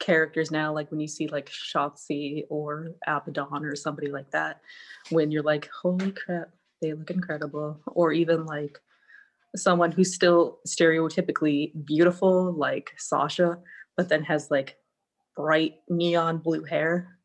characters 0.00 0.50
now, 0.50 0.72
like 0.72 0.90
when 0.90 1.00
you 1.00 1.08
see 1.08 1.28
like 1.28 1.48
Shotzi 1.48 2.44
or 2.50 2.90
Abaddon 3.06 3.64
or 3.64 3.76
somebody 3.76 4.10
like 4.10 4.30
that, 4.32 4.60
when 5.10 5.30
you're 5.30 5.42
like, 5.42 5.70
holy 5.82 6.12
crap, 6.12 6.50
they 6.82 6.92
look 6.92 7.10
incredible. 7.10 7.80
Or 7.86 8.12
even 8.12 8.44
like 8.44 8.78
someone 9.56 9.92
who's 9.92 10.14
still 10.14 10.58
stereotypically 10.66 11.72
beautiful, 11.86 12.52
like 12.52 12.92
Sasha, 12.98 13.58
but 13.96 14.08
then 14.08 14.24
has 14.24 14.50
like 14.50 14.76
bright 15.36 15.76
neon 15.88 16.38
blue 16.38 16.64
hair. 16.64 17.18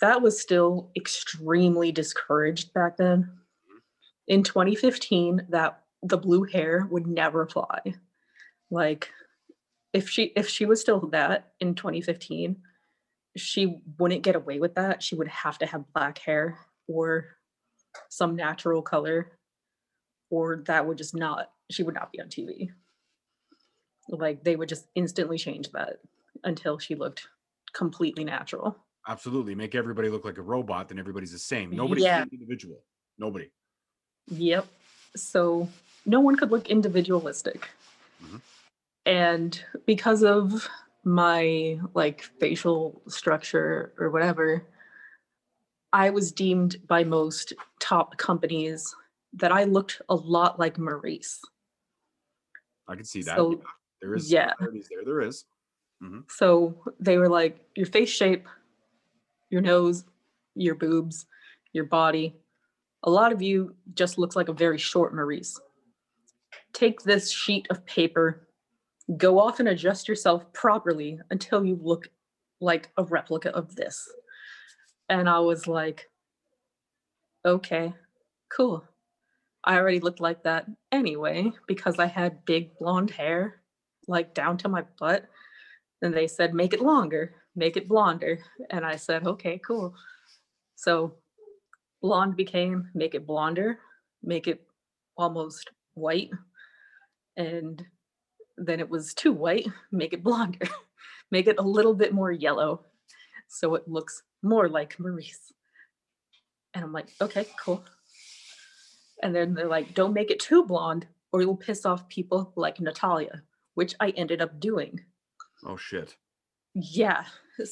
That 0.00 0.22
was 0.22 0.40
still 0.40 0.90
extremely 0.96 1.92
discouraged 1.92 2.72
back 2.74 2.96
then. 2.96 3.22
Mm-hmm. 3.22 3.78
In 4.28 4.42
2015, 4.42 5.46
that 5.50 5.82
the 6.02 6.18
blue 6.18 6.44
hair 6.44 6.86
would 6.90 7.06
never 7.06 7.46
fly. 7.46 7.80
Like 8.70 9.10
if 9.92 10.08
she 10.10 10.32
if 10.36 10.48
she 10.48 10.66
was 10.66 10.80
still 10.80 11.00
that 11.12 11.52
in 11.60 11.74
2015, 11.74 12.56
she 13.36 13.80
wouldn't 13.98 14.22
get 14.22 14.36
away 14.36 14.58
with 14.58 14.74
that. 14.74 15.02
She 15.02 15.14
would 15.14 15.28
have 15.28 15.58
to 15.58 15.66
have 15.66 15.92
black 15.94 16.18
hair 16.18 16.58
or 16.88 17.36
some 18.08 18.36
natural 18.36 18.82
color 18.82 19.32
or 20.30 20.62
that 20.66 20.86
would 20.86 20.98
just 20.98 21.14
not 21.14 21.50
she 21.70 21.82
would 21.82 21.94
not 21.94 22.12
be 22.12 22.20
on 22.20 22.28
TV. 22.28 22.70
Like 24.08 24.44
they 24.44 24.56
would 24.56 24.68
just 24.68 24.86
instantly 24.94 25.38
change 25.38 25.70
that 25.72 25.98
until 26.44 26.78
she 26.78 26.94
looked 26.94 27.26
completely 27.76 28.24
natural. 28.24 28.76
Absolutely. 29.08 29.54
Make 29.54 29.74
everybody 29.74 30.08
look 30.08 30.24
like 30.24 30.38
a 30.38 30.42
robot, 30.42 30.88
then 30.88 30.98
everybody's 30.98 31.32
the 31.32 31.38
same. 31.38 31.70
Nobody's 31.70 32.04
Yeah. 32.04 32.24
individual. 32.32 32.82
Nobody. 33.18 33.52
Yep. 34.28 34.66
So 35.14 35.68
no 36.04 36.20
one 36.20 36.36
could 36.36 36.50
look 36.50 36.68
individualistic. 36.68 37.68
Mhm. 38.22 38.40
And 39.04 39.64
because 39.84 40.24
of 40.24 40.68
my 41.04 41.80
like 41.94 42.22
facial 42.40 43.00
structure 43.06 43.94
or 43.98 44.10
whatever, 44.10 44.66
I 45.92 46.10
was 46.10 46.32
deemed 46.32 46.76
by 46.88 47.04
most 47.04 47.52
top 47.78 48.18
companies 48.18 48.94
that 49.34 49.52
I 49.52 49.64
looked 49.64 50.00
a 50.08 50.14
lot 50.14 50.58
like 50.58 50.76
Maryse. 50.76 51.40
I 52.88 52.96
can 52.96 53.04
see 53.04 53.22
that. 53.22 53.36
So, 53.36 53.52
yeah. 53.52 53.58
There 54.02 54.14
is 54.14 54.30
yeah. 54.30 54.52
there. 54.58 54.70
There 55.04 55.20
is. 55.20 55.44
Mm-hmm. 56.02 56.20
So 56.28 56.74
they 57.00 57.18
were 57.18 57.28
like, 57.28 57.58
your 57.74 57.86
face 57.86 58.10
shape, 58.10 58.46
your 59.50 59.62
nose, 59.62 60.04
your 60.54 60.74
boobs, 60.74 61.26
your 61.72 61.84
body. 61.84 62.36
A 63.04 63.10
lot 63.10 63.32
of 63.32 63.42
you 63.42 63.74
just 63.94 64.18
looks 64.18 64.36
like 64.36 64.48
a 64.48 64.54
very 64.54 64.78
short 64.78 65.14
Maryse. 65.14 65.58
Take 66.72 67.02
this 67.02 67.30
sheet 67.30 67.66
of 67.70 67.84
paper, 67.86 68.48
go 69.16 69.38
off 69.38 69.60
and 69.60 69.68
adjust 69.68 70.08
yourself 70.08 70.52
properly 70.52 71.20
until 71.30 71.64
you 71.64 71.78
look 71.80 72.08
like 72.60 72.90
a 72.96 73.04
replica 73.04 73.50
of 73.50 73.76
this. 73.76 74.08
And 75.08 75.28
I 75.28 75.38
was 75.38 75.66
like, 75.66 76.10
okay, 77.44 77.94
cool. 78.48 78.84
I 79.64 79.76
already 79.76 80.00
looked 80.00 80.20
like 80.20 80.42
that 80.44 80.66
anyway 80.92 81.52
because 81.66 81.98
I 81.98 82.06
had 82.06 82.44
big 82.44 82.76
blonde 82.78 83.10
hair, 83.10 83.62
like 84.08 84.34
down 84.34 84.58
to 84.58 84.68
my 84.68 84.84
butt. 84.98 85.26
And 86.02 86.14
they 86.14 86.26
said, 86.26 86.54
make 86.54 86.74
it 86.74 86.80
longer, 86.80 87.34
make 87.54 87.76
it 87.76 87.88
blonder. 87.88 88.38
And 88.70 88.84
I 88.84 88.96
said, 88.96 89.26
okay, 89.26 89.58
cool. 89.64 89.94
So 90.74 91.14
blonde 92.02 92.36
became 92.36 92.90
make 92.94 93.14
it 93.14 93.26
blonder, 93.26 93.78
make 94.22 94.46
it 94.46 94.62
almost 95.16 95.70
white. 95.94 96.30
And 97.36 97.84
then 98.56 98.80
it 98.80 98.88
was 98.88 99.14
too 99.14 99.32
white, 99.32 99.66
make 99.90 100.12
it 100.12 100.22
blonder, 100.22 100.68
make 101.30 101.46
it 101.46 101.58
a 101.58 101.62
little 101.62 101.94
bit 101.94 102.12
more 102.12 102.32
yellow. 102.32 102.84
So 103.48 103.74
it 103.74 103.88
looks 103.88 104.22
more 104.42 104.68
like 104.68 104.96
Maryse. 104.98 105.52
And 106.74 106.84
I'm 106.84 106.92
like, 106.92 107.08
okay, 107.20 107.46
cool. 107.58 107.84
And 109.22 109.34
then 109.34 109.54
they're 109.54 109.66
like, 109.66 109.94
don't 109.94 110.12
make 110.12 110.30
it 110.30 110.40
too 110.40 110.64
blonde 110.64 111.06
or 111.32 111.40
you'll 111.40 111.56
piss 111.56 111.86
off 111.86 112.08
people 112.08 112.52
like 112.56 112.80
Natalya, 112.80 113.42
which 113.74 113.94
I 114.00 114.10
ended 114.10 114.40
up 114.40 114.60
doing. 114.60 115.00
Oh 115.64 115.76
shit. 115.76 116.16
Yeah. 116.74 117.24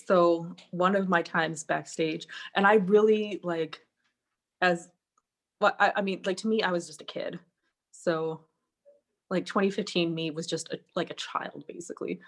So 0.07 0.55
one 0.71 0.97
of 0.97 1.09
my 1.09 1.23
times 1.23 1.65
backstage, 1.65 2.27
and 2.55 2.67
I 2.67 2.75
really 2.75 3.41
like, 3.43 3.81
as 4.63 4.89
well, 5.61 5.77
I, 5.79 5.93
I 5.97 6.03
mean, 6.03 6.23
like 6.25 6.39
to 6.39 6.49
me, 6.49 6.63
I 6.63 6.73
was 6.73 6.87
just 6.87 7.03
a 7.03 7.05
kid. 7.05 7.39
So, 7.93 8.41
like 9.31 9.47
2015, 9.47 10.15
me 10.15 10.31
was 10.31 10.47
just 10.47 10.73
a, 10.73 10.81
like 10.97 11.11
a 11.11 11.15
child 11.15 11.65
basically. 11.69 12.21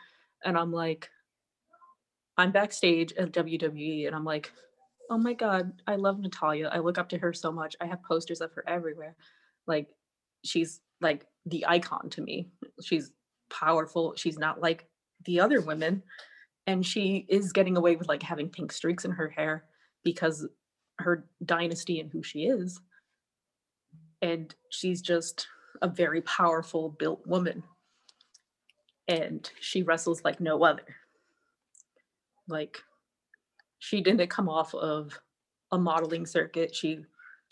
And 0.45 0.57
I'm 0.57 0.73
like, 0.73 1.09
I'm 2.37 2.53
backstage 2.53 3.13
at 3.15 3.33
WWE, 3.33 4.07
and 4.07 4.15
I'm 4.15 4.25
like, 4.25 4.53
oh 5.09 5.19
my 5.19 5.33
god, 5.33 5.73
I 5.87 5.97
love 5.97 6.19
Natalya. 6.21 6.69
I 6.73 6.79
look 6.79 6.99
up 6.99 7.09
to 7.11 7.19
her 7.19 7.33
so 7.33 7.51
much. 7.51 7.77
I 7.81 7.87
have 7.87 8.03
posters 8.03 8.41
of 8.41 8.53
her 8.53 8.65
everywhere. 8.67 9.17
Like 9.67 9.89
she's 10.45 10.81
like 11.01 11.27
the 11.47 11.65
icon 11.67 12.11
to 12.11 12.21
me. 12.21 12.51
She's 12.83 13.11
powerful. 13.51 14.15
She's 14.17 14.39
not 14.39 14.61
like 14.61 14.87
the 15.27 15.41
other 15.41 15.61
women. 15.61 16.03
And 16.67 16.85
she 16.85 17.27
is 17.29 17.53
getting 17.53 17.77
away 17.77 17.97
with 17.97 18.09
like 18.09 18.23
having 18.23 18.49
pink 18.49 18.73
streaks 18.73 19.05
in 19.05 19.13
her 19.13 19.29
hair 19.29 19.65
because 20.03 20.47
her 20.99 21.27
dynasty 21.45 22.01
and 22.01 22.11
who 22.11 22.23
she 22.23 22.47
is. 22.47 22.81
And 24.23 24.55
she's 24.71 25.01
just 25.01 25.47
a 25.83 25.89
very 25.89 26.23
powerful 26.23 26.89
built 26.99 27.25
woman. 27.27 27.63
And 29.09 29.49
she 29.61 29.83
wrestles 29.83 30.23
like 30.25 30.41
no 30.41 30.65
other. 30.65 30.97
Like 32.49 32.83
she 33.79 34.01
didn't 34.01 34.29
come 34.31 34.49
off 34.49 34.75
of 34.75 35.21
a 35.71 35.79
modeling 35.79 36.27
circuit. 36.27 36.75
She 36.75 37.05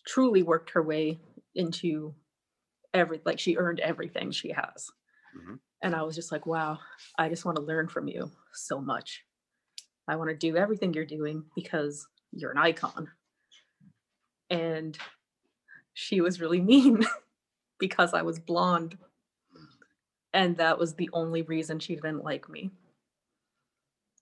truly 0.06 0.42
worked 0.42 0.70
her 0.70 0.82
way 0.82 1.20
into 1.54 2.14
every 2.92 3.20
like 3.24 3.38
she 3.38 3.56
earned 3.56 3.80
everything 3.80 4.30
she 4.30 4.50
has. 4.50 4.90
Mhm. 5.36 5.58
And 5.84 5.94
I 5.94 6.02
was 6.02 6.16
just 6.16 6.32
like, 6.32 6.46
wow, 6.46 6.78
I 7.18 7.28
just 7.28 7.44
want 7.44 7.56
to 7.56 7.62
learn 7.62 7.88
from 7.88 8.08
you 8.08 8.30
so 8.54 8.80
much. 8.80 9.22
I 10.08 10.16
want 10.16 10.30
to 10.30 10.34
do 10.36 10.56
everything 10.56 10.94
you're 10.94 11.04
doing 11.04 11.44
because 11.54 12.08
you're 12.32 12.52
an 12.52 12.56
icon. 12.56 13.10
And 14.48 14.96
she 15.92 16.22
was 16.22 16.40
really 16.40 16.60
mean 16.72 17.04
because 17.78 18.14
I 18.14 18.22
was 18.22 18.38
blonde. 18.38 18.96
And 20.32 20.56
that 20.56 20.78
was 20.78 20.94
the 20.94 21.10
only 21.12 21.42
reason 21.42 21.78
she 21.78 21.96
didn't 21.96 22.24
like 22.24 22.48
me. 22.48 22.70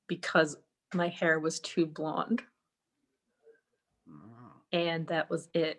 Because 0.09 0.57
my 0.93 1.07
hair 1.07 1.39
was 1.39 1.61
too 1.61 1.87
blonde. 1.87 2.43
Oh, 4.11 4.53
And 4.73 5.07
that 5.07 5.31
was 5.31 5.49
it. 5.55 5.79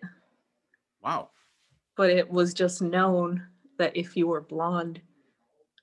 Wow. 1.03 1.31
But 1.97 2.09
it 2.09 2.29
was 2.29 2.53
just 2.53 2.81
known 2.81 3.45
that 3.79 3.97
if 3.97 4.15
you 4.15 4.27
were 4.27 4.39
blonde, 4.39 5.01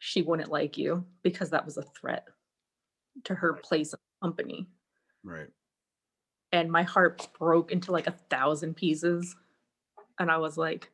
she 0.01 0.23
wouldn't 0.23 0.51
like 0.51 0.77
you 0.77 1.05
because 1.23 1.51
that 1.51 1.65
was 1.65 1.77
a 1.77 1.83
threat 1.83 2.27
to 3.25 3.35
her 3.35 3.53
place 3.53 3.91
the 3.91 3.99
company. 4.23 4.67
Right. 5.23 5.49
And 6.53 6.73
my 6.73 6.83
heart 6.83 7.29
broke 7.39 7.71
into 7.71 7.93
like 7.93 8.07
a 8.07 8.15
thousand 8.31 8.75
pieces. 8.75 9.37
And 10.19 10.31
I 10.31 10.39
was 10.39 10.57
like, 10.57 10.91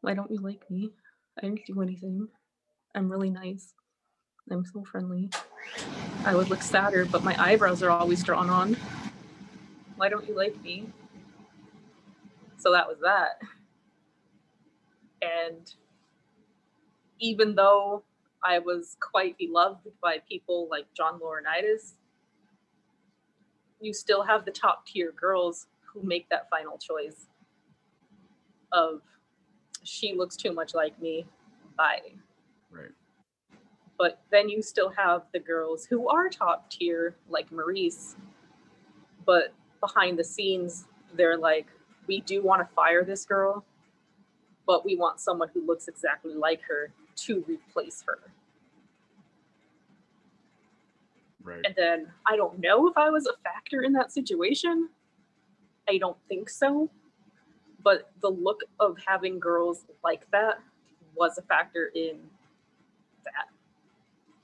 why 0.00 0.14
don't 0.14 0.30
you 0.30 0.38
like 0.38 0.68
me? 0.70 0.90
I 1.38 1.42
didn't 1.42 1.66
do 1.66 1.82
anything. 1.82 2.26
I'm 2.94 3.10
really 3.10 3.30
nice. 3.30 3.74
I'm 4.50 4.64
so 4.64 4.82
friendly. 4.84 5.30
I 6.24 6.34
would 6.34 6.48
look 6.48 6.62
sadder, 6.62 7.04
but 7.04 7.24
my 7.24 7.36
eyebrows 7.38 7.82
are 7.82 7.90
always 7.90 8.22
drawn 8.22 8.48
on. 8.48 8.76
Why 9.96 10.08
don't 10.08 10.26
you 10.26 10.34
like 10.34 10.60
me? 10.62 10.88
So 12.56 12.72
that 12.72 12.88
was 12.88 12.98
that. 13.02 13.38
And 15.20 15.70
even 17.18 17.54
though 17.54 18.04
I 18.44 18.58
was 18.58 18.96
quite 19.00 19.38
beloved 19.38 19.90
by 20.02 20.18
people 20.28 20.68
like 20.70 20.86
John 20.94 21.18
Laurinaitis, 21.18 21.94
you 23.80 23.92
still 23.92 24.22
have 24.22 24.44
the 24.44 24.50
top 24.50 24.86
tier 24.86 25.12
girls 25.12 25.66
who 25.80 26.02
make 26.02 26.28
that 26.28 26.48
final 26.50 26.78
choice 26.78 27.26
of 28.72 29.00
she 29.82 30.14
looks 30.14 30.36
too 30.36 30.52
much 30.52 30.74
like 30.74 31.00
me, 31.00 31.26
bye. 31.76 32.00
Right. 32.70 32.90
But 33.98 34.22
then 34.30 34.48
you 34.48 34.62
still 34.62 34.90
have 34.90 35.22
the 35.32 35.38
girls 35.38 35.86
who 35.86 36.08
are 36.08 36.28
top 36.28 36.70
tier, 36.70 37.16
like 37.28 37.50
Maryse, 37.50 38.16
but 39.24 39.54
behind 39.80 40.18
the 40.18 40.24
scenes, 40.24 40.86
they're 41.14 41.36
like, 41.36 41.66
we 42.06 42.20
do 42.20 42.42
want 42.42 42.66
to 42.66 42.74
fire 42.74 43.04
this 43.04 43.24
girl, 43.24 43.64
but 44.66 44.84
we 44.84 44.96
want 44.96 45.20
someone 45.20 45.48
who 45.54 45.64
looks 45.64 45.88
exactly 45.88 46.34
like 46.34 46.60
her 46.62 46.92
to 47.16 47.44
replace 47.46 48.02
her. 48.06 48.18
Right. 51.42 51.60
And 51.64 51.74
then 51.76 52.06
I 52.26 52.36
don't 52.36 52.58
know 52.58 52.88
if 52.88 52.96
I 52.96 53.10
was 53.10 53.26
a 53.26 53.36
factor 53.42 53.82
in 53.82 53.92
that 53.92 54.12
situation. 54.12 54.88
I 55.88 55.98
don't 55.98 56.16
think 56.28 56.48
so. 56.48 56.88
But 57.82 58.10
the 58.22 58.30
look 58.30 58.60
of 58.80 58.96
having 59.06 59.38
girls 59.38 59.84
like 60.02 60.30
that 60.30 60.58
was 61.14 61.36
a 61.36 61.42
factor 61.42 61.92
in 61.94 62.18
that. 63.24 63.48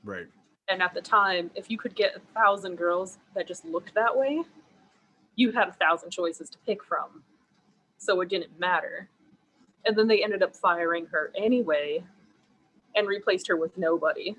Right. 0.04 0.26
And 0.68 0.82
at 0.82 0.92
the 0.92 1.00
time, 1.00 1.50
if 1.54 1.70
you 1.70 1.78
could 1.78 1.96
get 1.96 2.16
a 2.16 2.20
thousand 2.38 2.76
girls 2.76 3.18
that 3.34 3.48
just 3.48 3.64
looked 3.64 3.94
that 3.94 4.16
way, 4.16 4.44
you 5.36 5.52
had 5.52 5.68
a 5.68 5.72
thousand 5.72 6.10
choices 6.10 6.50
to 6.50 6.58
pick 6.66 6.84
from. 6.84 7.22
So 7.96 8.20
it 8.20 8.28
didn't 8.28 8.58
matter. 8.60 9.08
And 9.86 9.96
then 9.96 10.06
they 10.06 10.22
ended 10.22 10.42
up 10.42 10.54
firing 10.54 11.06
her 11.06 11.32
anyway 11.34 12.04
and 12.94 13.06
replaced 13.06 13.48
her 13.48 13.56
with 13.56 13.76
nobody. 13.76 14.36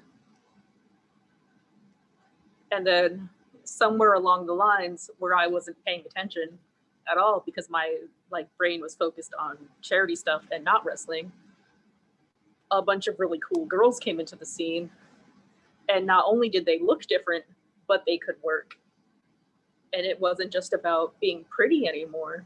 And 2.71 2.85
then 2.85 3.29
somewhere 3.63 4.13
along 4.13 4.45
the 4.45 4.53
lines 4.53 5.09
where 5.19 5.35
I 5.35 5.47
wasn't 5.47 5.77
paying 5.85 6.03
attention 6.05 6.57
at 7.09 7.17
all 7.17 7.43
because 7.45 7.69
my 7.69 7.97
like 8.31 8.47
brain 8.57 8.81
was 8.81 8.95
focused 8.95 9.33
on 9.39 9.57
charity 9.81 10.15
stuff 10.15 10.43
and 10.51 10.63
not 10.63 10.85
wrestling, 10.85 11.31
a 12.71 12.81
bunch 12.81 13.07
of 13.07 13.19
really 13.19 13.39
cool 13.39 13.65
girls 13.65 13.99
came 13.99 14.19
into 14.19 14.35
the 14.35 14.45
scene. 14.45 14.89
And 15.89 16.05
not 16.05 16.25
only 16.27 16.47
did 16.49 16.65
they 16.65 16.79
look 16.79 17.03
different 17.03 17.43
but 17.87 18.03
they 18.07 18.17
could 18.17 18.35
work. 18.41 18.75
And 19.91 20.05
it 20.05 20.17
wasn't 20.21 20.53
just 20.53 20.71
about 20.71 21.19
being 21.19 21.43
pretty 21.49 21.89
anymore. 21.89 22.45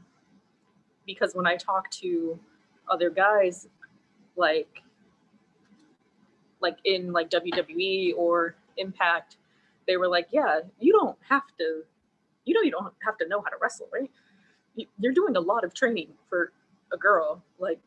Because 1.06 1.36
when 1.36 1.46
i 1.46 1.56
talk 1.56 1.92
to 1.92 2.40
other 2.90 3.12
guys 3.12 3.68
like 4.36 4.82
like 6.66 6.78
in 6.94 7.02
like 7.18 7.30
wwe 7.30 8.14
or 8.24 8.56
impact 8.86 9.38
they 9.88 9.96
were 10.02 10.08
like 10.18 10.28
yeah 10.38 10.54
you 10.86 10.92
don't 11.00 11.18
have 11.34 11.48
to 11.60 11.68
you 12.46 12.54
know 12.56 12.62
you 12.68 12.72
don't 12.78 12.94
have 13.08 13.18
to 13.22 13.26
know 13.32 13.40
how 13.44 13.50
to 13.54 13.58
wrestle 13.62 13.88
right? 13.98 14.12
You- 14.80 14.92
you're 15.02 15.14
doing 15.22 15.36
a 15.36 15.44
lot 15.52 15.64
of 15.68 15.72
training 15.82 16.10
for 16.30 16.42
a 16.96 16.98
girl 17.08 17.28
like 17.66 17.80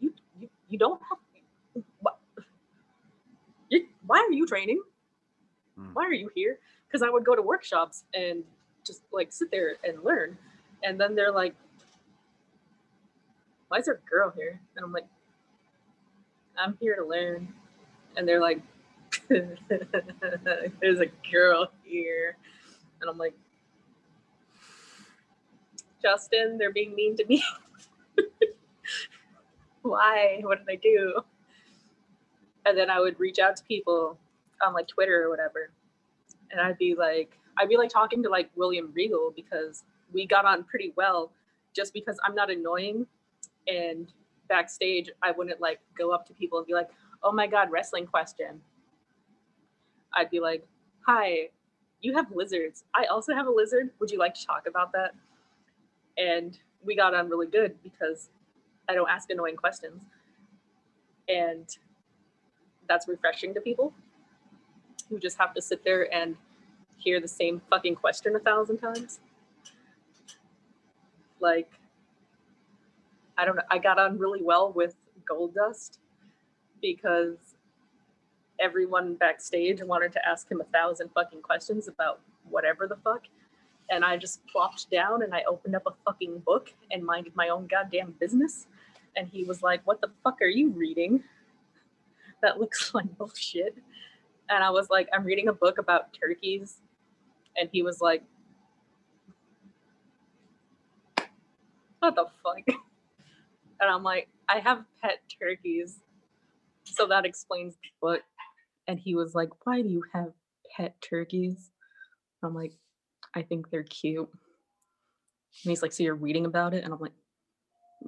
you 0.00 0.08
you, 0.40 0.48
you 0.70 0.78
don't 0.86 1.00
have 1.08 1.18
what 2.04 2.16
you, 3.70 3.78
why 4.06 4.18
are 4.26 4.32
you 4.40 4.46
training? 4.46 4.80
Mm. 5.78 5.90
why 5.94 6.04
are 6.10 6.12
you 6.24 6.28
here? 6.34 6.54
Because 6.86 7.02
i 7.06 7.10
would 7.14 7.24
go 7.30 7.34
to 7.40 7.42
workshops 7.52 8.04
and 8.22 8.44
just 8.88 9.02
like 9.18 9.32
sit 9.32 9.48
there 9.50 9.70
and 9.88 9.94
learn. 10.04 10.36
And 10.84 10.94
then 11.00 11.14
they're 11.16 11.32
like 11.42 11.54
why 13.68 13.78
is 13.78 13.86
there 13.86 14.00
a 14.06 14.10
girl 14.10 14.28
here? 14.36 14.54
And 14.76 14.84
i'm 14.84 14.92
like 14.98 15.06
i'm 16.62 16.76
here 16.80 16.96
to 16.96 17.06
learn 17.14 17.40
and 18.16 18.26
they're 18.26 18.40
like 18.40 18.60
there's 19.28 21.00
a 21.00 21.06
girl 21.30 21.70
here. 21.84 22.36
And 23.00 23.10
i'm 23.10 23.18
like 23.18 23.34
justin 26.00 26.58
they're 26.58 26.72
being 26.72 26.94
mean 26.94 27.16
to 27.16 27.26
me. 27.26 27.42
Why? 29.82 30.40
What 30.42 30.58
did 30.64 30.72
i 30.72 30.76
do? 30.76 31.20
And 32.66 32.76
then 32.76 32.90
i 32.90 33.00
would 33.00 33.18
reach 33.18 33.38
out 33.38 33.56
to 33.56 33.64
people 33.64 34.18
on 34.64 34.74
like 34.74 34.88
twitter 34.88 35.22
or 35.24 35.30
whatever. 35.30 35.70
And 36.50 36.60
i'd 36.60 36.78
be 36.78 36.94
like 36.94 37.38
i'd 37.58 37.68
be 37.68 37.76
like 37.76 37.90
talking 37.90 38.22
to 38.22 38.28
like 38.28 38.50
william 38.56 38.92
regal 38.94 39.32
because 39.34 39.84
we 40.12 40.26
got 40.26 40.44
on 40.44 40.64
pretty 40.64 40.92
well 40.96 41.32
just 41.74 41.92
because 41.92 42.18
i'm 42.24 42.34
not 42.34 42.50
annoying. 42.50 43.06
And 43.68 44.12
backstage 44.48 45.10
i 45.22 45.30
wouldn't 45.30 45.60
like 45.60 45.80
go 45.96 46.10
up 46.10 46.26
to 46.26 46.34
people 46.34 46.58
and 46.58 46.66
be 46.66 46.74
like 46.74 46.90
oh 47.22 47.32
my 47.32 47.46
god 47.46 47.70
wrestling 47.70 48.06
question. 48.06 48.60
I'd 50.14 50.30
be 50.30 50.40
like 50.40 50.66
hi 51.06 51.48
you 52.02 52.14
have 52.14 52.26
lizards. 52.34 52.84
I 52.94 53.04
also 53.04 53.32
have 53.32 53.46
a 53.46 53.50
lizard. 53.50 53.90
Would 54.00 54.10
you 54.10 54.18
like 54.18 54.34
to 54.34 54.44
talk 54.44 54.66
about 54.66 54.92
that? 54.92 55.14
And 56.18 56.58
we 56.84 56.96
got 56.96 57.14
on 57.14 57.28
really 57.28 57.46
good 57.46 57.80
because 57.82 58.28
i 58.88 58.94
don't 58.94 59.08
ask 59.08 59.30
annoying 59.30 59.56
questions. 59.56 60.02
And 61.28 61.68
that's 62.88 63.06
refreshing 63.06 63.54
to 63.54 63.60
people 63.60 63.94
who 65.08 65.18
just 65.20 65.38
have 65.38 65.54
to 65.54 65.62
sit 65.62 65.84
there 65.84 66.12
and 66.12 66.36
hear 66.98 67.20
the 67.20 67.28
same 67.28 67.62
fucking 67.70 67.94
question 67.94 68.34
a 68.34 68.40
thousand 68.40 68.78
times. 68.78 69.20
Like 71.38 71.70
I 73.38 73.44
don't 73.44 73.56
know. 73.56 73.62
I 73.70 73.78
got 73.78 73.98
on 73.98 74.18
really 74.18 74.42
well 74.42 74.72
with 74.72 74.96
Gold 75.26 75.54
Dust 75.54 76.00
because 76.82 77.36
everyone 78.60 79.14
backstage 79.14 79.82
wanted 79.82 80.12
to 80.12 80.28
ask 80.28 80.50
him 80.50 80.60
a 80.60 80.64
thousand 80.64 81.10
fucking 81.14 81.40
questions 81.40 81.88
about 81.88 82.20
whatever 82.50 82.86
the 82.86 82.96
fuck. 82.96 83.22
And 83.90 84.04
I 84.04 84.16
just 84.16 84.46
plopped 84.46 84.90
down 84.90 85.22
and 85.22 85.34
I 85.34 85.42
opened 85.48 85.74
up 85.74 85.84
a 85.86 85.94
fucking 86.04 86.40
book 86.40 86.72
and 86.90 87.02
minded 87.04 87.34
my 87.34 87.48
own 87.48 87.66
goddamn 87.66 88.14
business. 88.20 88.66
And 89.16 89.28
he 89.28 89.44
was 89.44 89.62
like, 89.62 89.80
What 89.86 90.00
the 90.00 90.10
fuck 90.22 90.42
are 90.42 90.46
you 90.46 90.70
reading? 90.70 91.22
That 92.42 92.60
looks 92.60 92.92
like 92.94 93.16
bullshit. 93.16 93.76
And 94.50 94.62
I 94.62 94.70
was 94.70 94.90
like, 94.90 95.08
I'm 95.14 95.24
reading 95.24 95.48
a 95.48 95.52
book 95.52 95.78
about 95.78 96.12
turkeys. 96.12 96.76
And 97.56 97.68
he 97.72 97.82
was 97.82 98.00
like, 98.00 98.22
what 102.02 102.16
the 102.16 102.26
fuck? 102.42 102.66
And 103.80 103.90
I'm 103.90 104.04
like, 104.04 104.28
I 104.48 104.60
have 104.60 104.84
pet 105.02 105.18
turkeys. 105.40 105.98
So 106.84 107.06
that 107.06 107.24
explains 107.24 107.74
the 107.74 107.88
book. 108.00 108.22
And 108.88 108.98
he 108.98 109.14
was 109.14 109.34
like, 109.34 109.50
Why 109.64 109.82
do 109.82 109.88
you 109.88 110.02
have 110.12 110.32
pet 110.76 110.96
turkeys? 111.00 111.70
I'm 112.42 112.54
like, 112.54 112.72
I 113.34 113.42
think 113.42 113.70
they're 113.70 113.84
cute. 113.84 114.28
And 114.28 115.70
he's 115.70 115.82
like, 115.82 115.92
So 115.92 116.02
you're 116.02 116.14
reading 116.14 116.46
about 116.46 116.74
it? 116.74 116.84
And 116.84 116.92
I'm 116.92 117.00
like, 117.00 117.12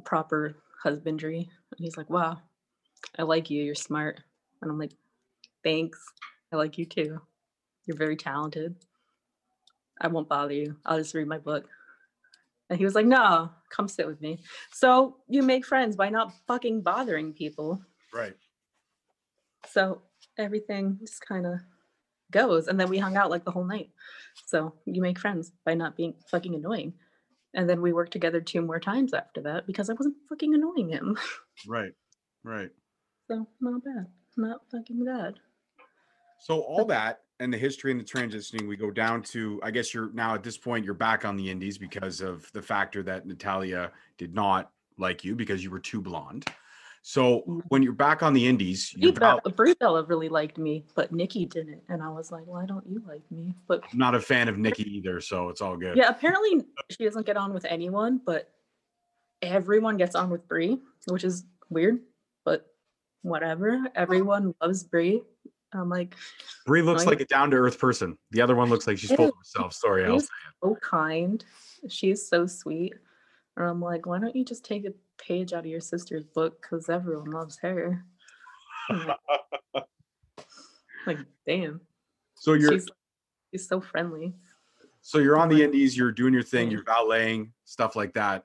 Proper 0.04 0.56
husbandry. 0.82 1.38
And 1.38 1.84
he's 1.84 1.96
like, 1.96 2.10
Wow, 2.10 2.38
I 3.18 3.22
like 3.22 3.50
you. 3.50 3.62
You're 3.62 3.74
smart. 3.74 4.20
And 4.60 4.70
I'm 4.70 4.78
like, 4.78 4.92
Thanks. 5.62 5.98
I 6.52 6.56
like 6.56 6.78
you 6.78 6.84
too. 6.84 7.20
You're 7.86 7.96
very 7.96 8.16
talented. 8.16 8.76
I 10.00 10.08
won't 10.08 10.28
bother 10.28 10.54
you. 10.54 10.76
I'll 10.84 10.98
just 10.98 11.14
read 11.14 11.28
my 11.28 11.38
book. 11.38 11.66
And 12.70 12.78
he 12.78 12.84
was 12.84 12.94
like, 12.94 13.06
No, 13.06 13.50
come 13.70 13.88
sit 13.88 14.06
with 14.06 14.20
me. 14.20 14.40
So 14.72 15.18
you 15.28 15.42
make 15.42 15.64
friends 15.64 15.96
by 15.96 16.08
not 16.08 16.32
fucking 16.46 16.82
bothering 16.82 17.32
people. 17.32 17.80
Right. 18.12 18.34
So 19.70 20.02
everything 20.38 20.98
just 21.00 21.24
kind 21.26 21.46
of 21.46 21.60
goes. 22.30 22.68
And 22.68 22.78
then 22.78 22.88
we 22.88 22.98
hung 22.98 23.16
out 23.16 23.30
like 23.30 23.44
the 23.44 23.50
whole 23.50 23.64
night. 23.64 23.90
So 24.46 24.74
you 24.86 25.00
make 25.00 25.18
friends 25.18 25.52
by 25.64 25.74
not 25.74 25.96
being 25.96 26.14
fucking 26.30 26.54
annoying. 26.54 26.94
And 27.54 27.68
then 27.68 27.80
we 27.80 27.92
worked 27.92 28.12
together 28.12 28.40
two 28.40 28.62
more 28.62 28.80
times 28.80 29.14
after 29.14 29.40
that 29.42 29.66
because 29.66 29.88
I 29.88 29.94
wasn't 29.94 30.16
fucking 30.28 30.54
annoying 30.54 30.90
him. 30.90 31.16
Right. 31.68 31.92
Right. 32.42 32.70
So 33.30 33.46
not 33.60 33.84
bad. 33.84 34.06
Not 34.36 34.62
fucking 34.72 35.04
bad. 35.04 35.34
So 36.40 36.60
all 36.60 36.84
that 36.86 37.20
and 37.38 37.52
the 37.52 37.58
history 37.58 37.92
and 37.92 38.00
the 38.00 38.04
transitioning, 38.04 38.68
we 38.68 38.76
go 38.76 38.90
down 38.90 39.22
to 39.22 39.60
I 39.62 39.70
guess 39.70 39.94
you're 39.94 40.12
now 40.12 40.34
at 40.34 40.42
this 40.42 40.58
point 40.58 40.84
you're 40.84 40.94
back 40.94 41.24
on 41.24 41.36
the 41.36 41.48
indies 41.48 41.78
because 41.78 42.20
of 42.20 42.50
the 42.52 42.60
factor 42.60 43.04
that 43.04 43.26
Natalya 43.26 43.92
did 44.18 44.34
not 44.34 44.72
like 44.98 45.24
you 45.24 45.36
because 45.36 45.62
you 45.62 45.70
were 45.70 45.78
too 45.78 46.00
blonde. 46.00 46.44
So 47.06 47.42
Mhm. 47.42 47.62
when 47.68 47.82
you're 47.82 47.92
back 47.92 48.22
on 48.22 48.32
the 48.32 48.46
indies, 48.46 48.94
you're 48.96 49.12
Bella, 49.12 49.42
Bella 49.78 50.04
really 50.04 50.30
liked 50.30 50.56
me, 50.56 50.86
but 50.94 51.12
Nikki 51.12 51.44
didn't. 51.44 51.82
And 51.90 52.02
I 52.02 52.08
was 52.08 52.32
like, 52.32 52.46
why 52.46 52.64
don't 52.64 52.86
you 52.86 53.02
like 53.06 53.30
me? 53.30 53.54
But 53.68 53.82
I'm 53.92 53.98
not 53.98 54.14
a 54.14 54.20
fan 54.20 54.48
of 54.48 54.56
Nikki 54.56 54.84
either, 54.96 55.20
so 55.20 55.50
it's 55.50 55.60
all 55.60 55.76
good. 55.76 55.98
yeah, 55.98 56.08
apparently 56.08 56.64
she 56.88 57.04
doesn't 57.04 57.26
get 57.26 57.36
on 57.36 57.52
with 57.52 57.66
anyone, 57.66 58.22
but 58.24 58.50
everyone 59.42 59.98
gets 59.98 60.14
on 60.14 60.30
with 60.30 60.48
Brie, 60.48 60.80
which 61.08 61.24
is 61.24 61.44
weird, 61.68 62.00
but 62.42 62.74
whatever. 63.20 63.86
Everyone 63.94 64.54
loves 64.62 64.82
Brie. 64.82 65.22
I'm 65.74 65.90
like, 65.90 66.14
Brie 66.64 66.80
looks 66.80 67.00
Right. 67.04 67.18
like 67.18 67.20
a 67.20 67.26
down 67.26 67.50
to 67.50 67.58
earth 67.58 67.78
person. 67.78 68.16
The 68.30 68.40
other 68.40 68.56
one 68.56 68.70
looks 68.70 68.86
like 68.86 68.96
she's 68.96 69.12
full 69.12 69.28
of 69.28 69.34
herself. 69.36 69.74
Sorry, 69.74 70.06
I'll 70.06 70.20
She's 70.20 70.30
so 70.62 70.74
kind. 70.76 71.44
She 71.86 72.12
is 72.12 72.26
so 72.26 72.46
sweet. 72.46 72.94
And 73.56 73.66
I'm 73.66 73.80
like, 73.80 74.06
why 74.06 74.18
don't 74.18 74.34
you 74.34 74.44
just 74.44 74.64
take 74.64 74.84
a 74.84 74.92
page 75.18 75.52
out 75.52 75.60
of 75.60 75.66
your 75.66 75.80
sister's 75.80 76.24
book? 76.24 76.60
Because 76.60 76.88
everyone 76.88 77.30
loves 77.30 77.56
her. 77.58 78.04
Like, 78.90 79.16
like, 81.06 81.18
damn. 81.46 81.80
So 82.34 82.54
you're 82.54 82.72
She's 82.72 82.86
she's 83.50 83.68
so 83.68 83.80
friendly. 83.80 84.34
so 85.00 85.18
you're 85.18 85.38
on 85.38 85.48
the 85.48 85.62
indies, 85.62 85.96
you're 85.96 86.12
doing 86.12 86.34
your 86.34 86.42
thing, 86.42 86.70
you're 86.70 86.82
valeting, 86.84 87.52
stuff 87.64 87.94
like 87.96 88.12
that. 88.14 88.42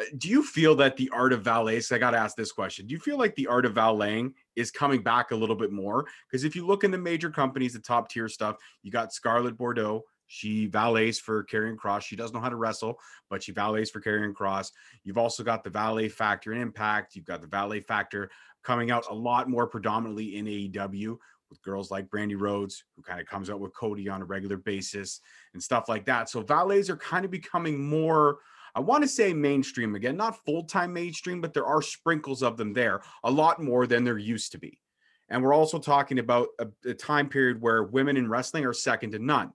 Uh, 0.00 0.04
Do 0.16 0.28
you 0.28 0.42
feel 0.42 0.74
that 0.76 0.96
the 0.96 1.10
art 1.12 1.32
of 1.32 1.42
valet? 1.42 1.80
So 1.80 1.96
I 1.96 1.98
got 1.98 2.12
to 2.12 2.18
ask 2.18 2.36
this 2.36 2.52
question: 2.52 2.86
Do 2.86 2.94
you 2.94 3.00
feel 3.00 3.18
like 3.18 3.34
the 3.34 3.46
art 3.48 3.66
of 3.66 3.74
valeting 3.74 4.32
is 4.56 4.70
coming 4.70 5.02
back 5.02 5.32
a 5.32 5.36
little 5.36 5.56
bit 5.56 5.72
more? 5.72 6.06
Because 6.30 6.44
if 6.44 6.54
you 6.56 6.66
look 6.66 6.84
in 6.84 6.90
the 6.90 6.98
major 6.98 7.30
companies, 7.30 7.72
the 7.74 7.80
top 7.80 8.08
tier 8.08 8.28
stuff, 8.28 8.56
you 8.82 8.90
got 8.92 9.12
Scarlett 9.12 9.58
Bordeaux. 9.58 10.02
She 10.32 10.64
valets 10.64 11.18
for 11.18 11.44
Karrion 11.44 11.76
Cross. 11.76 12.04
She 12.04 12.16
doesn't 12.16 12.34
know 12.34 12.40
how 12.40 12.48
to 12.48 12.56
wrestle, 12.56 12.98
but 13.28 13.42
she 13.42 13.52
valets 13.52 13.90
for 13.90 14.00
Karrion 14.00 14.34
Cross. 14.34 14.72
You've 15.04 15.18
also 15.18 15.44
got 15.44 15.62
the 15.62 15.68
valet 15.68 16.08
factor 16.08 16.54
in 16.54 16.58
Impact. 16.58 17.14
You've 17.14 17.26
got 17.26 17.42
the 17.42 17.46
valet 17.46 17.80
factor 17.80 18.30
coming 18.64 18.90
out 18.90 19.04
a 19.10 19.14
lot 19.14 19.50
more 19.50 19.66
predominantly 19.66 20.38
in 20.38 20.46
AEW 20.46 21.18
with 21.50 21.60
girls 21.60 21.90
like 21.90 22.08
Brandi 22.08 22.40
Rhodes, 22.40 22.82
who 22.96 23.02
kind 23.02 23.20
of 23.20 23.26
comes 23.26 23.50
out 23.50 23.60
with 23.60 23.74
Cody 23.74 24.08
on 24.08 24.22
a 24.22 24.24
regular 24.24 24.56
basis 24.56 25.20
and 25.52 25.62
stuff 25.62 25.86
like 25.86 26.06
that. 26.06 26.30
So 26.30 26.40
valets 26.40 26.88
are 26.88 26.96
kind 26.96 27.26
of 27.26 27.30
becoming 27.30 27.78
more, 27.78 28.38
I 28.74 28.80
want 28.80 29.02
to 29.02 29.08
say 29.08 29.34
mainstream 29.34 29.94
again, 29.96 30.16
not 30.16 30.42
full 30.46 30.64
time 30.64 30.94
mainstream, 30.94 31.42
but 31.42 31.52
there 31.52 31.66
are 31.66 31.82
sprinkles 31.82 32.42
of 32.42 32.56
them 32.56 32.72
there, 32.72 33.02
a 33.22 33.30
lot 33.30 33.62
more 33.62 33.86
than 33.86 34.02
there 34.02 34.16
used 34.16 34.52
to 34.52 34.58
be. 34.58 34.78
And 35.28 35.42
we're 35.42 35.54
also 35.54 35.78
talking 35.78 36.20
about 36.20 36.48
a, 36.58 36.68
a 36.88 36.94
time 36.94 37.28
period 37.28 37.60
where 37.60 37.82
women 37.82 38.16
in 38.16 38.30
wrestling 38.30 38.64
are 38.64 38.72
second 38.72 39.10
to 39.10 39.18
none. 39.18 39.52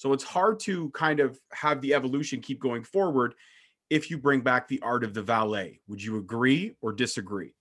So 0.00 0.14
it's 0.14 0.24
hard 0.24 0.58
to 0.60 0.88
kind 0.92 1.20
of 1.20 1.38
have 1.52 1.82
the 1.82 1.92
evolution 1.92 2.40
keep 2.40 2.58
going 2.58 2.84
forward 2.84 3.34
if 3.90 4.10
you 4.10 4.16
bring 4.16 4.40
back 4.40 4.66
the 4.66 4.80
art 4.80 5.04
of 5.04 5.12
the 5.12 5.20
valet. 5.20 5.78
Would 5.88 6.02
you 6.02 6.16
agree 6.16 6.74
or 6.80 6.90
disagree? 6.94 7.52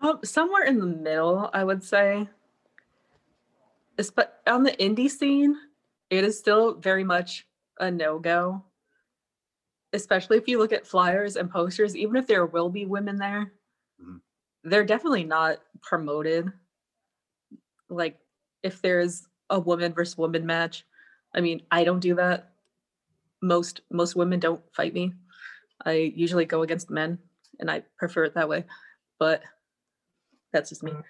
Um, 0.00 0.20
somewhere 0.22 0.62
in 0.62 0.78
the 0.78 0.86
middle, 0.86 1.50
I 1.52 1.64
would 1.64 1.82
say. 1.82 2.28
But 4.14 4.42
on 4.46 4.62
the 4.62 4.70
indie 4.70 5.10
scene, 5.10 5.56
it 6.08 6.22
is 6.22 6.38
still 6.38 6.74
very 6.74 7.02
much 7.02 7.48
a 7.80 7.90
no 7.90 8.20
go. 8.20 8.62
Especially 9.92 10.36
if 10.38 10.46
you 10.46 10.58
look 10.58 10.72
at 10.72 10.86
flyers 10.86 11.34
and 11.34 11.50
posters, 11.50 11.96
even 11.96 12.14
if 12.14 12.28
there 12.28 12.46
will 12.46 12.70
be 12.70 12.86
women 12.86 13.16
there, 13.16 13.54
Mhm. 14.00 14.20
they're 14.62 14.84
definitely 14.84 15.24
not 15.24 15.64
promoted. 15.82 16.52
Like 17.88 18.20
if 18.62 18.80
there's 18.80 19.26
a 19.50 19.58
woman 19.58 19.92
versus 19.92 20.16
woman 20.16 20.46
match, 20.46 20.84
I 21.38 21.40
mean, 21.40 21.62
I 21.70 21.84
don't 21.84 22.00
do 22.00 22.16
that. 22.16 22.50
Most 23.40 23.82
most 23.92 24.16
women 24.16 24.40
don't 24.40 24.60
fight 24.74 24.92
me. 24.92 25.12
I 25.86 25.92
usually 25.92 26.44
go 26.44 26.62
against 26.62 26.90
men, 26.90 27.18
and 27.60 27.70
I 27.70 27.84
prefer 27.96 28.24
it 28.24 28.34
that 28.34 28.48
way. 28.48 28.64
But 29.20 29.42
that's 30.52 30.68
just 30.68 30.82
me. 30.82 30.90
Mm. 30.90 31.04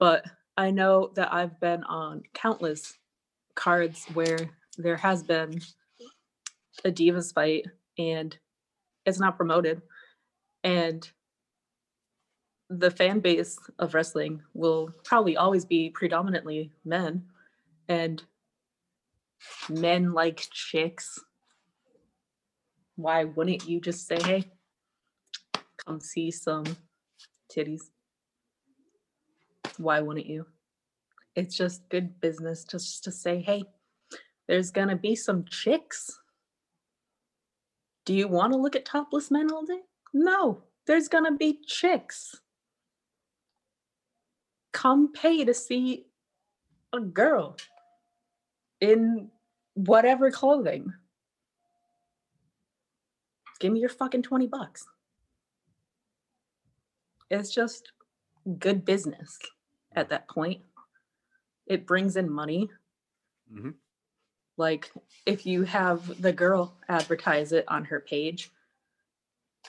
But 0.00 0.24
I 0.56 0.72
know 0.72 1.12
that 1.14 1.32
I've 1.32 1.60
been 1.60 1.84
on 1.84 2.24
countless 2.34 2.98
cards 3.54 4.04
where 4.14 4.50
there 4.78 4.96
has 4.96 5.22
been 5.22 5.60
a 6.84 6.90
divas 6.90 7.32
fight 7.32 7.66
and 7.98 8.36
it's 9.06 9.20
not 9.20 9.36
promoted. 9.36 9.82
And 10.64 11.08
the 12.68 12.90
fan 12.90 13.20
base 13.20 13.58
of 13.78 13.94
wrestling 13.94 14.42
will 14.54 14.90
probably 15.04 15.36
always 15.36 15.64
be 15.64 15.90
predominantly 15.90 16.72
men. 16.84 17.26
And 17.88 18.22
men 19.68 20.12
like 20.12 20.46
chicks. 20.50 21.18
Why 22.96 23.24
wouldn't 23.24 23.68
you 23.68 23.80
just 23.80 24.06
say, 24.06 24.18
hey, 24.22 24.44
come 25.84 26.00
see 26.00 26.30
some 26.30 26.64
titties? 27.54 27.82
Why 29.78 30.00
wouldn't 30.00 30.26
you? 30.26 30.46
It's 31.34 31.56
just 31.56 31.88
good 31.88 32.20
business 32.20 32.64
just 32.64 33.04
to 33.04 33.12
say, 33.12 33.40
hey, 33.40 33.64
there's 34.48 34.70
gonna 34.70 34.96
be 34.96 35.14
some 35.14 35.44
chicks. 35.48 36.18
Do 38.04 38.14
you 38.14 38.28
want 38.28 38.52
to 38.52 38.58
look 38.58 38.76
at 38.76 38.84
topless 38.84 39.30
men 39.30 39.50
all 39.50 39.64
day? 39.64 39.80
No, 40.12 40.64
there's 40.86 41.08
gonna 41.08 41.36
be 41.36 41.60
chicks. 41.66 42.34
Come 44.72 45.12
pay 45.12 45.44
to 45.44 45.54
see 45.54 46.06
a 46.92 47.00
girl 47.00 47.56
in 48.80 49.30
whatever 49.74 50.30
clothing. 50.30 50.92
Give 53.60 53.72
me 53.72 53.80
your 53.80 53.88
fucking 53.88 54.22
20 54.22 54.46
bucks. 54.48 54.86
It's 57.30 57.54
just 57.54 57.92
good 58.58 58.84
business 58.84 59.38
at 59.94 60.08
that 60.10 60.28
point. 60.28 60.62
It 61.66 61.86
brings 61.86 62.16
in 62.16 62.30
money. 62.30 62.68
Mhm. 63.52 63.74
Like 64.56 64.92
if 65.26 65.46
you 65.46 65.62
have 65.62 66.20
the 66.20 66.32
girl 66.32 66.76
advertise 66.88 67.52
it 67.52 67.64
on 67.68 67.84
her 67.86 68.00
page, 68.00 68.50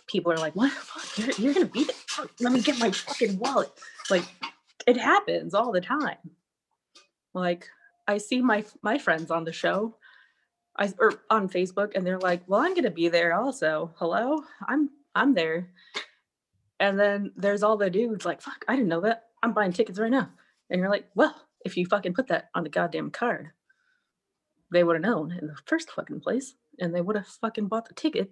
people 0.08 0.32
are 0.32 0.38
like, 0.38 0.56
"What? 0.56 0.74
The 0.74 0.80
fuck, 0.80 1.18
you're, 1.18 1.32
you're 1.38 1.54
gonna 1.54 1.66
be 1.68 1.84
there? 1.86 1.96
Fuck, 1.96 2.32
Let 2.40 2.52
me 2.52 2.62
get 2.62 2.80
my 2.80 2.92
fucking 2.92 3.40
wallet." 3.40 3.72
Like 4.10 4.24
it 4.86 4.98
happens 4.98 5.54
all 5.54 5.72
the 5.72 5.80
time. 5.82 6.18
Like 7.34 7.70
I 8.08 8.18
see 8.18 8.42
my 8.42 8.66
my 8.82 8.98
friends 8.98 9.32
on 9.32 9.44
the 9.44 9.54
show, 9.54 9.96
I 10.78 10.94
or 11.00 11.10
er, 11.10 11.22
on 11.30 11.50
Facebook, 11.50 11.94
and 11.96 12.06
they're 12.06 12.20
like, 12.20 12.44
"Well, 12.48 12.62
I'm 12.62 12.76
gonna 12.76 12.92
be 12.92 13.10
there 13.10 13.34
also. 13.34 13.94
Hello, 13.98 14.44
I'm 14.68 14.90
I'm 15.16 15.34
there." 15.34 15.72
And 16.80 17.00
then 17.00 17.32
there's 17.38 17.64
all 17.64 17.78
the 17.78 17.90
dudes 17.90 18.26
like, 18.26 18.42
"Fuck, 18.42 18.66
I 18.68 18.76
didn't 18.76 18.90
know 18.90 19.02
that. 19.02 19.30
I'm 19.42 19.54
buying 19.54 19.74
tickets 19.74 20.00
right 20.00 20.12
now." 20.12 20.30
And 20.70 20.80
you're 20.80 20.90
like, 20.90 21.10
"Well, 21.16 21.36
if 21.66 21.78
you 21.78 21.86
fucking 21.86 22.14
put 22.14 22.28
that 22.28 22.50
on 22.56 22.64
the 22.64 22.70
goddamn 22.70 23.12
card, 23.12 23.52
they 24.72 24.84
would 24.84 24.96
have 24.96 25.04
known 25.04 25.32
in 25.32 25.48
the 25.48 25.56
first 25.66 25.92
fucking 25.92 26.22
place, 26.22 26.56
and 26.80 26.94
they 26.94 27.02
would 27.02 27.16
have 27.16 27.28
fucking 27.28 27.68
bought 27.68 27.88
the 27.88 27.94
ticket." 27.94 28.32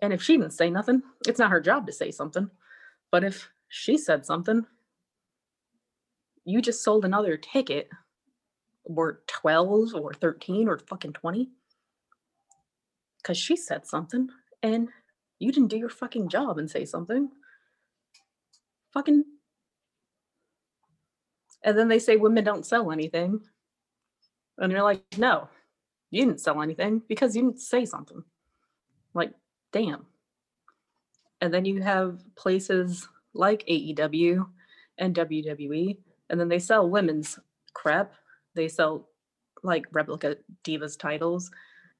And 0.00 0.12
if 0.12 0.22
she 0.22 0.36
didn't 0.36 0.52
say 0.52 0.70
nothing, 0.70 1.02
it's 1.26 1.38
not 1.38 1.50
her 1.50 1.60
job 1.60 1.86
to 1.86 1.92
say 1.92 2.10
something. 2.10 2.50
But 3.10 3.24
if 3.24 3.50
she 3.68 3.96
said 3.96 4.26
something, 4.26 4.66
you 6.44 6.60
just 6.60 6.82
sold 6.82 7.04
another 7.04 7.36
ticket 7.36 7.88
or 8.84 9.20
12 9.26 9.94
or 9.94 10.12
13 10.12 10.68
or 10.68 10.78
fucking 10.78 11.12
20 11.12 11.48
because 13.18 13.38
she 13.38 13.56
said 13.56 13.86
something 13.86 14.28
and 14.62 14.88
you 15.38 15.52
didn't 15.52 15.68
do 15.68 15.78
your 15.78 15.88
fucking 15.88 16.28
job 16.28 16.58
and 16.58 16.70
say 16.70 16.84
something. 16.84 17.28
Fucking. 18.92 19.24
And 21.64 21.78
then 21.78 21.88
they 21.88 21.98
say 21.98 22.16
women 22.16 22.44
don't 22.44 22.66
sell 22.66 22.90
anything. 22.92 23.40
And 24.58 24.70
you're 24.70 24.82
like, 24.82 25.02
no, 25.16 25.48
you 26.10 26.24
didn't 26.24 26.40
sell 26.40 26.60
anything 26.62 27.02
because 27.08 27.34
you 27.34 27.42
didn't 27.42 27.60
say 27.60 27.84
something. 27.84 28.22
Like, 29.14 29.32
damn. 29.72 30.06
And 31.40 31.52
then 31.52 31.64
you 31.64 31.82
have 31.82 32.20
places 32.36 33.08
like 33.34 33.64
AEW 33.68 34.46
and 34.98 35.14
WWE, 35.14 35.96
and 36.30 36.38
then 36.38 36.48
they 36.48 36.58
sell 36.58 36.88
women's 36.88 37.38
crap. 37.74 38.12
They 38.54 38.68
sell 38.68 39.08
like 39.62 39.86
replica 39.92 40.36
divas 40.64 40.98
titles 40.98 41.50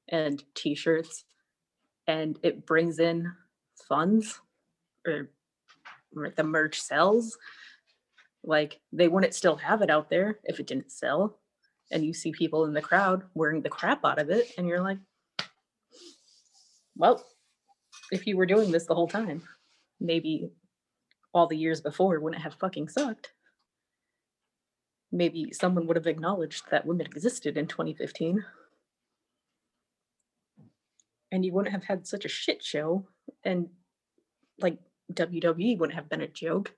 and 0.09 0.43
t-shirts 0.55 1.25
and 2.07 2.37
it 2.43 2.65
brings 2.65 2.99
in 2.99 3.31
funds 3.87 4.39
or, 5.07 5.29
the 6.35 6.43
merch 6.43 6.79
sells. 6.79 7.37
Like 8.43 8.79
they 8.91 9.07
wouldn't 9.07 9.33
still 9.33 9.55
have 9.55 9.81
it 9.81 9.89
out 9.89 10.09
there 10.09 10.39
if 10.43 10.59
it 10.59 10.67
didn't 10.67 10.91
sell 10.91 11.39
and 11.93 12.03
you 12.03 12.13
see 12.13 12.31
people 12.31 12.65
in 12.65 12.73
the 12.73 12.81
crowd 12.81 13.23
wearing 13.33 13.61
the 13.61 13.69
crap 13.69 14.03
out 14.03 14.19
of 14.19 14.29
it 14.29 14.51
and 14.57 14.67
you're 14.67 14.81
like 14.81 14.97
well 16.97 17.23
if 18.11 18.27
you 18.27 18.35
were 18.35 18.45
doing 18.45 18.71
this 18.71 18.85
the 18.85 18.95
whole 18.95 19.07
time 19.07 19.41
maybe 19.99 20.49
all 21.33 21.47
the 21.47 21.57
years 21.57 21.81
before 21.81 22.19
wouldn't 22.19 22.41
have 22.41 22.55
fucking 22.55 22.89
sucked 22.89 23.31
maybe 25.13 25.53
someone 25.53 25.87
would 25.87 25.95
have 25.95 26.07
acknowledged 26.07 26.63
that 26.71 26.85
women 26.85 27.05
existed 27.05 27.55
in 27.55 27.67
2015 27.67 28.43
and 31.31 31.45
you 31.45 31.53
wouldn't 31.53 31.73
have 31.73 31.83
had 31.83 32.05
such 32.05 32.25
a 32.25 32.29
shit 32.29 32.63
show 32.63 33.07
and 33.43 33.67
like 34.59 34.77
WWE 35.13 35.77
wouldn't 35.77 35.95
have 35.95 36.09
been 36.09 36.21
a 36.21 36.27
joke. 36.27 36.73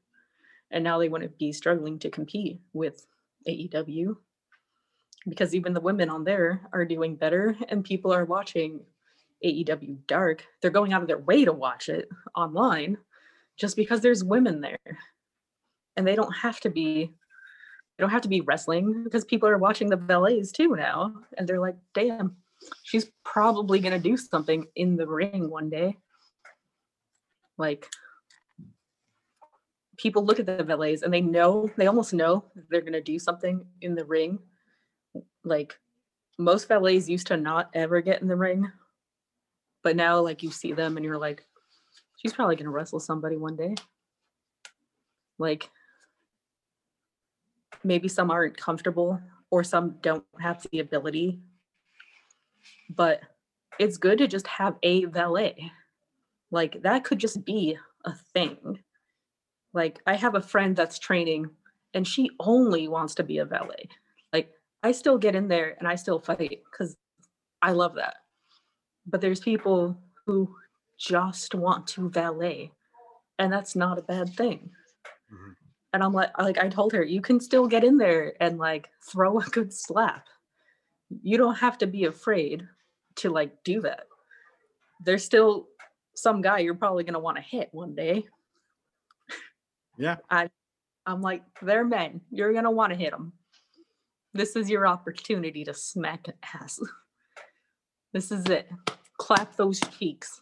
And 0.72 0.84
now 0.84 0.98
they 0.98 1.10
wouldn't 1.10 1.38
be 1.38 1.52
struggling 1.52 2.00
to 2.00 2.10
compete 2.10 2.60
with 2.74 3.06
AEW 3.48 4.16
because 5.28 5.54
even 5.54 5.74
the 5.74 5.82
women 5.82 6.10
on 6.10 6.24
there 6.24 6.62
are 6.74 6.86
doing 6.86 7.16
better 7.16 7.56
and 7.70 7.84
people 7.84 8.14
are 8.14 8.26
watching 8.26 8.80
AEW 9.44 9.98
Dark. 10.08 10.46
They're 10.62 10.72
going 10.72 10.94
out 10.94 11.02
of 11.02 11.08
their 11.08 11.18
way 11.20 11.46
to 11.46 11.54
watch 11.54 11.90
it 11.90 12.10
online 12.36 12.98
just 13.58 13.76
because 13.76 14.02
there's 14.02 14.24
women 14.24 14.62
there. 14.62 14.80
And 15.98 16.06
they 16.08 16.16
don't 16.16 16.34
have 16.34 16.60
to 16.62 16.70
be 16.70 17.14
don't 17.98 18.10
have 18.10 18.22
to 18.22 18.28
be 18.28 18.42
wrestling 18.42 19.04
because 19.04 19.26
people 19.26 19.48
are 19.48 19.58
watching 19.58 19.90
the 19.90 19.96
valets 19.96 20.52
too 20.52 20.76
now 20.76 21.14
and 21.38 21.48
they're 21.48 21.60
like 21.60 21.76
damn 21.94 22.36
she's 22.84 23.12
probably 23.24 23.80
going 23.80 23.94
to 23.94 24.10
do 24.10 24.18
something 24.18 24.66
in 24.76 24.96
the 24.96 25.08
ring 25.08 25.50
one 25.50 25.70
day. 25.70 25.98
Like 27.58 27.90
people 29.98 30.26
look 30.26 30.40
at 30.40 30.46
the 30.46 30.64
valets 30.64 31.04
and 31.04 31.14
they 31.14 31.22
know 31.22 31.70
they 31.78 31.88
almost 31.88 32.14
know 32.14 32.46
they're 32.70 32.82
going 32.82 32.94
to 32.94 33.02
do 33.02 33.20
something 33.20 33.66
in 33.82 33.96
the 33.96 34.06
ring. 34.06 34.40
Like 35.44 35.78
most 36.38 36.68
valets 36.68 37.08
used 37.08 37.28
to 37.28 37.38
not 37.38 37.70
ever 37.74 38.02
get 38.02 38.22
in 38.22 38.28
the 38.28 38.36
ring 38.36 38.72
but 39.84 39.96
now 39.96 40.20
like 40.20 40.42
you 40.42 40.52
see 40.52 40.74
them 40.74 40.98
and 40.98 41.06
you're 41.06 41.18
like 41.18 41.46
she's 42.18 42.34
probably 42.34 42.56
going 42.56 42.66
to 42.66 42.72
wrestle 42.72 43.00
somebody 43.00 43.38
one 43.38 43.56
day. 43.56 43.76
Like 45.38 45.70
maybe 47.86 48.08
some 48.08 48.32
aren't 48.32 48.58
comfortable 48.58 49.22
or 49.52 49.64
some 49.64 49.96
don't 50.02 50.26
have 50.42 50.66
the 50.72 50.80
ability. 50.80 51.40
But 52.90 53.22
it's 53.80 53.98
good 53.98 54.18
to 54.18 54.28
just 54.28 54.48
have 54.48 54.76
a 54.84 55.06
valet. 55.06 55.72
Like 56.52 56.82
that 56.82 57.04
could 57.04 57.20
just 57.20 57.46
be 57.46 57.78
a 58.06 58.14
thing. 58.34 58.80
Like 59.74 60.00
i 60.08 60.16
have 60.16 60.36
a 60.36 60.42
friend 60.42 60.76
that's 60.76 61.00
training 61.00 61.50
and 61.94 62.08
she 62.08 62.30
only 62.40 62.88
wants 62.88 63.16
to 63.16 63.24
be 63.24 63.38
a 63.38 63.46
valet. 63.46 63.88
Like 64.34 64.50
i 64.84 64.92
still 64.92 65.18
get 65.18 65.36
in 65.36 65.48
there 65.48 65.76
and 65.80 65.88
i 65.88 65.96
still 65.96 66.20
fight 66.20 66.62
because 66.72 66.98
i 67.62 67.72
love 67.72 67.96
that. 67.96 68.16
But 69.06 69.22
there's 69.22 69.40
people 69.40 69.98
who 70.26 70.56
just 70.98 71.54
want 71.54 71.88
to 71.88 72.10
valet 72.10 72.72
and 73.38 73.52
that's 73.52 73.76
not 73.76 74.00
a 74.00 74.02
bad 74.02 74.34
thing. 74.34 74.72
Mhm. 75.32 75.56
And 75.96 76.04
i'm 76.04 76.14
like 76.14 76.38
like 76.38 76.58
i 76.58 76.68
told 76.68 76.94
her 76.94 77.04
you 77.04 77.22
can 77.22 77.40
still 77.40 77.68
get 77.68 77.84
in 77.84 77.98
there 77.98 78.34
and 78.40 78.58
like 78.58 78.90
throw 79.10 79.40
a 79.40 79.44
good 79.46 79.74
slap. 79.74 80.28
You 81.22 81.38
don't 81.38 81.56
have 81.56 81.78
to 81.80 81.88
be 81.88 82.06
afraid 82.06 82.68
to 83.18 83.30
like 83.30 83.64
do 83.64 83.82
that. 83.82 84.06
There's 85.04 85.24
still 85.24 85.68
some 86.16 86.42
guy 86.42 86.60
you're 86.60 86.74
probably 86.74 87.04
going 87.04 87.14
to 87.14 87.20
want 87.20 87.38
to 87.38 87.44
hit 87.44 87.70
one 87.72 87.96
day. 87.96 88.26
Yeah. 89.98 90.18
I, 90.30 90.50
I'm 91.06 91.22
like 91.22 91.44
they're 91.62 91.86
men. 91.86 92.22
You're 92.32 92.52
going 92.52 92.66
to 92.66 92.72
want 92.72 92.92
to 92.92 93.00
hit 93.00 93.12
them 93.12 93.34
this 94.36 94.58
is 94.58 94.70
your 94.70 94.86
opportunity 94.86 95.64
to 95.64 95.74
smack 95.74 96.28
an 96.28 96.34
ass. 96.54 96.80
This 98.12 98.32
is 98.32 98.46
it. 98.48 98.70
Clap 99.18 99.56
those 99.56 99.80
cheeks. 99.98 100.42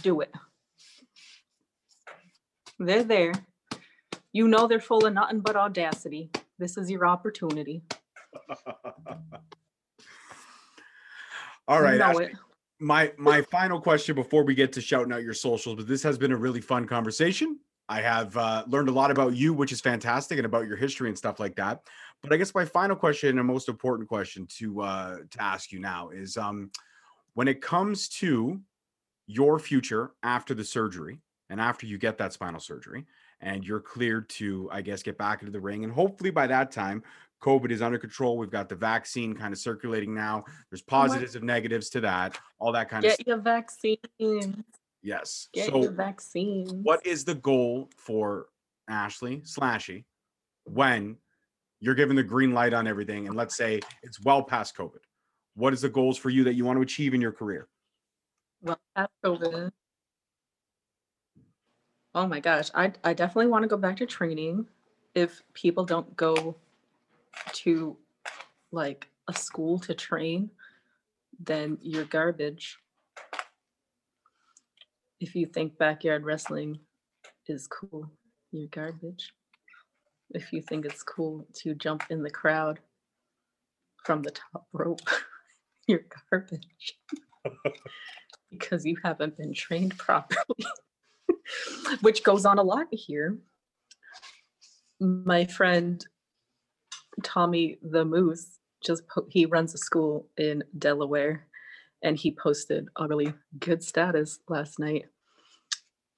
Do 0.00 0.22
it. 0.22 0.32
They're 2.78 3.04
there 3.04 3.34
you 4.32 4.48
know 4.48 4.66
they're 4.66 4.80
full 4.80 5.04
of 5.06 5.12
nothing 5.12 5.40
but 5.40 5.56
audacity 5.56 6.30
this 6.58 6.76
is 6.76 6.90
your 6.90 7.06
opportunity 7.06 7.82
All 11.68 11.80
right. 11.80 11.98
Know 11.98 12.04
Ashley, 12.06 12.24
it. 12.26 12.32
my 12.80 13.12
my 13.16 13.42
final 13.42 13.80
question 13.80 14.14
before 14.14 14.44
we 14.44 14.54
get 14.54 14.72
to 14.72 14.80
shouting 14.80 15.12
out 15.12 15.22
your 15.22 15.34
socials, 15.34 15.76
but 15.76 15.86
this 15.86 16.02
has 16.02 16.18
been 16.18 16.32
a 16.32 16.36
really 16.36 16.60
fun 16.60 16.86
conversation. 16.86 17.58
I 17.88 18.00
have 18.00 18.36
uh, 18.36 18.64
learned 18.68 18.88
a 18.88 18.92
lot 18.92 19.10
about 19.10 19.34
you, 19.36 19.52
which 19.52 19.72
is 19.72 19.80
fantastic, 19.80 20.38
and 20.38 20.46
about 20.46 20.66
your 20.66 20.76
history 20.76 21.08
and 21.08 21.16
stuff 21.16 21.38
like 21.38 21.56
that. 21.56 21.80
But 22.22 22.32
I 22.32 22.36
guess 22.36 22.54
my 22.54 22.64
final 22.64 22.96
question 22.96 23.38
and 23.38 23.46
most 23.46 23.68
important 23.68 24.08
question 24.08 24.46
to 24.58 24.82
uh, 24.82 25.16
to 25.30 25.42
ask 25.42 25.72
you 25.72 25.78
now 25.78 26.10
is, 26.10 26.36
um, 26.36 26.70
when 27.34 27.48
it 27.48 27.60
comes 27.60 28.08
to 28.08 28.60
your 29.26 29.58
future 29.58 30.12
after 30.22 30.52
the 30.52 30.64
surgery 30.64 31.20
and 31.48 31.60
after 31.60 31.86
you 31.86 31.96
get 31.96 32.18
that 32.18 32.32
spinal 32.32 32.60
surgery, 32.60 33.06
and 33.42 33.64
you're 33.64 33.80
cleared 33.80 34.28
to, 34.30 34.68
I 34.72 34.80
guess, 34.80 35.02
get 35.02 35.18
back 35.18 35.42
into 35.42 35.52
the 35.52 35.60
ring, 35.60 35.84
and 35.84 35.92
hopefully 35.92 36.30
by 36.30 36.46
that 36.46 36.70
time, 36.70 37.02
COVID 37.42 37.70
is 37.70 37.82
under 37.82 37.98
control. 37.98 38.38
We've 38.38 38.50
got 38.50 38.68
the 38.68 38.76
vaccine 38.76 39.34
kind 39.34 39.52
of 39.52 39.58
circulating 39.58 40.14
now. 40.14 40.44
There's 40.70 40.82
Oh 40.82 40.90
positives 40.90 41.34
and 41.34 41.44
negatives 41.44 41.90
to 41.90 42.00
that, 42.02 42.38
all 42.58 42.72
that 42.72 42.88
kind 42.88 43.04
of 43.04 43.16
Get 43.16 43.26
your 43.26 43.38
vaccine. 43.38 43.98
Yes. 45.02 45.48
Get 45.52 45.70
so, 45.70 45.82
your 45.82 45.92
vaccine. 45.92 46.68
what 46.84 47.04
is 47.04 47.24
the 47.24 47.34
goal 47.34 47.90
for 47.96 48.46
Ashley 48.88 49.38
Slashy 49.38 50.04
when 50.64 51.16
you're 51.80 51.96
given 51.96 52.14
the 52.14 52.22
green 52.22 52.52
light 52.52 52.72
on 52.72 52.86
everything? 52.86 53.26
And 53.26 53.36
let's 53.36 53.56
say 53.56 53.80
it's 54.04 54.20
well 54.22 54.44
past 54.44 54.76
COVID. 54.76 55.02
What 55.54 55.72
is 55.72 55.82
the 55.82 55.88
goals 55.88 56.16
for 56.16 56.30
you 56.30 56.44
that 56.44 56.54
you 56.54 56.64
want 56.64 56.78
to 56.78 56.82
achieve 56.82 57.12
in 57.12 57.20
your 57.20 57.32
career? 57.32 57.68
Well, 58.62 58.78
past 58.94 59.10
COVID. 59.24 59.72
Oh 62.14 62.26
my 62.26 62.40
gosh, 62.40 62.70
I 62.74 62.92
I 63.04 63.14
definitely 63.14 63.46
want 63.46 63.62
to 63.62 63.68
go 63.68 63.76
back 63.76 63.96
to 63.98 64.06
training. 64.06 64.66
If 65.14 65.42
people 65.54 65.84
don't 65.84 66.14
go 66.16 66.56
to 67.52 67.96
like 68.70 69.08
a 69.28 69.32
school 69.32 69.78
to 69.80 69.94
train, 69.94 70.50
then 71.40 71.78
you're 71.80 72.04
garbage. 72.04 72.78
If 75.20 75.34
you 75.34 75.46
think 75.46 75.78
backyard 75.78 76.24
wrestling 76.24 76.80
is 77.46 77.66
cool, 77.66 78.10
you're 78.50 78.68
garbage. 78.68 79.32
If 80.30 80.52
you 80.52 80.62
think 80.62 80.84
it's 80.84 81.02
cool 81.02 81.46
to 81.54 81.74
jump 81.74 82.04
in 82.10 82.22
the 82.22 82.30
crowd 82.30 82.80
from 84.04 84.22
the 84.22 84.32
top 84.32 84.66
rope, 84.72 85.00
you're 85.86 86.04
garbage 86.30 86.98
because 88.50 88.84
you 88.84 88.96
haven't 89.02 89.36
been 89.36 89.54
trained 89.54 89.96
properly, 89.96 90.42
which 92.00 92.22
goes 92.22 92.44
on 92.44 92.58
a 92.58 92.62
lot 92.62 92.86
here. 92.90 93.38
My 95.00 95.44
friend 95.46 96.04
Tommy 97.22 97.78
the 97.82 98.04
Moose 98.04 98.58
just 98.84 99.06
po- 99.08 99.26
he 99.30 99.46
runs 99.46 99.74
a 99.74 99.78
school 99.78 100.28
in 100.36 100.64
Delaware, 100.76 101.46
and 102.02 102.16
he 102.16 102.32
posted 102.32 102.88
a 102.96 103.06
really 103.06 103.32
good 103.58 103.82
status 103.82 104.40
last 104.48 104.78
night, 104.78 105.06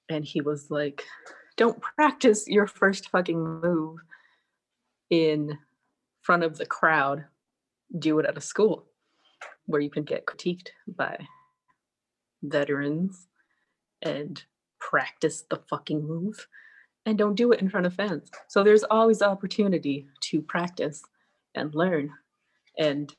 and 0.08 0.24
he 0.24 0.40
was 0.40 0.70
like, 0.70 1.04
"Don't 1.56 1.80
practice 1.80 2.48
your 2.48 2.66
first 2.66 3.10
fucking 3.10 3.60
move 3.60 3.98
in 5.10 5.58
front 6.22 6.42
of 6.42 6.56
the 6.56 6.66
crowd. 6.66 7.26
Do 7.98 8.18
it 8.18 8.26
at 8.26 8.38
a 8.38 8.42
school." 8.42 8.86
Where 9.66 9.80
you 9.80 9.90
can 9.90 10.04
get 10.04 10.26
critiqued 10.26 10.68
by 10.86 11.26
veterans 12.42 13.28
and 14.02 14.42
practice 14.90 15.44
the 15.50 15.60
fucking 15.68 16.06
move 16.06 16.46
and 17.06 17.18
don't 17.18 17.34
do 17.34 17.52
it 17.52 17.60
in 17.60 17.68
front 17.68 17.86
of 17.86 17.94
fans. 17.94 18.30
So 18.48 18.62
there's 18.62 18.84
always 18.84 19.22
opportunity 19.22 20.06
to 20.22 20.42
practice 20.42 21.02
and 21.54 21.74
learn. 21.74 22.10
And 22.78 23.14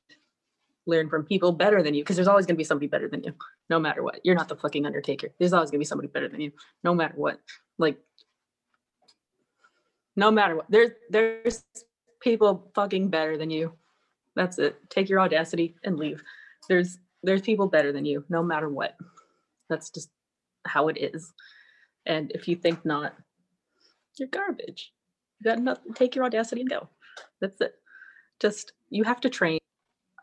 learn 0.88 1.10
from 1.10 1.24
people 1.24 1.52
better 1.52 1.82
than 1.82 1.94
you 1.94 2.04
because 2.04 2.16
there's 2.16 2.28
always 2.28 2.46
going 2.46 2.56
to 2.56 2.60
be 2.60 2.64
somebody 2.64 2.88
better 2.88 3.08
than 3.08 3.24
you 3.24 3.34
no 3.70 3.80
matter 3.80 4.04
what. 4.04 4.20
You're 4.24 4.36
not 4.36 4.48
the 4.48 4.56
fucking 4.56 4.86
undertaker. 4.86 5.30
There's 5.40 5.54
always 5.54 5.72
going 5.72 5.80
to 5.80 5.84
be 5.84 5.86
somebody 5.86 6.08
better 6.08 6.28
than 6.28 6.42
you 6.42 6.52
no 6.84 6.94
matter 6.94 7.16
what. 7.16 7.40
Like 7.78 7.98
no 10.16 10.32
matter 10.32 10.56
what. 10.56 10.66
There's 10.70 10.92
there's 11.10 11.64
people 12.22 12.72
fucking 12.76 13.10
better 13.10 13.38
than 13.38 13.50
you. 13.50 13.74
That's 14.36 14.60
it. 14.60 14.78
Take 14.90 15.10
your 15.10 15.20
audacity 15.20 15.76
and 15.84 15.98
leave. 15.98 16.24
There's 16.70 17.00
there's 17.24 17.42
people 17.42 17.68
better 17.68 17.92
than 17.92 18.06
you 18.06 18.24
no 18.30 18.44
matter 18.44 18.70
what. 18.70 18.96
That's 19.70 19.90
just 19.90 20.10
how 20.66 20.88
it 20.90 20.98
is 20.98 21.34
and 22.06 22.32
if 22.32 22.48
you 22.48 22.56
think 22.56 22.86
not 22.86 23.14
you're 24.20 24.30
garbage. 24.30 24.94
You 25.40 25.52
got 25.52 25.60
nothing 25.60 25.94
take 25.94 26.16
your 26.16 26.26
audacity 26.26 26.62
and 26.62 26.70
go. 26.70 26.90
That's 27.42 27.60
it. 27.62 27.76
Just 28.40 28.74
you 28.90 29.04
have 29.04 29.22
to 29.22 29.30
train. 29.30 29.60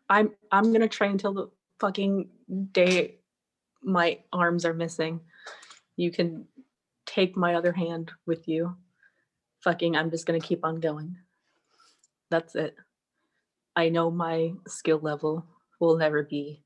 I'm 0.08 0.32
i'm 0.50 0.72
gonna 0.72 0.88
train 0.88 1.18
till 1.18 1.34
the 1.34 1.50
fucking 1.80 2.28
day 2.72 3.16
my 3.82 4.18
arms 4.32 4.64
are 4.64 4.74
missing. 4.74 5.20
You 5.96 6.10
can 6.10 6.46
take 7.06 7.36
my 7.36 7.54
other 7.54 7.72
hand 7.72 8.12
with 8.26 8.48
you. 8.48 8.76
Fucking 9.64 9.96
i'm 9.96 10.10
just 10.10 10.26
gonna 10.26 10.40
keep 10.40 10.64
on 10.64 10.80
going. 10.80 11.16
That's 12.30 12.54
it. 12.54 12.76
I 13.76 13.88
know 13.88 14.10
my 14.10 14.52
skill 14.66 14.98
level 14.98 15.44
will 15.80 15.96
never 15.96 16.22
be 16.22 16.62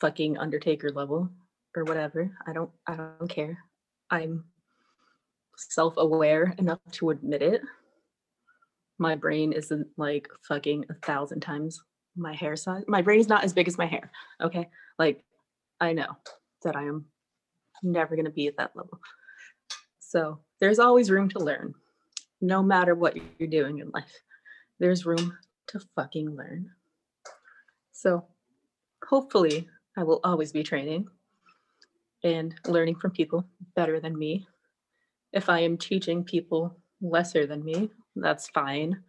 fucking 0.00 0.38
undertaker 0.38 0.90
level 0.90 1.28
or 1.76 1.84
whatever. 1.84 2.30
I 2.46 2.52
don't 2.52 2.70
i 2.86 2.94
don't 2.96 3.28
care 3.28 3.58
i'm 4.10 4.44
self-aware 5.56 6.54
enough 6.58 6.80
to 6.92 7.10
admit 7.10 7.42
it. 7.42 7.62
My 8.98 9.14
brain 9.14 9.52
isn't 9.52 9.86
like 9.96 10.28
fucking 10.48 10.86
a 10.88 10.94
thousand 11.06 11.40
times 11.40 11.82
my 12.16 12.34
hair 12.34 12.56
size. 12.56 12.84
My 12.88 13.02
brain's 13.02 13.28
not 13.28 13.44
as 13.44 13.52
big 13.52 13.68
as 13.68 13.78
my 13.78 13.86
hair 13.86 14.10
okay? 14.42 14.68
Like 14.98 15.24
i 15.80 15.92
know 15.92 16.16
that 16.64 16.76
i 16.76 16.82
am 16.82 17.06
never 17.82 18.14
going 18.14 18.26
to 18.26 18.30
be 18.30 18.46
at 18.46 18.56
that 18.58 18.72
level. 18.74 19.00
So 20.00 20.40
there's 20.60 20.78
always 20.78 21.10
room 21.10 21.28
to 21.30 21.38
learn 21.38 21.74
no 22.40 22.62
matter 22.62 22.94
what 22.94 23.16
you're 23.38 23.48
doing 23.48 23.78
in 23.78 23.90
life. 23.90 24.12
There's 24.78 25.06
room 25.06 25.36
to 25.68 25.80
fucking 25.94 26.36
learn. 26.36 26.70
So 27.92 28.24
hopefully 29.06 29.68
i 29.96 30.02
will 30.02 30.20
always 30.24 30.52
be 30.52 30.62
training 30.62 31.08
and 32.22 32.54
learning 32.66 32.96
from 32.96 33.10
people 33.10 33.44
better 33.74 34.00
than 34.00 34.18
me 34.18 34.46
if 35.32 35.48
I 35.48 35.60
am 35.60 35.76
teaching 35.76 36.24
people 36.24 36.76
lesser 37.00 37.46
than 37.46 37.64
me, 37.64 37.90
that's 38.16 38.48
fine. 38.48 39.02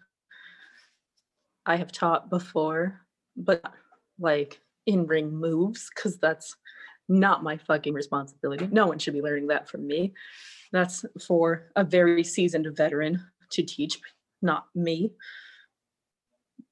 I 1.65 1.75
have 1.75 1.91
taught 1.91 2.29
before, 2.29 3.01
but 3.35 3.63
like 4.19 4.61
in 4.85 5.07
ring 5.07 5.31
moves, 5.31 5.89
because 5.93 6.17
that's 6.17 6.55
not 7.09 7.43
my 7.43 7.57
fucking 7.57 7.93
responsibility. 7.93 8.67
No 8.71 8.87
one 8.87 8.99
should 8.99 9.13
be 9.13 9.21
learning 9.21 9.47
that 9.47 9.67
from 9.67 9.85
me. 9.85 10.13
That's 10.71 11.05
for 11.25 11.71
a 11.75 11.83
very 11.83 12.23
seasoned 12.23 12.67
veteran 12.75 13.23
to 13.51 13.63
teach, 13.63 13.99
not 14.41 14.65
me. 14.73 15.11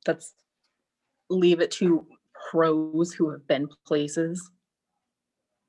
That's 0.06 0.34
leave 1.30 1.60
it 1.60 1.72
to 1.72 2.08
pros 2.50 3.14
who 3.14 3.30
have 3.32 3.46
been 3.48 3.68
places, 3.86 4.50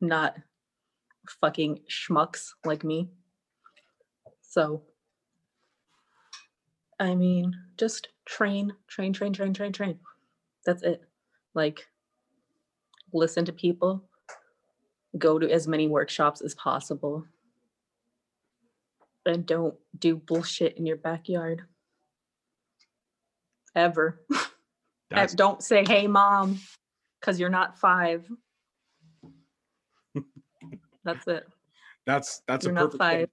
not 0.00 0.36
fucking 1.40 1.80
schmucks 1.88 2.50
like 2.64 2.84
me. 2.84 3.08
So, 4.42 4.82
I 6.98 7.14
mean, 7.14 7.54
just 7.76 8.08
train, 8.24 8.72
train, 8.88 9.12
train, 9.12 9.32
train, 9.32 9.54
train, 9.54 9.72
train. 9.72 9.98
That's 10.66 10.82
it. 10.82 11.02
Like, 11.54 11.86
listen 13.12 13.44
to 13.46 13.52
people, 13.52 14.04
go 15.16 15.38
to 15.38 15.50
as 15.50 15.66
many 15.66 15.88
workshops 15.88 16.40
as 16.40 16.54
possible, 16.54 17.24
and 19.24 19.46
don't 19.46 19.74
do 19.98 20.16
bullshit 20.16 20.76
in 20.76 20.86
your 20.86 20.96
backyard. 20.96 21.62
Ever. 23.74 24.20
Don't 25.34 25.62
say, 25.62 25.84
hey, 25.86 26.06
mom, 26.06 26.60
because 27.20 27.40
you're 27.40 27.50
not 27.50 27.78
five. 27.78 28.30
That's 31.14 31.28
it. 31.28 31.48
that's 32.06 32.42
that's 32.46 32.64
You're 32.66 32.74
a 32.74 32.76
perfect 32.88 32.92
set 33.02 33.18
five. 33.20 33.28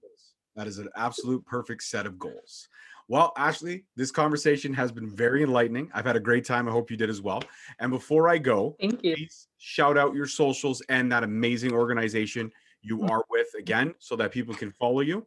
That 0.55 0.67
is 0.67 0.79
an 0.79 0.89
absolute 0.95 1.45
perfect 1.45 1.83
set 1.83 2.05
of 2.05 2.17
goals. 2.17 2.67
Well, 3.09 3.31
Ashley, 3.37 3.85
this 3.95 4.11
conversation 4.11 4.73
has 4.73 4.91
been 4.91 5.09
very 5.09 5.41
enlightening. 5.43 5.89
I've 5.93 6.05
had 6.05 6.17
a 6.17 6.19
great 6.19 6.43
time. 6.43 6.67
I 6.67 6.71
hope 6.71 6.91
you 6.91 6.97
did 6.97 7.09
as 7.09 7.21
well. 7.21 7.41
And 7.79 7.89
before 7.91 8.27
I 8.27 8.37
go, 8.37 8.75
Thank 8.81 9.01
you. 9.03 9.15
please 9.15 9.47
shout 9.59 9.97
out 9.97 10.13
your 10.13 10.25
socials 10.27 10.81
and 10.89 11.09
that 11.11 11.23
amazing 11.23 11.71
organization 11.73 12.51
you 12.81 12.97
Mm. 12.97 13.09
are 13.09 13.23
with 13.29 13.47
again 13.57 13.93
so 13.99 14.15
that 14.17 14.31
people 14.31 14.53
can 14.55 14.71
follow 14.71 15.01
you. 15.01 15.25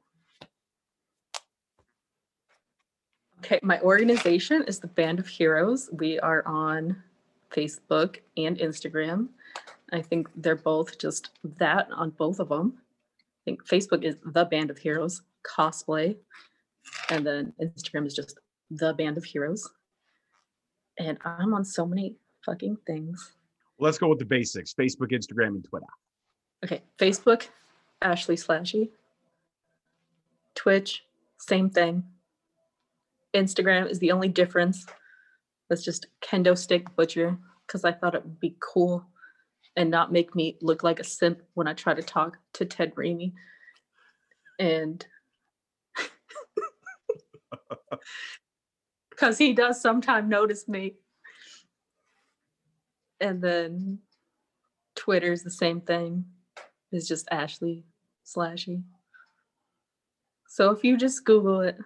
Okay, 3.38 3.58
my 3.62 3.80
organization 3.80 4.62
is 4.68 4.78
the 4.78 4.86
Band 4.86 5.18
of 5.18 5.26
Heroes. 5.26 5.88
We 5.92 6.20
are 6.20 6.46
on 6.46 7.02
Facebook 7.50 8.18
and 8.36 8.58
Instagram. 8.58 9.28
I 9.92 10.02
think 10.02 10.28
they're 10.36 10.56
both 10.56 10.98
just 10.98 11.30
that 11.58 11.88
on 11.94 12.10
both 12.10 12.38
of 12.38 12.48
them. 12.48 12.74
I 12.78 13.42
think 13.44 13.66
Facebook 13.66 14.04
is 14.04 14.16
the 14.24 14.44
Band 14.44 14.70
of 14.70 14.78
Heroes 14.78 15.22
cosplay, 15.44 16.16
and 17.08 17.26
then 17.26 17.52
Instagram 17.60 18.06
is 18.06 18.14
just 18.14 18.38
the 18.70 18.92
Band 18.94 19.16
of 19.16 19.24
Heroes. 19.24 19.68
And 20.98 21.18
I'm 21.24 21.54
on 21.54 21.64
so 21.64 21.86
many 21.86 22.16
fucking 22.44 22.76
things. 22.86 23.32
Let's 23.78 23.98
go 23.98 24.08
with 24.08 24.18
the 24.18 24.24
basics 24.24 24.74
Facebook, 24.74 25.12
Instagram, 25.12 25.48
and 25.48 25.64
Twitter. 25.64 25.86
Okay, 26.64 26.82
Facebook, 26.98 27.48
Ashley 28.02 28.36
Slashy. 28.36 28.90
Twitch, 30.54 31.04
same 31.38 31.70
thing. 31.70 32.04
Instagram 33.34 33.88
is 33.88 33.98
the 33.98 34.12
only 34.12 34.28
difference. 34.28 34.84
That's 35.68 35.84
just 35.84 36.06
kendo 36.20 36.58
stick 36.58 36.94
butcher 36.96 37.38
because 37.66 37.84
I 37.84 37.92
thought 37.92 38.14
it 38.14 38.24
would 38.24 38.40
be 38.40 38.56
cool 38.60 39.06
and 39.76 39.90
not 39.90 40.12
make 40.12 40.34
me 40.34 40.56
look 40.60 40.82
like 40.82 41.00
a 41.00 41.04
simp 41.04 41.42
when 41.54 41.68
I 41.68 41.74
try 41.74 41.94
to 41.94 42.02
talk 42.02 42.38
to 42.54 42.64
Ted 42.64 42.94
Raimi. 42.94 43.32
And 44.58 45.04
because 49.10 49.38
he 49.38 49.52
does 49.52 49.80
sometimes 49.80 50.28
notice 50.28 50.68
me. 50.68 50.94
And 53.20 53.42
then 53.42 53.98
Twitter's 54.96 55.42
the 55.42 55.50
same 55.50 55.80
thing. 55.80 56.24
It's 56.92 57.06
just 57.06 57.28
Ashley 57.30 57.84
Slashy. 58.26 58.82
So 60.48 60.70
if 60.70 60.82
you 60.82 60.96
just 60.96 61.24
Google 61.24 61.60
it, 61.60 61.78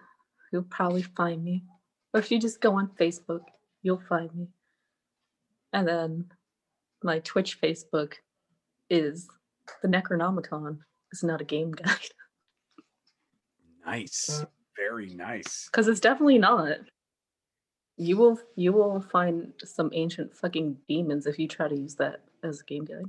you'll 0.51 0.63
probably 0.63 1.03
find 1.03 1.43
me. 1.43 1.63
Or 2.13 2.19
if 2.19 2.31
you 2.31 2.39
just 2.39 2.61
go 2.61 2.73
on 2.73 2.89
Facebook, 2.99 3.41
you'll 3.83 4.01
find 4.09 4.33
me. 4.33 4.47
And 5.73 5.87
then 5.87 6.25
my 7.05 7.19
Twitch 7.19 7.61
Facebook 7.61 8.15
is 8.89 9.29
the 9.81 9.87
Necronomicon. 9.87 10.79
It's 11.11 11.23
not 11.23 11.39
a 11.39 11.45
game 11.45 11.71
guide. 11.83 12.09
Nice. 13.85 14.43
Very 14.75 15.13
nice. 15.13 15.69
Because 15.71 15.87
it's 15.87 15.99
definitely 15.99 16.39
not. 16.39 16.77
You 17.97 18.17
will 18.17 18.37
you 18.57 18.73
will 18.73 18.99
find 18.99 19.53
some 19.63 19.89
ancient 19.93 20.35
fucking 20.35 20.75
demons 20.89 21.27
if 21.27 21.39
you 21.39 21.47
try 21.47 21.69
to 21.69 21.75
use 21.75 21.95
that 21.95 22.21
as 22.43 22.59
a 22.59 22.63
game 22.65 22.83
guide. 22.83 23.05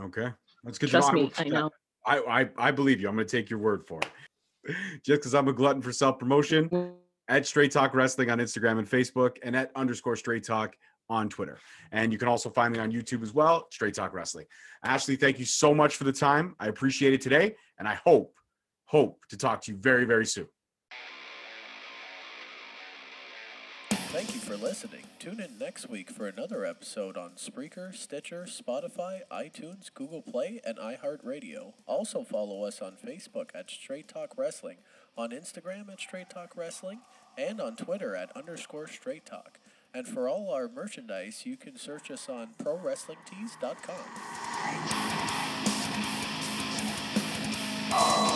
Okay. 0.00 0.28
That's 0.64 0.78
good 0.78 0.88
Trust 0.88 1.10
to. 1.10 1.12
I 1.12 1.14
me, 1.14 1.32
I 1.38 1.44
know. 1.44 1.70
I, 2.06 2.18
I, 2.18 2.48
I 2.56 2.70
believe 2.70 3.00
you. 3.00 3.08
I'm 3.08 3.16
going 3.16 3.26
to 3.26 3.36
take 3.36 3.50
your 3.50 3.58
word 3.58 3.86
for 3.86 4.00
it. 4.00 4.74
Just 5.02 5.20
because 5.20 5.34
I'm 5.34 5.48
a 5.48 5.52
glutton 5.52 5.82
for 5.82 5.92
self 5.92 6.18
promotion, 6.18 6.68
mm-hmm. 6.68 6.92
at 7.28 7.46
Straight 7.46 7.72
Talk 7.72 7.94
Wrestling 7.94 8.30
on 8.30 8.38
Instagram 8.38 8.78
and 8.78 8.88
Facebook, 8.88 9.36
and 9.42 9.54
at 9.54 9.70
underscore 9.76 10.16
Straight 10.16 10.44
Talk 10.44 10.76
on 11.08 11.28
Twitter. 11.28 11.58
And 11.92 12.12
you 12.12 12.18
can 12.18 12.28
also 12.28 12.50
find 12.50 12.72
me 12.72 12.78
on 12.78 12.92
YouTube 12.92 13.22
as 13.22 13.32
well, 13.32 13.66
Straight 13.70 13.94
Talk 13.94 14.12
Wrestling. 14.14 14.46
Ashley, 14.84 15.16
thank 15.16 15.38
you 15.38 15.44
so 15.44 15.74
much 15.74 15.96
for 15.96 16.04
the 16.04 16.12
time. 16.12 16.54
I 16.58 16.68
appreciate 16.68 17.12
it 17.12 17.20
today, 17.20 17.56
and 17.78 17.86
I 17.86 17.94
hope, 17.94 18.34
hope 18.86 19.20
to 19.30 19.36
talk 19.36 19.62
to 19.62 19.72
you 19.72 19.78
very, 19.78 20.04
very 20.04 20.26
soon. 20.26 20.48
Thank 23.90 24.34
you 24.34 24.40
for 24.40 24.56
listening. 24.56 25.02
Tune 25.18 25.40
in 25.40 25.58
next 25.58 25.90
week 25.90 26.10
for 26.10 26.26
another 26.26 26.64
episode 26.64 27.18
on 27.18 27.32
Spreaker, 27.32 27.94
Stitcher, 27.94 28.46
Spotify, 28.48 29.20
iTunes, 29.30 29.92
Google 29.92 30.22
Play, 30.22 30.60
and 30.64 30.78
iHeartRadio. 30.78 31.74
Also 31.86 32.24
follow 32.24 32.64
us 32.64 32.80
on 32.80 32.92
Facebook 32.92 33.50
at 33.54 33.68
Straight 33.68 34.08
Talk 34.08 34.38
Wrestling, 34.38 34.78
on 35.18 35.32
Instagram 35.32 35.92
at 35.92 36.00
Straight 36.00 36.30
Talk 36.30 36.56
Wrestling, 36.56 37.00
and 37.36 37.60
on 37.60 37.76
Twitter 37.76 38.16
at 38.16 38.34
underscore 38.34 38.86
Straight 38.86 39.26
Talk. 39.26 39.58
And 39.96 40.06
for 40.06 40.28
all 40.28 40.52
our 40.52 40.68
merchandise, 40.68 41.46
you 41.46 41.56
can 41.56 41.78
search 41.78 42.10
us 42.10 42.28
on 42.28 42.48
ProWrestlingTees.com. 42.62 43.96
Oh. 47.92 48.35